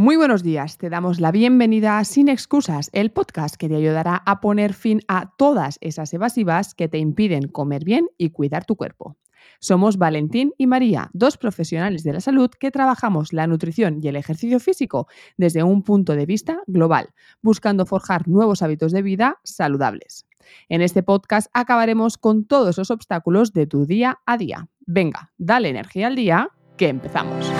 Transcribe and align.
Muy 0.00 0.14
buenos 0.14 0.44
días, 0.44 0.78
te 0.78 0.90
damos 0.90 1.18
la 1.18 1.32
bienvenida 1.32 1.98
a 1.98 2.04
Sin 2.04 2.28
Excusas, 2.28 2.88
el 2.92 3.10
podcast 3.10 3.56
que 3.56 3.68
te 3.68 3.74
ayudará 3.74 4.22
a 4.26 4.40
poner 4.40 4.72
fin 4.72 5.00
a 5.08 5.32
todas 5.36 5.76
esas 5.80 6.14
evasivas 6.14 6.76
que 6.76 6.86
te 6.86 6.98
impiden 6.98 7.48
comer 7.48 7.82
bien 7.82 8.06
y 8.16 8.30
cuidar 8.30 8.64
tu 8.64 8.76
cuerpo. 8.76 9.16
Somos 9.58 9.98
Valentín 9.98 10.52
y 10.56 10.68
María, 10.68 11.10
dos 11.14 11.36
profesionales 11.36 12.04
de 12.04 12.12
la 12.12 12.20
salud 12.20 12.48
que 12.48 12.70
trabajamos 12.70 13.32
la 13.32 13.48
nutrición 13.48 13.98
y 14.00 14.06
el 14.06 14.14
ejercicio 14.14 14.60
físico 14.60 15.08
desde 15.36 15.64
un 15.64 15.82
punto 15.82 16.14
de 16.14 16.26
vista 16.26 16.60
global, 16.68 17.08
buscando 17.42 17.84
forjar 17.84 18.28
nuevos 18.28 18.62
hábitos 18.62 18.92
de 18.92 19.02
vida 19.02 19.40
saludables. 19.42 20.28
En 20.68 20.80
este 20.80 21.02
podcast 21.02 21.50
acabaremos 21.54 22.18
con 22.18 22.44
todos 22.44 22.78
los 22.78 22.92
obstáculos 22.92 23.52
de 23.52 23.66
tu 23.66 23.84
día 23.84 24.20
a 24.26 24.38
día. 24.38 24.68
Venga, 24.86 25.32
dale 25.38 25.70
energía 25.70 26.06
al 26.06 26.14
día, 26.14 26.50
que 26.76 26.86
empezamos. 26.86 27.50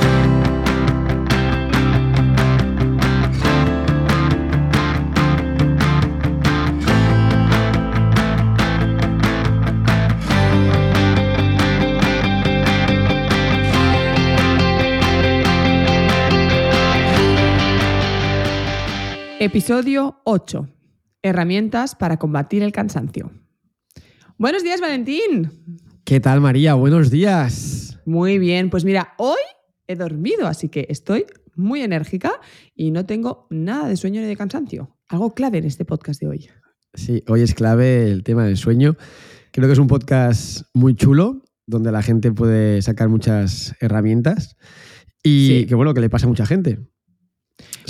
Episodio 19.41 20.21
8. 20.25 20.69
Herramientas 21.23 21.95
para 21.95 22.17
combatir 22.19 22.63
el 22.63 22.73
cansancio. 22.73 23.31
Buenos 24.37 24.63
días, 24.63 24.81
Valentín. 24.81 25.51
¿Qué 26.05 26.21
tal, 26.21 26.41
María? 26.41 26.75
Buenos 26.75 27.11
días. 27.11 27.99
Muy 28.05 28.39
bien, 28.39 28.71
pues 28.71 28.85
mira, 28.85 29.15
hoy 29.19 29.39
he 29.87 29.95
dormido, 29.97 30.47
así 30.47 30.69
que 30.69 30.87
estoy 30.89 31.27
muy 31.55 31.83
enérgica 31.83 32.33
y 32.75 32.91
no 32.91 33.05
tengo 33.07 33.47
nada 33.51 33.89
de 33.89 33.97
sueño 33.97 34.21
ni 34.21 34.27
de 34.27 34.37
cansancio. 34.37 34.97
Algo 35.09 35.35
clave 35.35 35.59
en 35.59 35.65
este 35.65 35.85
podcast 35.85 36.21
de 36.21 36.29
hoy. 36.29 36.49
Sí, 36.95 37.23
hoy 37.29 37.43
es 37.43 37.55
clave 37.55 38.11
el 38.11 38.23
tema 38.25 38.45
del 38.45 38.57
sueño. 38.57 38.97
Creo 39.53 39.67
que 39.67 39.73
es 39.73 39.79
un 39.79 39.89
podcast 39.89 40.63
muy 40.75 40.95
chulo, 40.95 41.43
donde 41.67 41.93
la 41.93 42.03
gente 42.03 42.33
puede 42.33 42.81
sacar 42.83 43.09
muchas 43.09 43.75
herramientas 43.81 44.57
y 45.23 45.47
Sí. 45.49 45.67
que 45.67 45.75
bueno, 45.75 45.95
que 45.95 46.01
le 46.01 46.11
pasa 46.11 46.27
a 46.27 46.29
mucha 46.29 46.47
gente. 46.47 46.79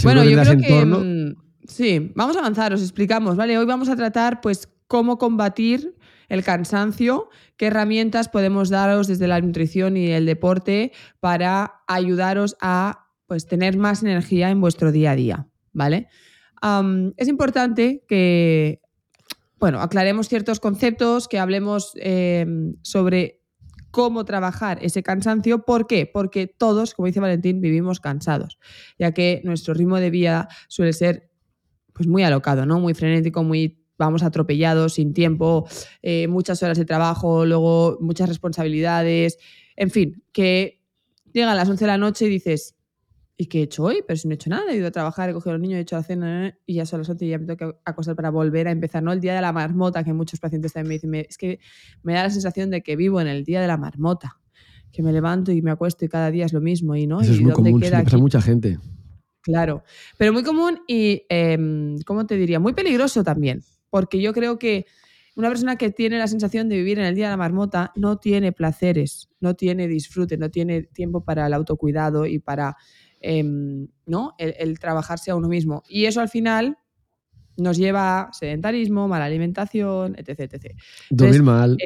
Bueno, 0.02 0.22
yo 0.24 0.36
creo 0.42 0.56
que 0.56 0.68
entorno- 0.68 1.00
mm, 1.04 1.36
sí, 1.66 2.12
vamos 2.14 2.36
a 2.36 2.40
avanzar, 2.40 2.72
os 2.72 2.82
explicamos, 2.82 3.36
¿vale? 3.36 3.56
Hoy 3.58 3.66
vamos 3.66 3.88
a 3.88 3.96
tratar 3.96 4.40
pues 4.40 4.68
cómo 4.86 5.18
combatir 5.18 5.94
el 6.28 6.44
cansancio, 6.44 7.28
qué 7.56 7.66
herramientas 7.66 8.28
podemos 8.28 8.68
daros 8.68 9.06
desde 9.06 9.28
la 9.28 9.40
nutrición 9.40 9.96
y 9.96 10.08
el 10.10 10.26
deporte 10.26 10.92
para 11.20 11.80
ayudaros 11.86 12.56
a 12.60 13.06
pues 13.26 13.46
tener 13.46 13.76
más 13.76 14.02
energía 14.02 14.50
en 14.50 14.60
vuestro 14.60 14.92
día 14.92 15.12
a 15.12 15.16
día, 15.16 15.46
¿vale? 15.72 16.08
Es 17.16 17.28
importante 17.28 18.04
que 18.08 18.80
bueno, 19.60 19.80
aclaremos 19.80 20.28
ciertos 20.28 20.60
conceptos, 20.60 21.26
que 21.28 21.38
hablemos 21.38 21.92
eh, 21.96 22.46
sobre 22.82 23.37
cómo 23.90 24.24
trabajar 24.24 24.78
ese 24.82 25.02
cansancio. 25.02 25.64
¿Por 25.64 25.86
qué? 25.86 26.06
Porque 26.06 26.46
todos, 26.46 26.94
como 26.94 27.06
dice 27.06 27.20
Valentín, 27.20 27.60
vivimos 27.60 28.00
cansados, 28.00 28.58
ya 28.98 29.12
que 29.12 29.40
nuestro 29.44 29.74
ritmo 29.74 29.96
de 29.98 30.10
vida 30.10 30.48
suele 30.68 30.92
ser 30.92 31.30
pues, 31.92 32.06
muy 32.06 32.22
alocado, 32.22 32.66
¿no? 32.66 32.80
Muy 32.80 32.94
frenético, 32.94 33.42
muy 33.42 33.84
vamos 33.98 34.22
atropellados, 34.22 34.94
sin 34.94 35.12
tiempo, 35.12 35.68
eh, 36.02 36.28
muchas 36.28 36.62
horas 36.62 36.78
de 36.78 36.84
trabajo, 36.84 37.44
luego 37.44 37.98
muchas 38.00 38.28
responsabilidades, 38.28 39.38
en 39.74 39.90
fin, 39.90 40.22
que 40.32 40.80
llegan 41.32 41.56
las 41.56 41.68
11 41.68 41.84
de 41.84 41.88
la 41.88 41.98
noche 41.98 42.26
y 42.26 42.28
dices, 42.28 42.77
¿y 43.40 43.46
qué 43.46 43.60
he 43.60 43.62
hecho 43.62 43.84
hoy? 43.84 44.02
Pero 44.06 44.18
si 44.18 44.28
no 44.28 44.32
he 44.32 44.34
hecho 44.34 44.50
nada, 44.50 44.70
he 44.72 44.76
ido 44.76 44.88
a 44.88 44.90
trabajar, 44.90 45.30
he 45.30 45.32
cogido 45.32 45.52
a 45.52 45.54
los 45.54 45.62
niños, 45.62 45.78
he 45.78 45.82
hecho 45.82 45.96
la 45.96 46.02
cena 46.02 46.58
y 46.66 46.74
ya 46.74 46.84
son 46.86 46.98
las 47.00 47.08
11 47.08 47.24
y 47.24 47.30
ya 47.30 47.38
me 47.38 47.46
tengo 47.46 47.56
que 47.72 47.78
acostar 47.86 48.16
para 48.16 48.30
volver 48.30 48.68
a 48.68 48.72
empezar, 48.72 49.02
¿no? 49.02 49.12
El 49.12 49.20
día 49.20 49.34
de 49.34 49.40
la 49.40 49.52
marmota, 49.52 50.04
que 50.04 50.12
muchos 50.12 50.40
pacientes 50.40 50.72
también 50.74 50.88
me 50.88 50.94
dicen, 50.96 51.10
"Me- 51.10 51.26
es 51.30 51.38
que 51.38 51.60
me 52.02 52.12
da 52.14 52.24
la 52.24 52.30
sensación 52.30 52.68
de 52.70 52.82
que 52.82 52.96
vivo 52.96 53.20
en 53.20 53.28
el 53.28 53.44
día 53.44 53.60
de 53.62 53.68
la 53.68 53.76
marmota, 53.78 54.40
que 54.92 55.02
me 55.02 55.12
levanto 55.12 55.52
y 55.52 55.62
me 55.62 55.70
acuesto 55.70 56.04
y 56.04 56.08
cada 56.08 56.30
día 56.30 56.46
es 56.46 56.52
lo 56.52 56.60
mismo 56.60 56.96
y 56.96 57.06
no. 57.06 57.20
Eso 57.22 57.32
es 57.32 57.38
¿Y 57.38 57.42
muy 57.44 57.52
dónde 57.52 57.70
común, 57.70 57.80
queda 57.80 58.02
pasa 58.04 58.16
a 58.16 58.20
mucha 58.20 58.40
gente. 58.42 58.78
Claro, 59.42 59.82
pero 60.18 60.32
muy 60.32 60.42
común 60.42 60.80
y, 60.86 61.24
em, 61.28 61.98
¿cómo 62.04 62.26
te 62.26 62.36
diría? 62.36 62.60
Muy 62.60 62.72
peligroso 62.74 63.22
también, 63.24 63.62
porque 63.88 64.20
yo 64.20 64.32
creo 64.32 64.58
que 64.58 64.84
una 65.36 65.48
persona 65.48 65.76
que 65.76 65.90
tiene 65.90 66.18
la 66.18 66.26
sensación 66.26 66.68
de 66.68 66.76
vivir 66.76 66.98
en 66.98 67.06
el 67.06 67.14
día 67.14 67.26
de 67.26 67.30
la 67.30 67.36
marmota 67.36 67.92
no 67.94 68.18
tiene 68.18 68.52
placeres, 68.52 69.28
no 69.40 69.54
tiene 69.54 69.86
disfrute, 69.86 70.36
no 70.36 70.50
tiene 70.50 70.82
tiempo 70.82 71.24
para 71.24 71.46
el 71.46 71.54
autocuidado 71.54 72.26
y 72.26 72.40
para 72.40 72.76
em, 73.20 73.88
¿no? 74.06 74.34
el, 74.38 74.54
el 74.58 74.78
trabajarse 74.78 75.30
a 75.30 75.36
uno 75.36 75.48
mismo. 75.48 75.82
Y 75.88 76.06
eso 76.06 76.20
al 76.20 76.28
final 76.28 76.78
nos 77.58 77.76
lleva 77.76 78.20
a 78.20 78.32
sedentarismo, 78.32 79.08
mala 79.08 79.26
alimentación, 79.26 80.14
etc. 80.16 80.52
etc. 80.52 80.74
Dormir 81.10 81.42
mal. 81.42 81.76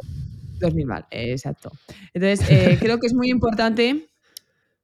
Dormir 0.59 0.85
mal, 0.85 1.05
eh, 1.09 1.31
exacto. 1.31 1.71
Entonces, 2.13 2.49
eh, 2.49 2.77
creo 2.79 2.99
que 2.99 3.07
es 3.07 3.13
muy 3.13 3.29
importante, 3.29 4.07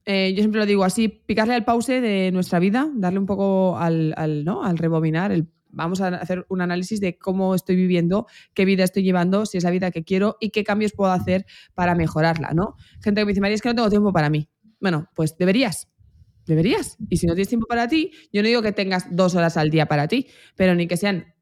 eh, 0.06 0.34
yo 0.34 0.40
siempre 0.42 0.60
lo 0.60 0.66
digo 0.66 0.84
así, 0.84 1.08
picarle 1.08 1.54
al 1.54 1.64
pause 1.64 2.02
de 2.02 2.32
nuestra 2.34 2.60
vida, 2.60 2.90
darle 2.96 3.20
un 3.20 3.28
poco 3.28 3.78
al, 3.78 4.14
al, 4.18 4.44
¿no? 4.44 4.64
al 4.64 4.78
rebobinar, 4.78 5.32
el, 5.32 5.48
vamos 5.70 6.02
a 6.02 6.08
hacer 6.08 6.46
un 6.50 6.62
análisis 6.62 7.00
de 7.00 7.18
cómo 7.18 7.54
estoy 7.54 7.76
viviendo, 7.76 8.26
qué 8.56 8.66
vida 8.66 8.84
estoy 8.84 9.04
llevando, 9.04 9.46
si 9.46 9.60
es 9.60 9.64
la 9.64 9.70
vida 9.70 9.92
que 9.92 10.04
quiero 10.04 10.38
y 10.40 10.50
qué 10.50 10.64
cambios 10.64 10.94
puedo 10.94 11.12
hacer 11.12 11.46
para 11.76 11.94
mejorarla, 11.94 12.52
¿no? 12.54 12.76
Gente 13.04 13.22
que 13.22 13.26
me 13.26 13.32
dice, 13.32 13.42
María, 13.42 13.56
es 13.56 13.62
que 13.62 13.70
no 13.70 13.76
tengo 13.76 13.90
tiempo 13.90 14.12
para 14.12 14.32
mí. 14.32 14.50
Bueno, 14.82 15.10
pues 15.14 15.38
deberías. 15.38 15.89
Deberías. 16.50 16.98
Y 17.10 17.18
si 17.18 17.28
no 17.28 17.34
tienes 17.36 17.48
tiempo 17.48 17.68
para 17.68 17.88
ti, 17.88 18.12
yo 18.34 18.42
no 18.42 18.48
digo 18.48 18.62
que 18.64 18.72
tengas 18.72 19.06
dos 19.16 19.36
horas 19.36 19.56
al 19.56 19.70
día 19.70 19.86
para 19.86 20.08
ti, 20.08 20.28
pero 20.56 20.74
ni 20.76 20.88
que 20.88 20.98
sean 20.98 21.34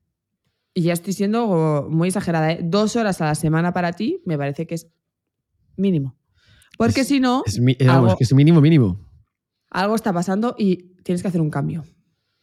y 0.74 0.82
ya 0.84 0.94
estoy 0.94 1.14
siendo 1.14 1.88
muy 1.90 2.10
exagerada, 2.10 2.52
¿eh? 2.52 2.60
dos 2.62 2.96
horas 2.96 3.20
a 3.22 3.26
la 3.26 3.36
semana 3.36 3.74
para 3.74 3.94
ti 3.94 4.22
me 4.26 4.38
parece 4.38 4.68
que 4.68 4.76
es 4.76 4.88
mínimo. 5.78 6.16
Porque 6.78 7.02
Es- 7.02 7.08
si 7.08 7.20
no, 7.20 7.42
Es, 7.46 7.58
eh, 7.58 7.78
vamos, 7.86 8.10
algo- 8.10 8.18
que 8.18 8.24
es 8.26 8.34
mínimo, 8.34 8.62
mínimo. 8.62 9.00
algo 9.72 9.96
está 9.96 10.12
pasando 10.14 10.56
y 10.58 10.94
tienes 11.04 11.22
que 11.22 11.30
hacer 11.30 11.42
un 11.42 11.50
cambio. 11.50 11.84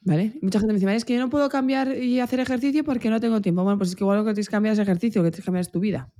¿Vale? 0.01 0.33
Mucha 0.43 0.59
gente 0.59 0.73
me 0.73 0.79
dice, 0.79 0.87
"María, 0.87 0.97
es 0.99 1.05
que 1.05 1.15
yo 1.15 1.21
no 1.21 1.31
puedo 1.31 1.49
cambiar 1.49 1.97
y 1.97 2.21
hacer 2.21 2.41
ejercicio 2.41 2.83
porque 2.85 3.09
no 3.09 3.21
tengo 3.21 3.41
tiempo. 3.41 3.63
Bueno, 3.63 3.79
pues 3.79 3.91
es 3.91 3.97
que 3.97 4.05
igual 4.05 4.19
lo 4.19 4.25
que 4.25 4.33
tienes 4.35 4.49
que 4.49 4.53
cambiar 4.53 4.73
es 4.75 4.79
ejercicio, 4.79 5.23
lo 5.23 5.27
que 5.27 5.31
tienes 5.31 5.43
que 5.45 5.47
cambiar 5.47 5.61
es 5.63 5.71
tu 5.71 5.81
vida. 5.81 6.11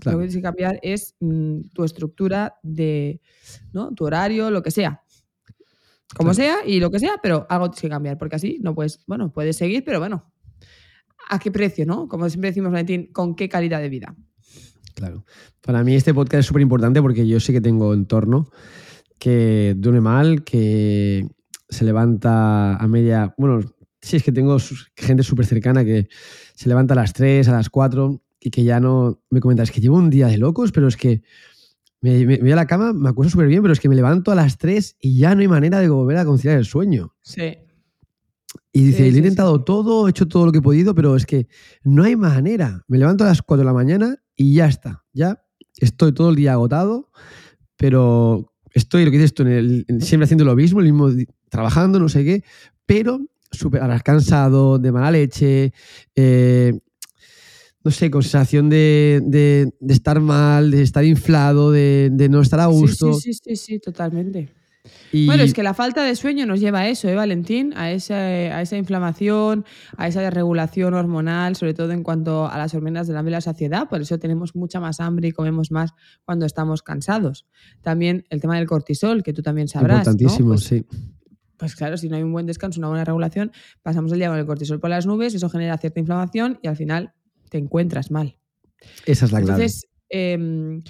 Claro. 0.00 0.16
Lo 0.18 0.22
que 0.22 0.28
tienes 0.28 0.36
que 0.36 0.42
cambiar 0.42 0.78
es 0.82 1.14
mm, 1.20 1.60
tu 1.74 1.82
estructura 1.84 2.54
de, 2.62 3.20
¿no? 3.72 3.92
Tu 3.94 4.04
horario, 4.04 4.50
lo 4.50 4.62
que 4.62 4.70
sea. 4.70 5.02
Como 6.16 6.34
sea 6.34 6.58
y 6.66 6.80
lo 6.80 6.90
que 6.90 6.98
sea, 6.98 7.20
pero 7.22 7.46
algo 7.48 7.70
tienes 7.70 7.82
que 7.82 7.88
cambiar, 7.88 8.18
porque 8.18 8.36
así 8.36 8.58
no 8.62 8.74
puedes, 8.74 9.04
bueno, 9.06 9.32
puedes 9.32 9.56
seguir, 9.56 9.84
pero 9.84 9.98
bueno, 9.98 10.32
¿a 11.28 11.38
qué 11.38 11.50
precio, 11.50 11.84
no? 11.86 12.08
Como 12.08 12.28
siempre 12.28 12.50
decimos, 12.50 12.72
Valentín, 12.72 13.10
¿con 13.12 13.34
qué 13.36 13.48
calidad 13.48 13.80
de 13.80 13.88
vida? 13.88 14.16
Claro. 14.94 15.24
Para 15.60 15.84
mí 15.84 15.94
este 15.94 16.14
podcast 16.14 16.40
es 16.40 16.46
súper 16.46 16.62
importante 16.62 17.00
porque 17.02 17.26
yo 17.26 17.38
sí 17.40 17.52
que 17.52 17.60
tengo 17.60 17.94
entorno 17.94 18.50
que 19.18 19.74
duerme 19.76 20.00
mal, 20.00 20.44
que 20.44 21.28
se 21.68 21.84
levanta 21.84 22.76
a 22.76 22.88
media... 22.88 23.34
Bueno, 23.36 23.60
sí, 24.00 24.16
es 24.16 24.22
que 24.22 24.32
tengo 24.32 24.56
gente 24.96 25.22
súper 25.22 25.44
cercana 25.44 25.84
que 25.84 26.08
se 26.54 26.68
levanta 26.68 26.94
a 26.94 26.96
las 26.96 27.12
3, 27.12 27.48
a 27.48 27.52
las 27.52 27.68
4 27.68 28.22
y 28.40 28.50
que 28.50 28.64
ya 28.64 28.80
no... 28.80 29.20
Me 29.30 29.40
comenta, 29.40 29.62
es 29.62 29.70
que 29.70 29.80
llevo 29.80 29.96
un 29.96 30.10
día 30.10 30.28
de 30.28 30.38
locos, 30.38 30.72
pero 30.72 30.88
es 30.88 30.96
que 30.96 31.22
me, 32.00 32.18
me- 32.20 32.36
me 32.36 32.38
voy 32.38 32.52
a 32.52 32.56
la 32.56 32.66
cama, 32.66 32.92
me 32.92 33.08
acuesto 33.08 33.30
súper 33.32 33.48
bien, 33.48 33.62
pero 33.62 33.72
es 33.72 33.80
que 33.80 33.88
me 33.88 33.96
levanto 33.96 34.30
a 34.30 34.34
las 34.34 34.58
3 34.58 34.96
y 35.00 35.18
ya 35.18 35.34
no 35.34 35.40
hay 35.40 35.48
manera 35.48 35.80
de 35.80 35.88
volver 35.88 36.16
a 36.18 36.24
conciliar 36.24 36.58
el 36.58 36.64
sueño. 36.64 37.14
Sí. 37.22 37.58
Y 38.72 38.82
dice, 38.84 39.04
Sí, 39.04 39.10
"Le 39.10 39.16
he 39.16 39.18
intentado 39.18 39.56
sí. 39.58 39.62
todo, 39.66 40.06
he 40.06 40.10
hecho 40.10 40.26
todo 40.28 40.46
lo 40.46 40.52
que 40.52 40.58
he 40.58 40.62
podido, 40.62 40.94
pero 40.94 41.16
es 41.16 41.26
que 41.26 41.48
no 41.82 42.04
hay 42.04 42.16
manera. 42.16 42.84
Me 42.88 42.98
levanto 42.98 43.24
a 43.24 43.28
las 43.28 43.42
4 43.42 43.60
de 43.62 43.66
la 43.66 43.72
mañana 43.72 44.16
y 44.36 44.54
ya 44.54 44.66
está. 44.66 45.04
Ya 45.12 45.42
estoy 45.78 46.12
todo 46.12 46.30
el 46.30 46.36
día 46.36 46.52
agotado, 46.52 47.10
pero 47.76 48.52
estoy, 48.72 49.04
lo 49.04 49.10
que 49.10 49.18
dices 49.18 49.34
tú, 49.34 49.42
en 49.42 49.48
el- 49.48 49.84
en- 49.88 50.00
siempre 50.00 50.24
haciendo 50.24 50.44
lo 50.44 50.54
mismo, 50.56 50.80
el 50.80 50.92
mismo, 50.92 51.10
trabajando, 51.50 51.98
no 51.98 52.08
sé 52.08 52.24
qué, 52.24 52.44
pero 52.86 53.20
súper 53.50 53.80
cansado, 54.02 54.78
de 54.78 54.92
mala 54.92 55.10
leche, 55.10 55.72
eh, 56.14 56.78
no 57.84 57.90
sé, 57.90 58.10
con 58.10 58.22
sensación 58.22 58.68
de, 58.68 59.20
de- 59.24 59.72
de 59.80 59.94
estar 59.94 60.20
mal, 60.20 60.70
de 60.70 60.82
estar 60.82 61.04
inflado, 61.04 61.70
de, 61.70 62.10
de 62.12 62.28
no 62.28 62.40
estar 62.40 62.60
a 62.60 62.66
gusto. 62.66 63.14
Sí, 63.14 63.32
sí, 63.32 63.40
sí, 63.44 63.56
sí, 63.56 63.78
totalmente. 63.78 64.48
Y 65.12 65.26
Bueno, 65.26 65.42
es 65.42 65.52
que 65.52 65.62
la 65.62 65.74
falta 65.74 66.02
de 66.02 66.16
sueño 66.16 66.46
nos 66.46 66.60
lleva 66.60 66.80
a 66.80 66.88
eso, 66.88 67.08
¿eh, 67.08 67.14
Valentín? 67.14 67.74
A 67.76 67.90
esa, 67.92 68.14
a 68.16 68.62
esa 68.62 68.76
inflamación, 68.78 69.64
a 69.98 70.08
esa 70.08 70.22
desregulación 70.22 70.94
hormonal, 70.94 71.56
sobre 71.56 71.74
todo 71.74 71.92
en 71.92 72.02
cuanto 72.02 72.46
a 72.48 72.56
las 72.56 72.74
hormonas 72.74 73.06
del 73.06 73.16
hambre 73.18 73.32
y 73.32 73.34
la 73.34 73.40
saciedad. 73.42 73.88
Por 73.88 74.00
eso 74.00 74.18
tenemos 74.18 74.54
mucha 74.56 74.80
más 74.80 75.00
hambre 75.00 75.28
y 75.28 75.32
comemos 75.32 75.70
más 75.70 75.90
cuando 76.24 76.46
estamos 76.46 76.82
cansados. 76.82 77.46
También 77.82 78.24
el 78.30 78.40
tema 78.40 78.56
del 78.56 78.66
cortisol, 78.66 79.22
que 79.22 79.34
tú 79.34 79.42
también 79.42 79.68
sabrás. 79.68 80.06
¿no? 80.06 80.12
importantísimo, 80.12 80.48
Pues, 80.50 80.64
sí. 80.64 80.86
pues 81.58 81.74
claro, 81.74 81.98
si 81.98 82.08
no 82.08 82.16
hay 82.16 82.22
un 82.22 82.32
buen 82.32 82.46
descanso, 82.46 82.80
una 82.80 82.88
buena 82.88 83.04
regulación, 83.04 83.52
pasamos 83.82 84.12
el 84.12 84.18
día 84.20 84.28
con 84.28 84.38
el 84.38 84.46
cortisol 84.46 84.80
por 84.80 84.88
las 84.88 85.04
nubes, 85.06 85.34
eso 85.34 85.50
genera 85.50 85.76
cierta 85.76 86.00
inflamación 86.00 86.58
y 86.62 86.68
al 86.68 86.76
final 86.76 87.12
te 87.48 87.58
encuentras 87.58 88.10
mal. 88.10 88.36
Esa 89.06 89.26
es 89.26 89.32
la 89.32 89.40
clave. 89.40 89.62
Entonces, 89.62 89.88
em, 90.08 90.82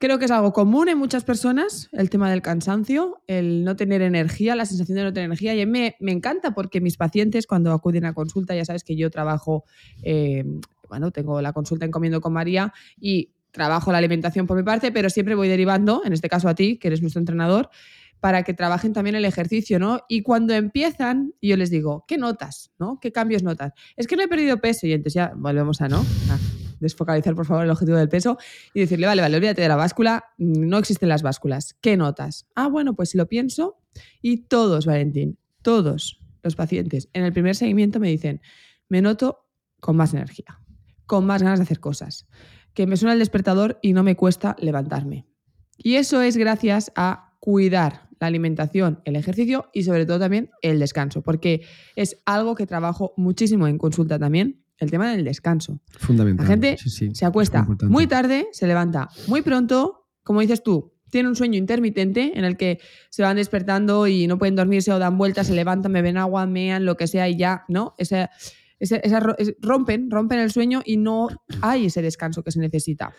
Creo 0.00 0.18
que 0.18 0.24
es 0.24 0.30
algo 0.30 0.54
común 0.54 0.88
en 0.88 0.96
muchas 0.96 1.24
personas, 1.24 1.90
el 1.92 2.08
tema 2.08 2.30
del 2.30 2.40
cansancio, 2.40 3.20
el 3.26 3.64
no 3.64 3.76
tener 3.76 4.00
energía, 4.00 4.56
la 4.56 4.64
sensación 4.64 4.96
de 4.96 5.04
no 5.04 5.12
tener 5.12 5.26
energía. 5.26 5.54
Y 5.54 5.60
a 5.60 5.66
mí 5.66 5.72
me, 5.72 5.96
me 6.00 6.10
encanta 6.10 6.52
porque 6.54 6.80
mis 6.80 6.96
pacientes 6.96 7.46
cuando 7.46 7.70
acuden 7.70 8.06
a 8.06 8.14
consulta, 8.14 8.54
ya 8.54 8.64
sabes 8.64 8.82
que 8.82 8.96
yo 8.96 9.10
trabajo, 9.10 9.64
eh, 10.02 10.42
bueno, 10.88 11.10
tengo 11.10 11.42
la 11.42 11.52
consulta 11.52 11.84
en 11.84 11.90
Comiendo 11.90 12.22
con 12.22 12.32
María 12.32 12.72
y 12.98 13.34
trabajo 13.50 13.92
la 13.92 13.98
alimentación 13.98 14.46
por 14.46 14.56
mi 14.56 14.62
parte, 14.62 14.90
pero 14.90 15.10
siempre 15.10 15.34
voy 15.34 15.48
derivando, 15.48 16.00
en 16.02 16.14
este 16.14 16.30
caso 16.30 16.48
a 16.48 16.54
ti, 16.54 16.78
que 16.78 16.88
eres 16.88 17.02
nuestro 17.02 17.20
entrenador, 17.20 17.68
para 18.20 18.42
que 18.42 18.54
trabajen 18.54 18.92
también 18.92 19.16
el 19.16 19.24
ejercicio, 19.24 19.78
¿no? 19.78 20.00
Y 20.08 20.22
cuando 20.22 20.54
empiezan, 20.54 21.34
yo 21.40 21.56
les 21.56 21.70
digo, 21.70 22.04
¿qué 22.06 22.18
notas? 22.18 22.70
¿No? 22.78 22.98
¿Qué 23.00 23.12
cambios 23.12 23.42
notas? 23.42 23.72
Es 23.96 24.06
que 24.06 24.16
no 24.16 24.22
he 24.22 24.28
perdido 24.28 24.60
peso 24.60 24.86
y 24.86 24.92
entonces 24.92 25.14
ya 25.14 25.32
volvemos 25.34 25.80
a, 25.80 25.88
¿no? 25.88 25.98
A 26.00 26.38
desfocalizar, 26.80 27.34
por 27.34 27.46
favor, 27.46 27.64
el 27.64 27.70
objetivo 27.70 27.96
del 27.96 28.08
peso 28.08 28.38
y 28.74 28.80
decirle, 28.80 29.06
vale, 29.06 29.22
vale, 29.22 29.36
olvídate 29.36 29.62
de 29.62 29.68
la 29.68 29.76
báscula, 29.76 30.24
no 30.38 30.78
existen 30.78 31.08
las 31.08 31.22
básculas. 31.22 31.76
¿Qué 31.80 31.96
notas? 31.96 32.46
Ah, 32.54 32.68
bueno, 32.68 32.94
pues 32.94 33.10
si 33.10 33.18
lo 33.18 33.26
pienso 33.26 33.78
y 34.20 34.38
todos, 34.48 34.86
Valentín, 34.86 35.38
todos 35.62 36.20
los 36.42 36.56
pacientes 36.56 37.08
en 37.12 37.24
el 37.24 37.32
primer 37.32 37.54
seguimiento 37.54 38.00
me 38.00 38.08
dicen, 38.08 38.40
me 38.88 39.02
noto 39.02 39.46
con 39.78 39.96
más 39.96 40.12
energía, 40.14 40.60
con 41.06 41.26
más 41.26 41.42
ganas 41.42 41.58
de 41.58 41.64
hacer 41.64 41.80
cosas, 41.80 42.26
que 42.74 42.86
me 42.86 42.96
suena 42.96 43.12
el 43.12 43.18
despertador 43.18 43.78
y 43.82 43.92
no 43.92 44.02
me 44.02 44.16
cuesta 44.16 44.56
levantarme. 44.58 45.26
Y 45.76 45.94
eso 45.94 46.22
es 46.22 46.36
gracias 46.36 46.92
a 46.96 47.36
cuidar 47.40 48.09
la 48.20 48.26
alimentación, 48.26 49.00
el 49.04 49.16
ejercicio 49.16 49.70
y 49.72 49.82
sobre 49.84 50.06
todo 50.06 50.18
también 50.20 50.50
el 50.62 50.78
descanso, 50.78 51.22
porque 51.22 51.62
es 51.96 52.18
algo 52.26 52.54
que 52.54 52.66
trabajo 52.66 53.14
muchísimo 53.16 53.66
en 53.66 53.78
consulta 53.78 54.18
también, 54.18 54.62
el 54.78 54.90
tema 54.90 55.10
del 55.10 55.24
descanso. 55.24 55.80
Fundamental. 55.98 56.44
La 56.46 56.52
gente 56.52 56.76
Sí, 56.78 56.90
sí, 56.90 57.14
se 57.14 57.24
acuesta 57.26 57.66
es 57.80 57.88
muy 57.88 58.06
tarde, 58.06 58.46
se 58.52 58.66
levanta 58.66 59.08
muy 59.26 59.42
pronto, 59.42 60.06
como 60.22 60.40
dices 60.40 60.62
tú, 60.62 60.92
tiene 61.10 61.28
un 61.28 61.34
sueño 61.34 61.58
intermitente 61.58 62.38
en 62.38 62.44
el 62.44 62.56
que 62.56 62.78
se 63.08 63.22
van 63.22 63.36
despertando 63.36 64.06
y 64.06 64.26
no 64.28 64.38
pueden 64.38 64.54
dormirse 64.54 64.92
o 64.92 64.98
dan 64.98 65.18
vueltas, 65.18 65.48
se 65.48 65.54
levantan, 65.54 65.92
beben 65.92 66.16
agua, 66.18 66.46
mean, 66.46 66.84
lo 66.84 66.96
que 66.96 67.06
sea 67.08 67.28
y 67.28 67.36
ya, 67.36 67.64
¿no? 67.68 67.94
Ese, 67.98 68.28
ese- 68.78 69.00
esa 69.02 69.18
ro- 69.18 69.34
es- 69.38 69.54
rompen, 69.60 70.10
rompen 70.10 70.38
el 70.38 70.52
sueño 70.52 70.82
y 70.84 70.98
no 70.98 71.28
hay 71.62 71.86
ese 71.86 72.00
descanso 72.00 72.42
que 72.44 72.52
se 72.52 72.60
necesita. 72.60 73.12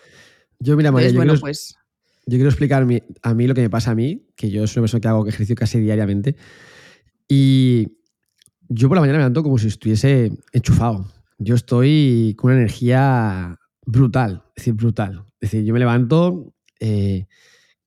Yo, 0.59 0.77
mira, 0.77 0.91
María, 0.91 1.09
Entonces, 1.09 1.13
yo, 1.13 1.17
bueno, 1.19 1.39
pues 1.41 1.75
yo 2.25 2.37
quiero 2.37 2.49
explicar 2.49 2.87
a 3.21 3.33
mí 3.33 3.47
lo 3.47 3.53
que 3.53 3.61
me 3.61 3.69
pasa 3.69 3.91
a 3.91 3.95
mí, 3.95 4.27
que 4.35 4.49
yo 4.49 4.67
soy 4.67 4.79
una 4.79 4.83
persona 4.83 5.01
que 5.01 5.07
hago 5.07 5.27
ejercicio 5.27 5.55
casi 5.55 5.79
diariamente. 5.79 6.35
Y 7.27 7.97
yo 8.69 8.87
por 8.87 8.97
la 8.97 9.01
mañana 9.01 9.17
me 9.17 9.23
levanto 9.23 9.43
como 9.43 9.57
si 9.57 9.67
estuviese 9.67 10.31
enchufado. 10.53 11.05
Yo 11.37 11.55
estoy 11.55 12.35
con 12.37 12.51
una 12.51 12.59
energía 12.59 13.59
brutal, 13.85 14.43
es 14.55 14.63
decir, 14.63 14.73
brutal. 14.73 15.25
Es 15.39 15.51
decir, 15.51 15.65
yo 15.65 15.73
me 15.73 15.79
levanto 15.79 16.53
eh, 16.79 17.27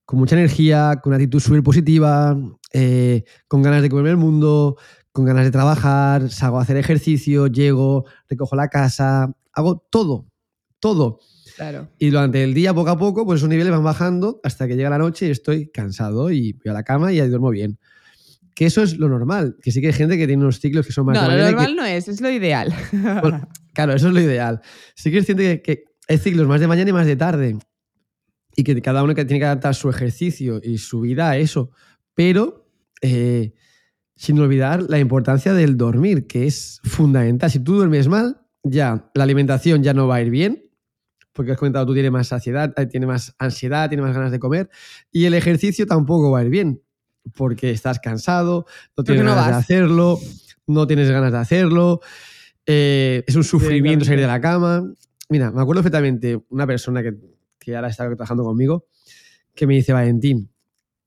con 0.05 0.19
mucha 0.19 0.37
energía, 0.37 1.01
con 1.03 1.11
una 1.11 1.17
actitud 1.17 1.41
súper 1.41 1.63
positiva, 1.63 2.37
eh, 2.73 3.25
con 3.49 3.63
ganas 3.63 3.83
de 3.83 3.89
comerme 3.89 4.11
el 4.11 4.17
mundo, 4.17 4.77
con 5.13 5.25
ganas 5.25 5.45
de 5.45 5.51
trabajar, 5.51 6.31
salgo 6.31 6.59
a 6.59 6.63
hacer 6.63 6.77
ejercicio, 6.77 7.47
llego, 7.47 8.05
recojo 8.29 8.57
la 8.57 8.69
casa, 8.69 9.33
hago 9.53 9.79
todo, 9.91 10.27
todo. 10.81 11.21
Claro. 11.57 11.89
Y 11.99 12.11
durante 12.11 12.43
el 12.45 12.55
día, 12.55 12.73
poco 12.75 12.91
a 12.91 12.99
poco, 12.99 13.25
pues 13.25 13.41
esos 13.41 13.49
niveles 13.49 13.71
van 13.73 13.85
bajando 13.85 14.41
hasta 14.45 14.67
que 14.69 14.77
llega 14.77 14.91
la 14.91 14.99
noche 14.99 15.27
y 15.27 15.31
estoy 15.31 15.71
cansado 15.71 16.31
y 16.31 16.53
voy 16.53 16.71
a 16.71 16.73
la 16.73 16.83
cama 16.83 17.13
y 17.13 17.21
ahí 17.21 17.29
duermo 17.29 17.51
bien. 17.51 17.79
Que 18.55 18.67
eso 18.67 18.83
es 18.83 18.99
lo 18.99 19.09
normal. 19.09 19.57
Que 19.63 19.73
sí 19.73 19.81
que 19.81 19.89
hay 19.89 19.93
gente 19.93 20.17
que 20.17 20.27
tiene 20.27 20.43
unos 20.43 20.61
ciclos 20.61 20.87
que 20.87 20.93
son 20.93 21.07
más 21.07 21.21
No, 21.21 21.29
lo 21.29 21.35
y 21.35 21.39
que- 21.39 21.45
normal 21.53 21.77
no 21.77 21.85
es, 21.85 22.07
es 22.09 22.21
lo 22.21 22.31
ideal. 22.31 22.73
Bueno, 23.21 23.49
claro, 23.73 23.93
eso 23.95 24.09
es 24.09 24.15
lo 24.15 24.21
ideal. 24.21 24.61
Sí 24.95 25.11
que 25.11 25.19
es 25.19 25.27
cierto 25.27 25.43
que, 25.43 25.61
que 25.63 25.85
hay 26.09 26.19
ciclos 26.19 26.47
más 26.47 26.61
de 26.61 26.69
mañana 26.69 26.91
y 26.91 26.93
más 26.93 27.07
de 27.07 27.17
tarde. 27.17 27.59
Y 28.57 28.63
que 28.63 28.81
cada 28.81 29.03
uno 29.03 29.15
que 29.15 29.25
tiene 29.25 29.41
que 29.41 29.47
adaptar 29.47 29.75
su 29.75 29.91
ejercicio 29.91 30.61
y 30.63 30.79
su 30.79 31.01
vida 31.01 31.31
a 31.31 31.37
eso. 31.37 31.71
Pero 32.15 32.69
eh, 33.03 33.53
sin 34.15 34.39
olvidar 34.39 34.85
la 34.89 35.01
importancia 35.01 35.53
del 35.53 35.77
dormir, 35.77 36.29
que 36.29 36.47
es 36.47 36.81
fundamental. 36.85 37.51
Si 37.51 37.59
tú 37.59 37.75
duermes 37.75 38.07
mal, 38.07 38.41
ya 38.63 39.11
la 39.15 39.25
alimentación 39.25 39.83
ya 39.83 39.93
no 39.95 40.07
va 40.07 40.17
a 40.17 40.23
ir 40.23 40.31
bien. 40.31 40.64
Porque 41.35 41.53
has 41.53 41.59
comentado, 41.59 41.85
tú 41.85 41.93
tienes 41.93 42.11
más 42.11 42.29
saciedad, 42.29 42.73
eh, 42.79 42.87
tienes 42.87 43.07
más 43.07 43.35
ansiedad, 43.39 43.89
tienes 43.91 44.07
más 44.07 44.15
ganas 44.15 44.31
de 44.33 44.39
comer. 44.39 44.71
Y 45.13 45.27
el 45.27 45.35
ejercicio 45.35 45.85
tampoco 45.87 46.31
va 46.31 46.39
a 46.39 46.45
ir 46.45 46.49
bien. 46.49 46.81
Porque 47.37 47.71
estás 47.71 47.99
cansado, 48.01 48.65
no 48.97 49.05
tienes 49.05 49.25
no 49.25 49.31
ganas 49.31 49.47
de 49.47 49.53
vas. 49.53 49.65
hacerlo, 49.65 50.19
no 50.67 50.87
tienes 50.87 51.11
ganas 51.11 51.33
de 51.33 51.39
hacerlo. 51.39 52.01
eh, 52.67 53.23
es 53.27 53.37
un 53.37 53.45
sufrimiento 53.45 54.05
salir 54.07 54.21
de 54.21 54.27
la 54.27 54.41
cama. 54.41 54.91
Mira, 55.29 55.51
me 55.51 55.61
acuerdo 55.61 55.83
perfectamente 55.83 56.39
una 56.51 56.67
persona 56.67 57.03
que, 57.03 57.15
que 57.59 57.77
ahora 57.77 57.89
está 57.89 58.05
trabajando 58.07 58.43
conmigo 58.45 58.87
que 59.55 59.67
me 59.67 59.75
dice, 59.75 59.93
Valentín, 59.93 60.51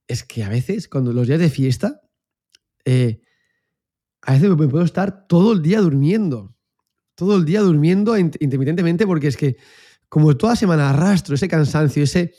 es 0.06 0.24
que 0.24 0.42
a 0.44 0.48
veces 0.48 0.88
cuando 0.88 1.12
los 1.12 1.26
días 1.26 1.38
de 1.38 1.50
fiesta, 1.50 2.00
eh, 2.84 3.20
a 4.22 4.32
veces 4.32 4.50
me 4.50 4.68
puedo 4.68 4.84
estar 4.84 5.26
todo 5.26 5.52
el 5.52 5.62
día 5.62 5.80
durmiendo. 5.80 6.54
Todo 7.14 7.36
el 7.36 7.44
día 7.44 7.60
durmiendo 7.60 8.16
int- 8.16 8.36
intermitentemente 8.40 9.06
porque 9.06 9.28
es 9.28 9.36
que 9.36 9.56
como 10.08 10.36
toda 10.36 10.56
semana 10.56 10.90
arrastro 10.90 11.34
ese 11.34 11.48
cansancio, 11.48 12.02
ese, 12.02 12.34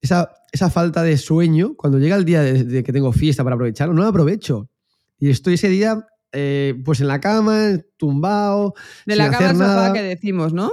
esa, 0.00 0.32
esa 0.52 0.70
falta 0.70 1.02
de 1.02 1.16
sueño, 1.16 1.74
cuando 1.76 1.98
llega 1.98 2.16
el 2.16 2.24
día 2.24 2.42
de, 2.42 2.64
de 2.64 2.82
que 2.82 2.92
tengo 2.92 3.12
fiesta 3.12 3.44
para 3.44 3.54
aprovecharlo, 3.54 3.94
no 3.94 4.02
lo 4.02 4.08
aprovecho. 4.08 4.70
Y 5.18 5.30
estoy 5.30 5.54
ese 5.54 5.68
día 5.68 6.06
eh, 6.32 6.74
pues 6.84 7.00
en 7.00 7.08
la 7.08 7.20
cama, 7.20 7.80
tumbado, 7.96 8.74
De 9.04 9.14
sin 9.14 9.18
la 9.18 9.30
cama 9.30 9.46
hacer 9.46 9.56
nada. 9.56 9.92
que 9.92 10.02
decimos, 10.02 10.52
¿no? 10.52 10.70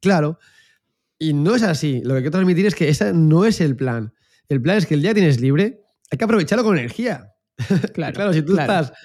Claro. 0.00 0.38
Y 1.18 1.32
no 1.32 1.54
es 1.54 1.62
así. 1.62 2.02
Lo 2.04 2.14
que 2.14 2.20
quiero 2.20 2.32
transmitir 2.32 2.66
es 2.66 2.74
que 2.74 2.88
ese 2.88 3.12
no 3.14 3.44
es 3.44 3.60
el 3.60 3.74
plan. 3.74 4.12
El 4.48 4.60
plan 4.60 4.76
es 4.76 4.86
que 4.86 4.94
el 4.94 5.02
día 5.02 5.10
que 5.10 5.20
tienes 5.20 5.40
libre, 5.40 5.82
hay 6.10 6.18
que 6.18 6.24
aprovecharlo 6.24 6.64
con 6.64 6.78
energía. 6.78 7.32
Claro. 7.94 8.14
Claro, 8.14 8.32
si 8.34 8.42
tú 8.42 8.52
claro. 8.52 8.70
estás 8.70 8.98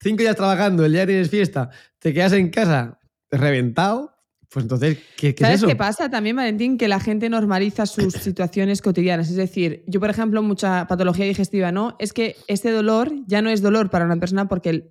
cinco 0.00 0.22
días 0.22 0.34
trabajando, 0.34 0.84
el 0.84 0.92
día 0.92 1.02
que 1.02 1.08
tienes 1.08 1.28
fiesta, 1.28 1.68
te 1.98 2.14
quedas 2.14 2.32
en 2.32 2.48
casa 2.48 2.98
reventado, 3.30 4.17
pues 4.50 4.64
entonces, 4.64 4.98
¿qué, 5.16 5.34
qué 5.34 5.42
es 5.42 5.46
¿Sabes 5.46 5.56
eso? 5.60 5.66
qué 5.66 5.76
pasa 5.76 6.08
también, 6.10 6.36
Valentín? 6.36 6.78
Que 6.78 6.88
la 6.88 7.00
gente 7.00 7.28
normaliza 7.28 7.84
sus 7.86 8.14
situaciones 8.14 8.80
cotidianas. 8.80 9.28
Es 9.28 9.36
decir, 9.36 9.84
yo, 9.86 10.00
por 10.00 10.08
ejemplo, 10.10 10.42
mucha 10.42 10.86
patología 10.86 11.26
digestiva, 11.26 11.70
¿no? 11.70 11.96
Es 11.98 12.12
que 12.12 12.36
este 12.46 12.70
dolor 12.70 13.12
ya 13.26 13.42
no 13.42 13.50
es 13.50 13.60
dolor 13.60 13.90
para 13.90 14.04
una 14.06 14.16
persona 14.16 14.48
porque 14.48 14.88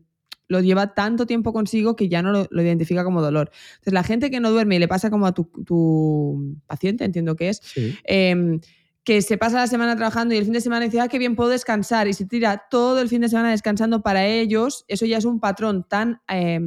lo 0.48 0.62
lleva 0.62 0.94
tanto 0.94 1.26
tiempo 1.26 1.52
consigo 1.54 1.96
que 1.96 2.08
ya 2.08 2.22
no 2.22 2.32
lo, 2.32 2.48
lo 2.52 2.62
identifica 2.62 3.04
como 3.04 3.22
dolor. 3.22 3.50
Entonces, 3.74 3.94
la 3.94 4.04
gente 4.04 4.30
que 4.32 4.40
no 4.40 4.52
duerme 4.52 4.76
y 4.76 4.80
le 4.80 4.88
pasa 4.88 5.10
como 5.10 5.26
a 5.26 5.34
tu, 5.34 5.46
tu 5.66 6.56
paciente, 6.68 7.04
entiendo 7.04 7.36
que 7.36 7.50
es, 7.50 7.62
Sí. 7.64 7.98
eh, 8.06 8.60
que 9.04 9.22
se 9.22 9.38
pasa 9.38 9.58
la 9.58 9.68
semana 9.68 9.96
trabajando 9.96 10.34
y 10.34 10.38
el 10.38 10.44
fin 10.44 10.52
de 10.54 10.60
semana 10.62 10.84
dice, 10.86 11.00
ah, 11.00 11.08
qué 11.08 11.18
bien 11.18 11.36
puedo 11.38 11.50
descansar, 11.50 12.10
y 12.10 12.14
se 12.14 12.26
tira 12.26 12.64
todo 12.70 13.00
el 13.00 13.08
fin 13.08 13.22
de 13.22 13.30
semana 13.30 13.52
descansando 13.52 14.02
para 14.04 14.26
ellos, 14.26 14.84
eso 14.90 15.06
ya 15.06 15.18
es 15.18 15.24
un 15.24 15.40
patrón 15.40 15.86
tan 15.88 16.20
eh, 16.28 16.60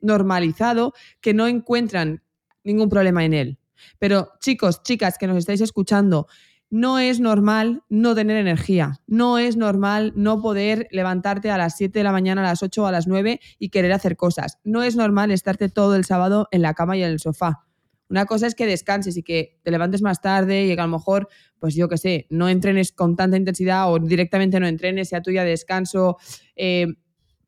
normalizado 0.00 0.92
que 1.20 1.34
no 1.34 1.46
encuentran 1.48 2.22
ningún 2.68 2.88
problema 2.88 3.24
en 3.24 3.34
él. 3.34 3.58
Pero 3.98 4.32
chicos, 4.40 4.82
chicas 4.82 5.18
que 5.18 5.26
nos 5.26 5.36
estáis 5.36 5.60
escuchando, 5.60 6.26
no 6.70 6.98
es 6.98 7.18
normal 7.20 7.82
no 7.88 8.14
tener 8.14 8.36
energía, 8.36 9.00
no 9.06 9.38
es 9.38 9.56
normal 9.56 10.12
no 10.16 10.42
poder 10.42 10.86
levantarte 10.90 11.50
a 11.50 11.58
las 11.58 11.76
7 11.76 11.98
de 11.98 12.02
la 12.04 12.12
mañana, 12.12 12.42
a 12.42 12.50
las 12.50 12.62
8 12.62 12.82
o 12.82 12.86
a 12.86 12.92
las 12.92 13.06
9 13.06 13.40
y 13.58 13.70
querer 13.70 13.92
hacer 13.92 14.16
cosas. 14.16 14.58
No 14.64 14.82
es 14.82 14.94
normal 14.94 15.30
estarte 15.30 15.68
todo 15.68 15.96
el 15.96 16.04
sábado 16.04 16.48
en 16.50 16.62
la 16.62 16.74
cama 16.74 16.96
y 16.96 17.02
en 17.02 17.10
el 17.10 17.20
sofá. 17.20 17.64
Una 18.10 18.26
cosa 18.26 18.46
es 18.46 18.54
que 18.54 18.66
descanses 18.66 19.16
y 19.16 19.22
que 19.22 19.58
te 19.62 19.70
levantes 19.70 20.02
más 20.02 20.20
tarde 20.20 20.64
y 20.64 20.74
que 20.74 20.80
a 20.80 20.86
lo 20.86 20.92
mejor, 20.92 21.28
pues 21.58 21.74
yo 21.74 21.88
qué 21.88 21.98
sé, 21.98 22.26
no 22.30 22.48
entrenes 22.48 22.92
con 22.92 23.16
tanta 23.16 23.36
intensidad 23.36 23.92
o 23.92 23.98
directamente 23.98 24.60
no 24.60 24.66
entrenes, 24.66 25.10
sea 25.10 25.22
tuya 25.22 25.44
descanso. 25.44 26.16
eh, 26.56 26.86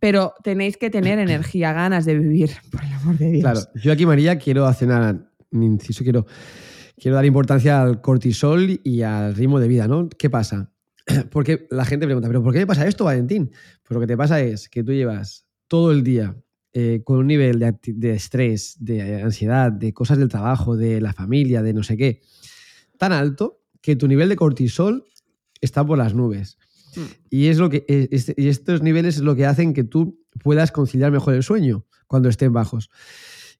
pero 0.01 0.35
tenéis 0.43 0.77
que 0.77 0.91
tener 0.91 1.19
energía, 1.19 1.73
ganas 1.73 2.05
de 2.05 2.19
vivir, 2.19 2.51
por 2.73 2.83
el 2.83 2.93
amor 2.93 3.19
de 3.19 3.31
Dios. 3.31 3.43
Claro, 3.43 3.61
yo 3.75 3.93
aquí, 3.93 4.07
María, 4.07 4.39
quiero 4.39 4.67
hacer 4.67 4.89
un 4.91 5.63
inciso, 5.63 6.03
quiero, 6.03 6.27
quiero 6.97 7.15
dar 7.15 7.27
importancia 7.27 7.81
al 7.81 8.01
cortisol 8.01 8.81
y 8.83 9.03
al 9.03 9.35
ritmo 9.35 9.61
de 9.61 9.69
vida, 9.69 9.87
¿no? 9.87 10.09
¿Qué 10.09 10.31
pasa? 10.31 10.73
Porque 11.31 11.67
la 11.71 11.85
gente 11.85 12.07
pregunta, 12.07 12.29
¿pero 12.29 12.43
por 12.43 12.53
qué 12.53 12.61
me 12.61 12.67
pasa 12.67 12.87
esto, 12.87 13.05
Valentín? 13.05 13.51
Pues 13.83 13.95
lo 13.95 14.01
que 14.01 14.07
te 14.07 14.17
pasa 14.17 14.41
es 14.41 14.69
que 14.69 14.83
tú 14.83 14.93
llevas 14.93 15.47
todo 15.69 15.93
el 15.93 16.03
día 16.03 16.37
eh, 16.73 17.03
con 17.05 17.19
un 17.19 17.27
nivel 17.27 17.59
de, 17.59 17.75
de 17.83 18.13
estrés, 18.13 18.77
de 18.79 19.23
ansiedad, 19.23 19.73
de 19.73 19.93
cosas 19.93 20.19
del 20.19 20.29
trabajo, 20.29 20.77
de 20.77 21.01
la 21.01 21.13
familia, 21.13 21.63
de 21.63 21.73
no 21.73 21.83
sé 21.83 21.97
qué, 21.97 22.23
tan 22.97 23.13
alto 23.13 23.61
que 23.81 23.97
tu 23.97 24.07
nivel 24.07 24.29
de 24.29 24.37
cortisol 24.37 25.05
está 25.61 25.85
por 25.85 25.99
las 25.99 26.15
nubes. 26.15 26.59
Mm. 26.97 27.01
Y, 27.31 27.47
es 27.49 27.59
lo 27.59 27.69
que, 27.71 27.85
es- 27.89 28.33
y 28.37 28.49
estos 28.49 28.83
niveles 28.83 29.17
es 29.17 29.23
lo 29.23 29.35
que 29.37 29.47
hacen 29.47 29.73
que 29.75 29.85
tú 29.85 30.19
puedas 30.43 30.73
conciliar 30.73 31.11
mejor 31.13 31.35
el 31.35 31.43
sueño 31.43 31.87
cuando 32.07 32.29
estén 32.29 32.53
bajos. 32.53 32.91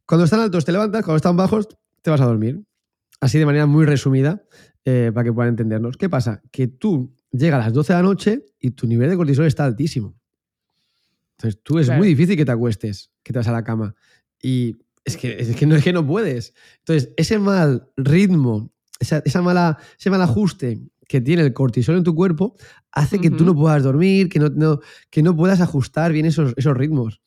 Cuando 0.07 0.25
están 0.25 0.41
altos 0.41 0.65
te 0.65 0.73
levantas, 0.73 1.03
cuando 1.05 1.17
están 1.17 1.37
bajos 1.37 1.69
te 2.03 2.11
vas 2.11 2.21
a 2.21 2.25
dormir. 2.27 2.63
Así 3.21 3.39
de 3.39 3.47
manera 3.47 3.67
muy 3.67 3.85
resumida, 3.85 4.43
eh, 4.85 5.11
para 5.15 5.25
que 5.25 5.33
puedan 5.33 5.51
entendernos. 5.51 5.97
¿Qué 5.97 6.09
pasa? 6.09 6.43
Que 6.51 6.67
tú 6.69 7.15
llegas 7.31 7.61
a 7.61 7.65
las 7.65 7.73
12 7.73 7.93
de 7.93 7.99
la 7.99 8.03
noche 8.03 8.47
y 8.59 8.71
tu 8.71 8.87
nivel 8.87 9.11
de 9.11 9.17
cortisol 9.17 9.45
está 9.47 9.65
altísimo. 9.67 10.15
Entonces 11.37 11.61
tú 11.63 11.79
es 11.79 11.87
Claro. 11.87 11.99
muy 11.99 12.09
difícil 12.09 12.37
que 12.37 12.45
te 12.45 12.53
acuestes, 12.53 13.11
que 13.23 13.33
te 13.33 13.39
vas 13.39 13.49
a 13.49 13.53
la 13.53 13.63
cama. 13.65 13.95
Y 14.43 14.79
es 15.05 15.17
que, 15.17 15.37
es 15.39 15.55
que, 15.57 15.67
no, 15.67 15.77
es 15.77 15.85
que 15.85 15.93
no 15.93 16.07
puedes. 16.07 16.55
Entonces, 16.79 17.11
ese 17.17 17.39
mal 17.39 17.89
ritmo 17.97 18.71
esa, 18.99 19.23
esa 19.25 19.41
mala, 19.41 19.79
ese 19.99 20.11
mal 20.11 20.21
ajuste 20.21 20.81
que 21.09 21.21
tiene 21.23 21.43
el 21.43 21.53
cortisol 21.55 21.97
en 21.97 22.05
tu 22.05 22.15
cuerpo 22.15 22.55
hace 22.93 23.21
que 23.21 23.31
tú 23.31 23.45
no 23.45 23.55
puedas 23.55 23.83
dormir, 23.83 24.29
que 24.29 24.39
no, 24.39 24.49
no- 24.49 24.81
que 25.11 25.23
no 25.23 25.37
puedas 25.37 25.61
ajustar 25.61 26.13
bien 26.13 26.27
esos, 26.27 26.55
esos 26.57 26.77
ritmos. 26.77 27.21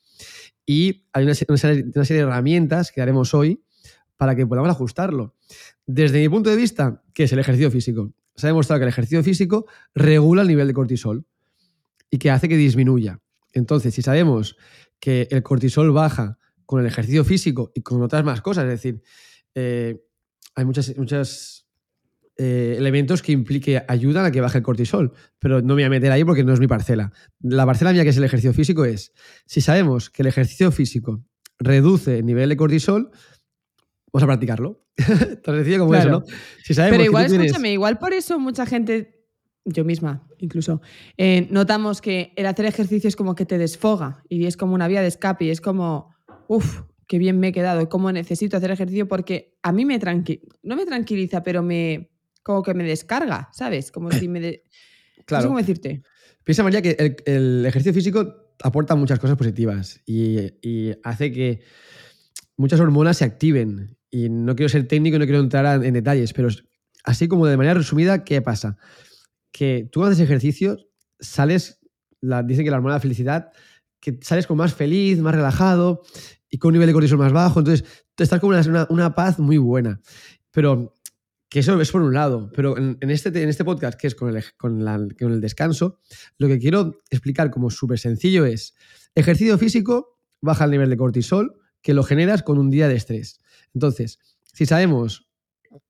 Y 0.65 1.05
hay 1.13 1.23
una, 1.25 1.33
se- 1.35 1.45
una 1.49 1.57
serie, 1.57 1.83
una 1.95 2.05
serie 2.05 2.23
de 2.23 2.29
herramientas 2.29 2.91
que 2.91 3.01
haremos 3.01 3.33
hoy 3.33 3.63
para 4.17 4.35
que 4.35 4.45
podamos 4.47 4.69
ajustarlo. 4.69 5.35
Desde 5.85 6.19
mi 6.21 6.29
punto 6.29 6.49
de 6.49 6.55
vista, 6.55 7.03
¿qué 7.13 7.23
es 7.23 7.33
el 7.33 7.39
ejercicio 7.39 7.69
físico? 7.71 8.13
Se 8.35 8.47
ha 8.47 8.49
demostrado 8.49 8.79
que 8.79 8.83
el 8.85 8.89
ejercicio 8.89 9.23
físico 9.23 9.65
regula 9.93 10.41
el 10.43 10.47
nivel 10.47 10.67
de 10.67 10.73
cortisol 10.73 11.25
y 12.09 12.17
que 12.17 12.31
hace 12.31 12.47
que 12.47 12.57
disminuya. 12.57 13.19
Entonces, 13.51 13.93
si 13.93 14.01
sabemos 14.01 14.55
que 14.99 15.27
el 15.31 15.43
cortisol 15.43 15.91
baja 15.91 16.37
con 16.65 16.79
el 16.79 16.85
ejercicio 16.87 17.23
físico 17.25 17.71
y 17.75 17.81
con 17.81 18.01
otras 18.01 18.23
más 18.23 18.41
cosas, 18.41 18.63
es 18.65 18.69
decir, 18.71 19.01
eh, 19.55 20.01
hay 20.55 20.65
muchas, 20.65 20.95
muchas 20.97 21.62
eh, 22.37 22.75
elementos 22.77 23.21
que 23.21 23.31
implique, 23.31 23.83
ayudan 23.87 24.25
a 24.25 24.31
que 24.31 24.41
baje 24.41 24.57
el 24.59 24.63
cortisol, 24.63 25.13
pero 25.39 25.61
no 25.61 25.67
me 25.67 25.73
voy 25.75 25.83
a 25.83 25.89
meter 25.89 26.11
ahí 26.11 26.23
porque 26.23 26.43
no 26.43 26.53
es 26.53 26.59
mi 26.59 26.67
parcela. 26.67 27.11
La 27.41 27.65
parcela 27.65 27.93
mía 27.93 28.03
que 28.03 28.09
es 28.09 28.17
el 28.17 28.23
ejercicio 28.23 28.53
físico 28.53 28.85
es, 28.85 29.13
si 29.45 29.61
sabemos 29.61 30.09
que 30.09 30.23
el 30.23 30.27
ejercicio 30.27 30.71
físico 30.71 31.23
reduce 31.59 32.19
el 32.19 32.25
nivel 32.25 32.49
de 32.49 32.57
cortisol, 32.57 33.11
vamos 34.11 34.23
a 34.23 34.27
practicarlo. 34.27 34.81
Tan 35.43 35.55
sencillo 35.55 35.79
como 35.79 35.91
Claro. 35.91 36.09
eso, 36.09 36.19
¿no? 36.19 36.25
Si 36.63 36.73
sabemos 36.73 36.93
Pero 36.93 37.03
que 37.03 37.05
igual, 37.09 37.27
tienes- 37.27 37.45
escúchame, 37.47 37.73
igual 37.73 37.97
por 37.99 38.13
eso 38.13 38.39
mucha 38.39 38.65
gente, 38.65 39.25
yo 39.65 39.85
misma 39.85 40.27
incluso, 40.39 40.81
eh, 41.17 41.47
notamos 41.51 42.01
que 42.01 42.33
el 42.35 42.45
hacer 42.47 42.65
ejercicio 42.65 43.07
es 43.07 43.15
como 43.15 43.33
que 43.33 43.45
te 43.45 43.57
desfoga 43.57 44.23
y 44.27 44.45
es 44.45 44.57
como 44.57 44.73
una 44.73 44.87
vía 44.87 45.01
de 45.01 45.07
escape 45.07 45.45
y 45.45 45.49
es 45.51 45.61
como, 45.61 46.13
uff, 46.47 46.81
qué 47.07 47.17
bien 47.17 47.39
me 47.39 47.47
he 47.49 47.51
quedado 47.53 47.81
y 47.81 47.87
cómo 47.87 48.11
necesito 48.11 48.57
hacer 48.57 48.71
ejercicio 48.71 49.07
porque 49.07 49.57
a 49.63 49.71
mí 49.71 49.85
me 49.85 49.99
tranquiliza, 49.99 50.45
no 50.63 50.75
me 50.75 50.85
tranquiliza, 50.85 51.43
pero 51.43 51.63
me, 51.63 52.11
como 52.43 52.61
que 52.63 52.73
me 52.73 52.83
descarga, 52.83 53.49
¿sabes? 53.53 53.91
Como 53.91 54.11
si 54.11 54.27
me... 54.27 54.39
de- 54.39 54.63
No 55.15 55.15
sé 55.21 55.23
Claro. 55.25 55.47
cómo 55.47 55.57
decirte. 55.59 56.03
Piensa, 56.43 56.63
María, 56.63 56.81
que 56.81 56.91
el, 56.99 57.15
el 57.25 57.65
ejercicio 57.65 57.93
físico 57.93 58.53
aporta 58.61 58.95
muchas 58.95 59.19
cosas 59.19 59.37
positivas 59.37 60.01
y, 60.05 60.37
y 60.61 60.93
hace 61.03 61.31
que 61.31 61.61
muchas 62.57 62.79
hormonas 62.81 63.17
se 63.17 63.25
activen. 63.25 63.97
Y 64.11 64.29
no 64.29 64.55
quiero 64.55 64.67
ser 64.69 64.87
técnico 64.87 65.15
y 65.15 65.19
no 65.19 65.25
quiero 65.25 65.39
entrar 65.39 65.83
en 65.85 65.93
detalles, 65.93 66.33
pero 66.33 66.49
así 67.05 67.27
como 67.27 67.47
de 67.47 67.55
manera 67.57 67.73
resumida, 67.75 68.23
¿qué 68.25 68.41
pasa? 68.41 68.77
Que 69.51 69.87
tú 69.91 70.03
haces 70.03 70.19
ejercicio, 70.19 70.77
sales, 71.19 71.79
la, 72.21 72.43
dicen 72.43 72.65
que 72.65 72.71
la 72.71 72.77
hormona 72.77 72.95
de 72.95 73.01
felicidad, 73.01 73.51
que 73.99 74.19
sales 74.21 74.45
como 74.45 74.63
más 74.63 74.73
feliz, 74.73 75.19
más 75.19 75.33
relajado 75.33 76.01
y 76.49 76.57
con 76.57 76.69
un 76.69 76.73
nivel 76.73 76.87
de 76.87 76.93
cortisol 76.93 77.17
más 77.17 77.31
bajo. 77.33 77.59
Entonces, 77.59 77.85
estás 78.17 78.39
como 78.39 78.53
en 78.55 78.69
una, 78.69 78.87
una 78.89 79.15
paz 79.15 79.39
muy 79.39 79.57
buena. 79.57 79.99
Pero 80.51 80.93
que 81.53 81.59
eso 81.59 81.79
es 81.79 81.91
por 81.91 82.01
un 82.01 82.15
lado, 82.15 82.51
pero 82.55 82.75
en, 82.79 82.97
en 82.99 83.11
este, 83.11 83.29
en 83.43 83.47
este 83.47 83.63
podcast, 83.63 83.99
que 83.99 84.07
es 84.07 84.15
con 84.15 84.35
el, 84.35 84.43
con, 84.57 84.83
la- 84.83 85.07
con 85.19 85.31
el 85.31 85.39
descanso, 85.39 85.99
lo 86.39 86.47
que 86.47 86.57
quiero 86.57 86.97
explicar 87.11 87.51
como 87.51 87.69
súper 87.69 87.99
sencillo 87.99 88.43
es, 88.45 88.73
ejercicio 89.13 89.55
físico 89.59 90.17
baja 90.41 90.65
el 90.65 90.71
nivel 90.71 90.89
de 90.89 90.97
cortisol 90.97 91.53
que 91.83 91.93
lo 91.93 92.01
generas 92.03 92.41
con 92.41 92.57
un 92.57 92.71
día 92.71 92.87
de 92.87 92.95
estrés. 92.95 93.39
Entonces, 93.75 94.17
si 94.51 94.65
sabemos 94.65 95.27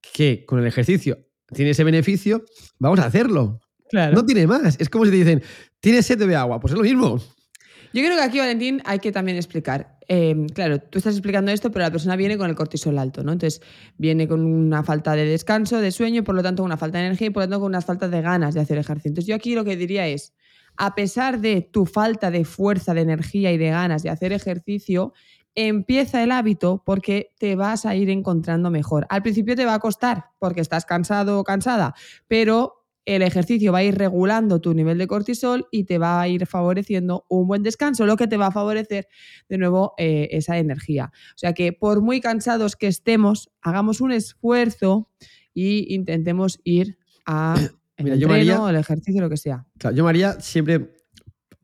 que 0.01 0.43
con 0.45 0.59
el 0.59 0.67
ejercicio 0.67 1.25
tiene 1.53 1.71
ese 1.71 1.85
beneficio, 1.85 2.43
vamos 2.77 2.99
a 2.99 3.05
hacerlo. 3.05 3.61
Claro. 3.89 4.15
No 4.15 4.25
tiene 4.25 4.45
más. 4.47 4.75
Es 4.81 4.89
como 4.89 5.05
si 5.05 5.11
te 5.11 5.17
dicen, 5.17 5.43
tienes 5.79 6.05
sed 6.05 6.17
de 6.27 6.35
agua, 6.35 6.59
pues 6.59 6.73
es 6.73 6.77
lo 6.77 6.83
mismo. 6.83 7.17
Yo 7.93 8.01
creo 8.03 8.15
que 8.17 8.21
aquí, 8.23 8.39
Valentín, 8.39 8.81
hay 8.85 8.99
que 8.99 9.11
también 9.13 9.37
explicar. 9.37 9.92
Eh, 10.07 10.47
claro, 10.53 10.79
tú 10.79 10.97
estás 10.97 11.15
explicando 11.15 11.51
esto, 11.51 11.71
pero 11.71 11.83
la 11.83 11.91
persona 11.91 12.15
viene 12.15 12.37
con 12.37 12.49
el 12.49 12.55
cortisol 12.55 12.97
alto, 12.97 13.23
¿no? 13.23 13.31
Entonces, 13.31 13.61
viene 13.97 14.27
con 14.27 14.45
una 14.45 14.83
falta 14.83 15.15
de 15.15 15.25
descanso, 15.25 15.79
de 15.79 15.91
sueño, 15.91 16.23
por 16.23 16.35
lo 16.35 16.43
tanto, 16.43 16.63
una 16.63 16.77
falta 16.77 16.97
de 16.99 17.05
energía 17.05 17.27
y 17.27 17.29
por 17.29 17.43
lo 17.43 17.47
tanto, 17.47 17.61
con 17.61 17.69
una 17.69 17.81
falta 17.81 18.07
de 18.07 18.21
ganas 18.21 18.53
de 18.53 18.61
hacer 18.61 18.77
ejercicio. 18.77 19.09
Entonces, 19.09 19.27
yo 19.27 19.35
aquí 19.35 19.55
lo 19.55 19.63
que 19.63 19.75
diría 19.75 20.07
es, 20.07 20.33
a 20.77 20.95
pesar 20.95 21.39
de 21.39 21.61
tu 21.61 21.85
falta 21.85 22.31
de 22.31 22.45
fuerza, 22.45 22.93
de 22.93 23.01
energía 23.01 23.51
y 23.51 23.57
de 23.57 23.69
ganas 23.69 24.03
de 24.03 24.09
hacer 24.09 24.33
ejercicio, 24.33 25.13
empieza 25.55 26.23
el 26.23 26.31
hábito 26.31 26.81
porque 26.85 27.31
te 27.37 27.55
vas 27.55 27.85
a 27.85 27.95
ir 27.95 28.09
encontrando 28.09 28.71
mejor. 28.71 29.05
Al 29.09 29.21
principio 29.21 29.55
te 29.55 29.65
va 29.65 29.75
a 29.75 29.79
costar 29.79 30.25
porque 30.39 30.61
estás 30.61 30.85
cansado 30.85 31.39
o 31.39 31.43
cansada, 31.43 31.93
pero 32.27 32.82
el 33.05 33.21
ejercicio 33.21 33.71
va 33.73 33.79
a 33.79 33.83
ir 33.83 33.95
regulando 33.97 34.61
tu 34.61 34.73
nivel 34.73 34.97
de 34.97 35.07
cortisol 35.07 35.67
y 35.71 35.83
te 35.83 35.97
va 35.97 36.21
a 36.21 36.27
ir 36.27 36.45
favoreciendo 36.45 37.25
un 37.27 37.47
buen 37.47 37.63
descanso, 37.63 38.05
lo 38.05 38.15
que 38.15 38.27
te 38.27 38.37
va 38.37 38.47
a 38.47 38.51
favorecer 38.51 39.07
de 39.49 39.57
nuevo 39.57 39.93
eh, 39.97 40.29
esa 40.31 40.57
energía. 40.57 41.11
O 41.31 41.37
sea 41.37 41.53
que 41.53 41.73
por 41.73 42.01
muy 42.01 42.21
cansados 42.21 42.75
que 42.75 42.87
estemos, 42.87 43.49
hagamos 43.61 43.99
un 43.99 44.11
esfuerzo 44.13 45.09
y 45.53 45.93
intentemos 45.93 46.59
ir 46.63 46.97
a 47.25 47.55
el 47.97 48.03
Mira, 48.05 48.15
yo, 48.15 48.27
entreno, 48.27 48.61
María- 48.61 48.69
el 48.69 48.75
ejercicio, 48.81 49.21
lo 49.21 49.29
que 49.29 49.37
sea. 49.37 49.65
Claro, 49.77 49.95
yo, 49.95 50.03
María, 50.03 50.39
siempre 50.39 50.95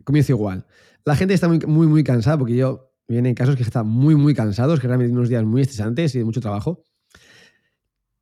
comienzo 0.04 0.34
igual. 0.34 0.66
La 1.06 1.16
gente 1.16 1.34
está 1.34 1.48
muy, 1.48 1.60
muy, 1.60 1.88
muy 1.88 2.04
cansada, 2.04 2.38
porque 2.38 2.56
yo 2.56 2.92
vienen 3.08 3.34
casos 3.34 3.56
que 3.56 3.64
están 3.64 3.88
muy, 3.88 4.16
muy 4.16 4.34
cansados, 4.36 4.80
que 4.80 4.88
realmente 4.88 5.08
tienen 5.08 5.18
unos 5.18 5.30
días 5.30 5.44
muy 5.44 5.62
estresantes 5.62 6.14
y 6.16 6.20
de 6.20 6.26
mucho 6.26 6.42
trabajo. 6.42 6.84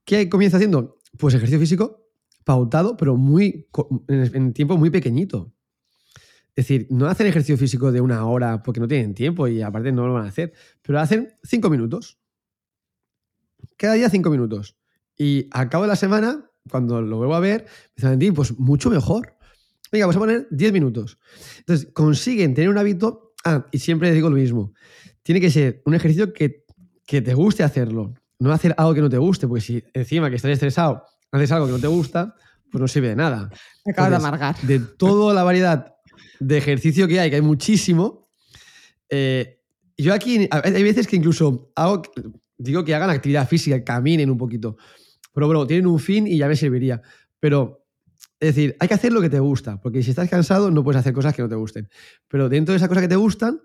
¿Qué 0.06 0.30
comienzo 0.30 0.58
haciendo? 0.58 1.00
Pues 1.18 1.34
ejercicio 1.34 1.60
físico 1.60 2.07
pautado, 2.48 2.96
pero 2.96 3.18
muy, 3.18 3.68
en, 4.08 4.54
tiempo 4.54 4.78
muy 4.78 4.90
pequeñito. 4.90 5.54
Es 6.56 6.66
decir, 6.66 6.88
no 6.90 7.08
hacen 7.08 7.28
ejercicio 7.28 7.58
físico 7.58 7.92
de 7.92 8.00
una 8.00 8.26
hora 8.26 8.64
porque 8.64 8.80
no 8.80 8.88
tienen 8.88 9.14
tiempo 9.14 9.50
y 9.50 9.62
aparte 9.62 9.92
no 9.92 10.08
lo 10.08 10.14
van 10.14 10.24
a 10.24 10.30
hacer, 10.30 10.54
pero 10.82 10.98
hacen 10.98 11.34
cinco 11.44 11.70
minutos. 11.70 12.20
Cada 13.76 13.96
día 13.96 14.10
cinco 14.10 14.30
minutos. 14.30 14.78
Y 15.18 15.50
al 15.52 15.68
cabo 15.68 15.84
de 15.84 15.90
la 15.90 15.98
semana, 15.98 16.50
cuando 16.72 17.02
lo 17.02 17.18
vuelvo 17.18 17.36
a 17.36 17.42
ver, 17.42 17.64
me 17.64 17.92
dice 17.98 18.06
Valentín, 18.06 18.34
pues 18.34 18.58
mucho 18.58 18.90
mejor. 18.90 19.36
Venga, 19.92 20.06
vamos 20.06 20.16
a 20.16 20.20
poner 20.20 20.48
10 20.50 20.72
minutos. 20.72 21.20
Entonces, 21.60 21.90
consiguen 21.94 22.54
tener 22.54 22.70
un 22.70 22.78
hábito. 22.78 23.34
Ah, 23.44 23.66
y 23.74 23.80
siempre 23.80 24.14
digo 24.14 24.30
lo 24.30 24.38
mismo. 24.38 24.74
Tiene 25.22 25.42
que 25.42 25.52
ser 25.52 25.82
un 25.86 25.96
ejercicio 25.96 26.32
que, 26.32 26.64
que 27.06 27.22
te 27.22 27.34
guste 27.34 27.64
hacerlo. 27.64 28.14
No 28.40 28.54
hacer 28.54 28.74
algo 28.78 28.94
que 28.94 29.02
no 29.02 29.10
te 29.10 29.18
guste, 29.18 29.48
porque 29.48 29.62
si 29.62 29.84
encima 29.94 30.30
que 30.30 30.38
estás 30.38 30.52
estresado 30.52 31.04
haces 31.32 31.52
algo 31.52 31.68
que 31.68 31.74
no 31.74 31.80
te 31.80 31.88
gusta, 31.88 32.36
pues 32.72 32.82
no 32.82 32.88
sirve 32.88 33.10
de 33.10 33.16
nada. 33.16 33.50
Me 33.86 33.92
acabas 33.92 34.12
de 34.12 34.16
amargar. 34.18 34.62
De 34.62 34.80
toda 34.80 35.34
la 35.34 35.44
variedad 35.44 35.96
de 36.40 36.58
ejercicio 36.58 37.08
que 37.08 37.20
hay, 37.20 37.30
que 37.30 37.38
hay 37.38 37.42
muchísimo, 37.42 38.30
eh, 39.10 39.58
yo 39.98 40.14
aquí 40.14 40.48
hay 40.52 40.84
veces 40.84 41.08
que 41.08 41.16
incluso 41.16 41.72
hago, 41.76 42.04
digo 42.58 42.84
que 42.86 42.94
hagan 42.94 43.10
actividad 43.10 43.48
física, 43.48 43.84
caminen 43.84 44.30
un 44.30 44.38
poquito. 44.38 44.78
Pero 45.34 45.48
bueno, 45.48 45.66
tienen 45.66 45.88
un 45.88 46.00
fin 46.00 46.28
y 46.28 46.38
ya 46.38 46.48
me 46.48 46.56
serviría. 46.56 47.02
Pero, 47.40 47.86
es 48.40 48.56
decir, 48.56 48.76
hay 48.80 48.88
que 48.88 48.94
hacer 48.94 49.12
lo 49.12 49.22
que 49.22 49.30
te 49.30 49.40
gusta, 49.40 49.82
porque 49.82 50.04
si 50.04 50.12
estás 50.12 50.30
cansado 50.30 50.70
no 50.70 50.84
puedes 50.84 51.00
hacer 51.00 51.14
cosas 51.14 51.36
que 51.36 51.42
no 51.42 51.50
te 51.50 51.56
gusten. 51.56 51.90
Pero 52.28 52.50
dentro 52.50 52.74
de 52.74 52.78
esa 52.78 52.88
cosa 52.88 53.02
que 53.02 53.08
te 53.08 53.16
gustan, 53.16 53.60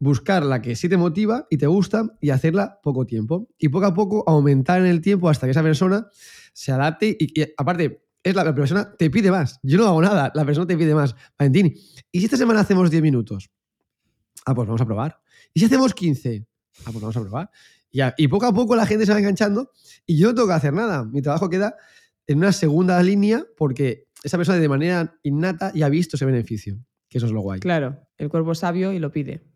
buscar 0.00 0.44
la 0.44 0.60
que 0.60 0.74
sí 0.74 0.88
te 0.88 0.96
motiva 0.96 1.46
y 1.50 1.58
te 1.58 1.66
gusta 1.66 2.16
y 2.20 2.30
hacerla 2.30 2.80
poco 2.82 3.06
tiempo. 3.06 3.48
Y 3.58 3.68
poco 3.68 3.86
a 3.86 3.94
poco 3.94 4.24
aumentar 4.26 4.80
en 4.80 4.86
el 4.86 5.00
tiempo 5.00 5.28
hasta 5.28 5.46
que 5.46 5.52
esa 5.52 5.62
persona 5.62 6.08
se 6.52 6.72
adapte 6.72 7.16
y, 7.18 7.32
aparte, 7.56 8.02
es 8.22 8.34
la, 8.34 8.42
la 8.42 8.54
persona 8.54 8.92
te 8.96 9.10
pide 9.10 9.30
más. 9.30 9.60
Yo 9.62 9.78
no 9.78 9.86
hago 9.86 10.02
nada, 10.02 10.32
la 10.34 10.44
persona 10.44 10.66
te 10.66 10.76
pide 10.76 10.94
más. 10.94 11.14
Valentín, 11.38 11.74
¿y 12.10 12.18
si 12.18 12.24
esta 12.24 12.36
semana 12.36 12.60
hacemos 12.60 12.90
10 12.90 13.02
minutos? 13.02 13.50
Ah, 14.46 14.54
pues 14.54 14.66
vamos 14.66 14.80
a 14.80 14.86
probar. 14.86 15.20
¿Y 15.54 15.60
si 15.60 15.66
hacemos 15.66 15.94
15? 15.94 16.46
Ah, 16.80 16.90
pues 16.92 17.00
vamos 17.00 17.16
a 17.16 17.20
probar. 17.20 17.50
Y, 17.90 18.00
y 18.16 18.28
poco 18.28 18.46
a 18.46 18.54
poco 18.54 18.74
la 18.74 18.86
gente 18.86 19.04
se 19.04 19.12
va 19.12 19.18
enganchando 19.18 19.70
y 20.06 20.18
yo 20.18 20.28
no 20.28 20.34
tengo 20.34 20.48
que 20.48 20.54
hacer 20.54 20.72
nada. 20.72 21.04
Mi 21.04 21.20
trabajo 21.22 21.48
queda 21.50 21.76
en 22.26 22.38
una 22.38 22.52
segunda 22.52 23.02
línea 23.02 23.44
porque 23.56 24.08
esa 24.22 24.36
persona 24.38 24.58
de 24.58 24.68
manera 24.68 25.18
innata 25.22 25.72
ya 25.74 25.86
ha 25.86 25.90
visto 25.90 26.16
ese 26.16 26.24
beneficio. 26.24 26.78
Que 27.08 27.18
eso 27.18 27.26
es 27.26 27.32
lo 27.32 27.40
guay. 27.40 27.60
Claro, 27.60 28.06
el 28.18 28.28
cuerpo 28.28 28.52
es 28.52 28.58
sabio 28.58 28.92
y 28.92 29.00
lo 29.00 29.10
pide. 29.10 29.49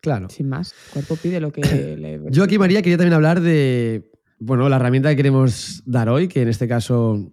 Claro. 0.00 0.28
Sin 0.28 0.48
más, 0.48 0.72
el 0.86 0.92
cuerpo 0.92 1.16
pide 1.16 1.40
lo 1.40 1.52
que 1.52 1.60
le. 1.96 2.20
Yo 2.30 2.44
aquí, 2.44 2.58
María, 2.58 2.82
quería 2.82 2.96
también 2.96 3.14
hablar 3.14 3.40
de, 3.40 4.10
bueno, 4.38 4.68
la 4.68 4.76
herramienta 4.76 5.10
que 5.10 5.16
queremos 5.16 5.82
dar 5.86 6.08
hoy, 6.08 6.28
que 6.28 6.42
en 6.42 6.48
este 6.48 6.68
caso 6.68 7.32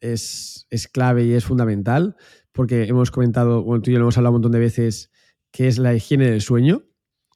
es, 0.00 0.66
es 0.70 0.88
clave 0.88 1.24
y 1.24 1.32
es 1.32 1.44
fundamental, 1.44 2.16
porque 2.52 2.84
hemos 2.84 3.10
comentado, 3.10 3.62
bueno, 3.62 3.82
tú 3.82 3.90
y 3.90 3.94
yo 3.94 3.98
lo 3.98 4.04
hemos 4.04 4.16
hablado 4.16 4.32
un 4.32 4.36
montón 4.36 4.52
de 4.52 4.58
veces, 4.58 5.10
que 5.50 5.68
es 5.68 5.78
la 5.78 5.94
higiene 5.94 6.30
del 6.30 6.40
sueño. 6.40 6.82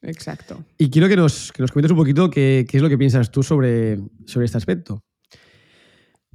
Exacto. 0.02 0.64
Y 0.78 0.90
quiero 0.90 1.08
que 1.08 1.16
nos, 1.16 1.52
que 1.52 1.62
nos 1.62 1.72
comentes 1.72 1.90
un 1.90 1.98
poquito 1.98 2.30
qué, 2.30 2.66
qué 2.68 2.76
es 2.76 2.82
lo 2.82 2.88
que 2.88 2.98
piensas 2.98 3.30
tú 3.30 3.42
sobre, 3.42 3.98
sobre 4.26 4.46
este 4.46 4.58
aspecto. 4.58 5.02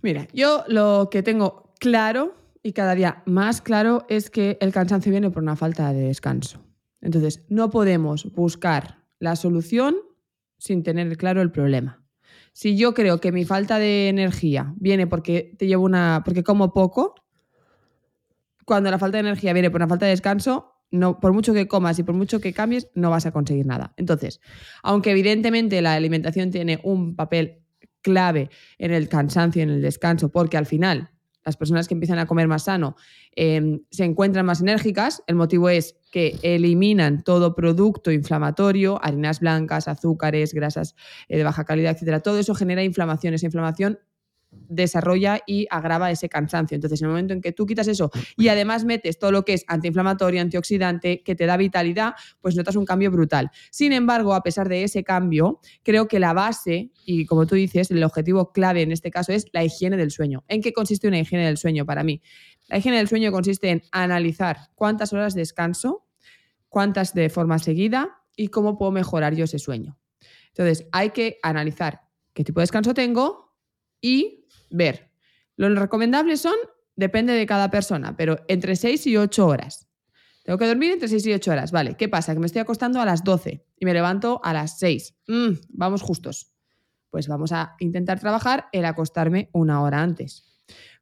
Mira, 0.01 0.27
yo 0.33 0.65
lo 0.67 1.07
que 1.09 1.23
tengo 1.23 1.73
claro 1.79 2.35
y 2.61 2.73
cada 2.73 2.93
día 2.93 3.23
más 3.25 3.61
claro 3.61 4.05
es 4.09 4.29
que 4.29 4.57
el 4.59 4.73
cansancio 4.73 5.11
viene 5.11 5.29
por 5.29 5.43
una 5.43 5.55
falta 5.55 5.93
de 5.93 6.07
descanso. 6.07 6.61
Entonces, 7.03 7.43
no 7.49 7.69
podemos 7.69 8.31
buscar 8.33 9.03
la 9.19 9.35
solución 9.35 9.95
sin 10.57 10.81
tener 10.83 11.15
claro 11.17 11.41
el 11.41 11.51
problema. 11.51 12.01
Si 12.53 12.77
yo 12.77 12.93
creo 12.93 13.19
que 13.19 13.31
mi 13.31 13.45
falta 13.45 13.77
de 13.77 14.07
energía 14.07 14.73
viene 14.77 15.05
porque 15.05 15.53
te 15.57 15.67
llevo 15.67 15.83
una 15.83 16.21
porque 16.23 16.43
como 16.43 16.73
poco, 16.73 17.15
cuando 18.65 18.89
la 18.89 18.97
falta 18.97 19.17
de 19.17 19.27
energía 19.27 19.51
viene 19.53 19.69
por 19.69 19.79
una 19.79 19.89
falta 19.89 20.05
de 20.05 20.11
descanso, 20.11 20.73
no, 20.91 21.19
por 21.19 21.33
mucho 21.33 21.53
que 21.53 21.67
comas 21.67 21.99
y 21.99 22.03
por 22.03 22.15
mucho 22.15 22.39
que 22.39 22.53
cambies, 22.53 22.87
no 22.93 23.09
vas 23.09 23.25
a 23.25 23.31
conseguir 23.31 23.65
nada. 23.65 23.93
Entonces, 23.97 24.39
aunque 24.81 25.11
evidentemente 25.11 25.81
la 25.81 25.95
alimentación 25.95 26.51
tiene 26.51 26.79
un 26.83 27.15
papel 27.15 27.63
clave 28.01 28.49
en 28.77 28.91
el 28.91 29.09
cansancio 29.09 29.59
y 29.59 29.63
en 29.63 29.71
el 29.71 29.81
descanso, 29.81 30.29
porque 30.29 30.55
al 30.55 30.67
final 30.67 31.12
las 31.45 31.57
personas 31.57 31.87
que 31.87 31.93
empiezan 31.93 32.19
a 32.19 32.25
comer 32.25 32.47
más 32.47 32.63
sano 32.63 32.95
em, 33.35 33.81
se 33.91 34.05
encuentran 34.05 34.45
más 34.45 34.61
enérgicas. 34.61 35.23
El 35.27 35.35
motivo 35.35 35.69
es 35.69 35.95
que 36.11 36.37
eliminan 36.41 37.23
todo 37.23 37.55
producto 37.55 38.11
inflamatorio, 38.11 38.99
harinas 39.03 39.39
blancas, 39.39 39.87
azúcares, 39.87 40.53
grasas 40.53 40.95
eh, 41.27 41.37
de 41.37 41.43
baja 41.43 41.65
calidad, 41.65 41.93
etcétera. 41.93 42.21
Todo 42.21 42.39
eso 42.39 42.55
genera 42.55 42.83
inflamación. 42.83 43.33
Esa 43.33 43.47
inflamación 43.47 43.99
desarrolla 44.67 45.41
y 45.45 45.67
agrava 45.69 46.11
ese 46.11 46.29
cansancio. 46.29 46.75
Entonces, 46.75 47.01
en 47.01 47.05
el 47.05 47.11
momento 47.11 47.33
en 47.33 47.41
que 47.41 47.51
tú 47.51 47.65
quitas 47.65 47.87
eso 47.87 48.11
y 48.37 48.47
además 48.47 48.85
metes 48.85 49.19
todo 49.19 49.31
lo 49.31 49.45
que 49.45 49.53
es 49.53 49.63
antiinflamatorio, 49.67 50.41
antioxidante, 50.41 51.21
que 51.23 51.35
te 51.35 51.45
da 51.45 51.57
vitalidad, 51.57 52.13
pues 52.41 52.55
notas 52.55 52.75
un 52.75 52.85
cambio 52.85 53.11
brutal. 53.11 53.51
Sin 53.71 53.93
embargo, 53.93 54.33
a 54.33 54.41
pesar 54.41 54.69
de 54.69 54.83
ese 54.83 55.03
cambio, 55.03 55.59
creo 55.83 56.07
que 56.07 56.19
la 56.19 56.33
base, 56.33 56.91
y 57.05 57.25
como 57.25 57.45
tú 57.45 57.55
dices, 57.55 57.91
el 57.91 58.03
objetivo 58.03 58.51
clave 58.51 58.81
en 58.81 58.91
este 58.91 59.11
caso 59.11 59.31
es 59.31 59.45
la 59.53 59.63
higiene 59.63 59.97
del 59.97 60.11
sueño. 60.11 60.43
¿En 60.47 60.61
qué 60.61 60.73
consiste 60.73 61.07
una 61.07 61.19
higiene 61.19 61.45
del 61.45 61.57
sueño 61.57 61.85
para 61.85 62.03
mí? 62.03 62.21
La 62.67 62.77
higiene 62.77 62.97
del 62.97 63.07
sueño 63.07 63.31
consiste 63.31 63.69
en 63.69 63.83
analizar 63.91 64.69
cuántas 64.75 65.13
horas 65.13 65.35
descanso, 65.35 66.07
cuántas 66.69 67.13
de 67.13 67.29
forma 67.29 67.59
seguida 67.59 68.21
y 68.35 68.47
cómo 68.47 68.77
puedo 68.77 68.91
mejorar 68.91 69.35
yo 69.35 69.45
ese 69.45 69.59
sueño. 69.59 69.97
Entonces, 70.47 70.87
hay 70.91 71.11
que 71.11 71.37
analizar 71.43 72.01
qué 72.33 72.43
tipo 72.43 72.59
de 72.59 72.63
descanso 72.63 72.93
tengo 72.93 73.42
y 74.03 74.45
ver. 74.69 75.09
Los 75.55 75.75
recomendables 75.79 76.41
son, 76.41 76.55
depende 76.95 77.33
de 77.33 77.47
cada 77.47 77.71
persona, 77.71 78.15
pero 78.15 78.37
entre 78.47 78.75
6 78.75 79.07
y 79.07 79.17
8 79.17 79.47
horas. 79.47 79.87
Tengo 80.43 80.59
que 80.59 80.67
dormir 80.67 80.91
entre 80.91 81.07
6 81.07 81.25
y 81.25 81.33
8 81.33 81.51
horas. 81.51 81.71
Vale, 81.71 81.95
¿qué 81.95 82.09
pasa? 82.09 82.33
Que 82.33 82.39
me 82.39 82.45
estoy 82.45 82.59
acostando 82.59 82.99
a 82.99 83.05
las 83.05 83.23
12 83.23 83.65
y 83.79 83.85
me 83.85 83.93
levanto 83.93 84.41
a 84.43 84.53
las 84.53 84.77
6. 84.77 85.15
Mm, 85.27 85.51
vamos 85.69 86.01
justos. 86.01 86.51
Pues 87.09 87.27
vamos 87.27 87.53
a 87.53 87.75
intentar 87.79 88.19
trabajar 88.19 88.67
el 88.73 88.85
acostarme 88.85 89.49
una 89.53 89.81
hora 89.81 90.01
antes. 90.01 90.43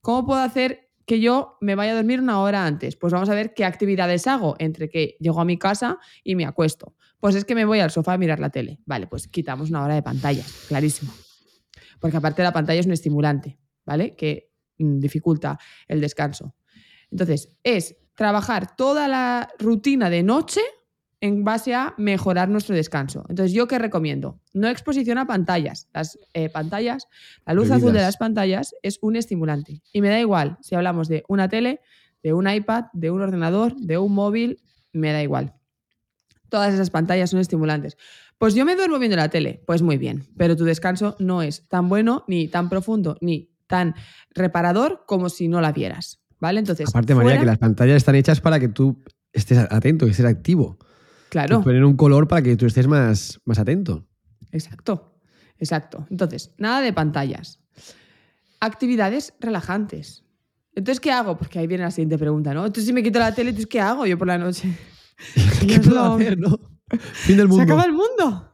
¿Cómo 0.01 0.25
puedo 0.25 0.41
hacer 0.41 0.91
que 1.08 1.20
yo 1.20 1.58
me 1.60 1.74
vaya 1.74 1.93
a 1.93 1.96
dormir 1.96 2.22
una 2.22 2.39
hora 2.41 2.67
antes? 2.67 2.96
Pues 2.98 3.13
vamos 3.13 3.29
a 3.29 3.34
ver 3.34 3.55
qué 3.55 3.65
actividades 3.65 4.27
hago 4.27 4.55
entre 4.60 4.89
que 4.89 5.17
llego 5.20 5.41
a 5.41 5.46
mi 5.46 5.58
casa 5.58 5.98
y 6.24 6.36
me 6.36 6.46
acuesto. 6.46 6.96
Pues 7.20 7.34
es 7.34 7.46
que 7.46 7.55
me 7.55 7.65
voy 7.65 7.79
al 7.79 7.89
sofá 7.89 8.13
a 8.13 8.17
mirar 8.20 8.39
la 8.39 8.51
tele. 8.51 8.79
Vale, 8.86 9.08
pues 9.08 9.27
quitamos 9.27 9.72
una 9.72 9.84
hora 9.84 9.96
de 9.96 10.03
pantalla, 10.03 10.43
clarísimo. 10.67 11.12
Porque 12.01 12.17
aparte 12.17 12.43
la 12.43 12.51
pantalla 12.51 12.81
es 12.81 12.86
un 12.86 12.91
estimulante. 12.91 13.58
¿vale? 13.86 14.15
Que 14.15 14.51
mm, 14.77 15.00
dificulta 15.00 15.60
el 15.88 16.01
descanso. 16.01 16.55
Entonces, 17.10 17.50
es 17.63 17.96
trabajar 18.15 18.75
toda 18.75 19.08
la 19.08 19.50
rutina 19.60 20.10
de 20.10 20.24
noche 20.24 20.62
en 21.20 21.43
base 21.43 21.75
a 21.75 21.93
mejorar 21.98 22.50
nuestro 22.50 22.75
descanso. 22.75 23.25
Entonces, 23.29 23.53
¿yo 23.53 23.67
qué 23.67 23.77
recomiendo? 23.77 24.39
No 24.53 24.67
exposición 24.67 25.17
a 25.17 25.27
pantallas. 25.27 25.88
Las 25.93 26.17
eh, 26.34 26.50
pantallas, 26.50 27.08
la 27.46 27.53
luz 27.53 27.70
azul 27.70 27.93
de 27.93 28.01
las 28.01 28.17
pantallas 28.17 28.74
es 28.81 28.98
un 29.01 29.15
estimulante. 29.15 29.84
Y 29.93 30.01
me 30.01 30.10
da 30.10 30.20
igual 30.20 30.58
si 30.62 30.74
hablamos 30.74 31.08
de 31.10 31.24
una 31.27 31.48
tele, 31.48 31.81
de 32.24 32.34
un 32.34 32.50
iPad, 32.50 32.86
de 32.93 33.12
un 33.12 33.22
ordenador, 33.22 33.75
de 33.75 33.98
un 33.98 34.13
móvil, 34.13 34.62
me 34.93 35.12
da 35.12 35.22
igual. 35.22 35.53
Todas 36.50 36.74
esas 36.74 36.89
pantallas 36.89 37.29
son 37.29 37.39
estimulantes. 37.39 37.98
Pues 38.42 38.56
yo 38.56 38.66
me 38.66 38.76
duermo 38.76 38.98
viendo 38.98 39.18
la 39.18 39.30
tele. 39.30 39.62
Pues 39.68 39.84
muy 39.84 40.00
bien, 40.00 40.26
pero 40.36 40.56
tu 40.56 40.66
descanso 40.66 41.16
no 41.20 41.44
es 41.44 41.68
tan 41.68 41.88
bueno, 41.90 42.24
ni 42.28 42.48
tan 42.48 42.70
profundo, 42.70 43.16
ni 43.22 43.52
tan 43.68 43.94
reparador 44.32 45.04
como 45.06 45.30
si 45.30 45.48
no 45.48 45.62
la 45.62 45.72
vieras. 45.72 46.24
¿Vale? 46.40 46.58
Entonces. 46.58 46.90
Aparte, 46.90 47.14
María, 47.14 47.40
que 47.40 47.46
las 47.46 47.60
pantallas 47.60 47.98
están 47.98 48.16
hechas 48.16 48.42
para 48.42 48.60
que 48.60 48.68
tú 48.68 49.04
estés 49.32 49.60
atento, 49.60 50.06
que 50.06 50.12
estés 50.14 50.26
activo. 50.26 50.80
Claro. 51.30 51.62
poner 51.62 51.86
un 51.86 51.96
color 51.96 52.28
para 52.28 52.42
que 52.42 52.58
tú 52.58 52.66
estés 52.66 52.88
más, 52.88 53.40
más 53.46 53.60
atento. 53.60 54.08
Exacto, 54.52 55.20
exacto. 55.60 56.08
Entonces, 56.10 56.56
nada 56.58 56.82
de 56.82 56.94
pantallas. 56.94 57.60
Actividades 58.60 59.36
relajantes. 59.40 60.26
Entonces, 60.74 61.00
¿qué 61.00 61.12
hago? 61.12 61.38
Porque 61.38 61.60
ahí 61.60 61.68
viene 61.68 61.84
la 61.84 61.92
siguiente 61.92 62.18
pregunta, 62.18 62.56
¿no? 62.56 62.66
Entonces, 62.66 62.88
si 62.88 62.94
me 62.94 63.04
quito 63.04 63.20
la 63.20 63.36
tele, 63.36 63.54
¿qué 63.54 63.80
hago 63.80 64.08
yo 64.08 64.18
por 64.18 64.26
la 64.26 64.40
noche? 64.40 64.76
¿Qué 65.68 65.80
puedo 65.86 66.16
hacer, 66.16 66.40
no? 66.40 66.71
Fin 67.14 67.38
del 67.38 67.48
mundo. 67.48 67.64
¿Se 67.64 67.72
acaba 67.72 67.84
el 67.84 67.94
mundo? 67.94 68.54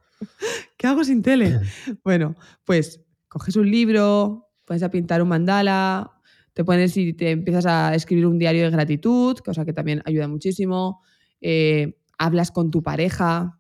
¿Qué 0.77 0.87
hago 0.87 1.03
sin 1.03 1.21
tele? 1.21 1.59
Bueno, 2.03 2.35
pues 2.65 3.01
coges 3.27 3.55
un 3.55 3.69
libro, 3.69 4.49
puedes 4.65 4.83
a 4.83 4.89
pintar 4.89 5.21
un 5.21 5.29
mandala, 5.29 6.11
te 6.53 6.63
pones 6.63 6.95
y 6.97 7.13
te 7.13 7.31
empiezas 7.31 7.65
a 7.65 7.93
escribir 7.93 8.25
un 8.25 8.39
diario 8.39 8.63
de 8.63 8.71
gratitud, 8.71 9.37
cosa 9.37 9.65
que 9.65 9.73
también 9.73 10.01
ayuda 10.05 10.27
muchísimo. 10.27 11.01
Eh, 11.41 11.99
hablas 12.17 12.51
con 12.51 12.71
tu 12.71 12.81
pareja, 12.81 13.59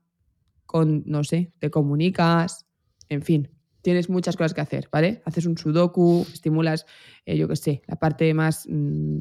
con, 0.65 1.03
no 1.05 1.23
sé, 1.23 1.53
te 1.59 1.69
comunicas, 1.69 2.65
en 3.09 3.21
fin, 3.21 3.49
tienes 3.81 4.09
muchas 4.09 4.35
cosas 4.35 4.53
que 4.53 4.61
hacer, 4.61 4.89
¿vale? 4.91 5.21
Haces 5.25 5.45
un 5.45 5.57
sudoku, 5.57 6.25
estimulas, 6.33 6.85
eh, 7.25 7.37
yo 7.37 7.47
qué 7.47 7.55
sé, 7.55 7.81
la 7.87 7.95
parte 7.97 8.33
más 8.33 8.67
mm, 8.67 9.19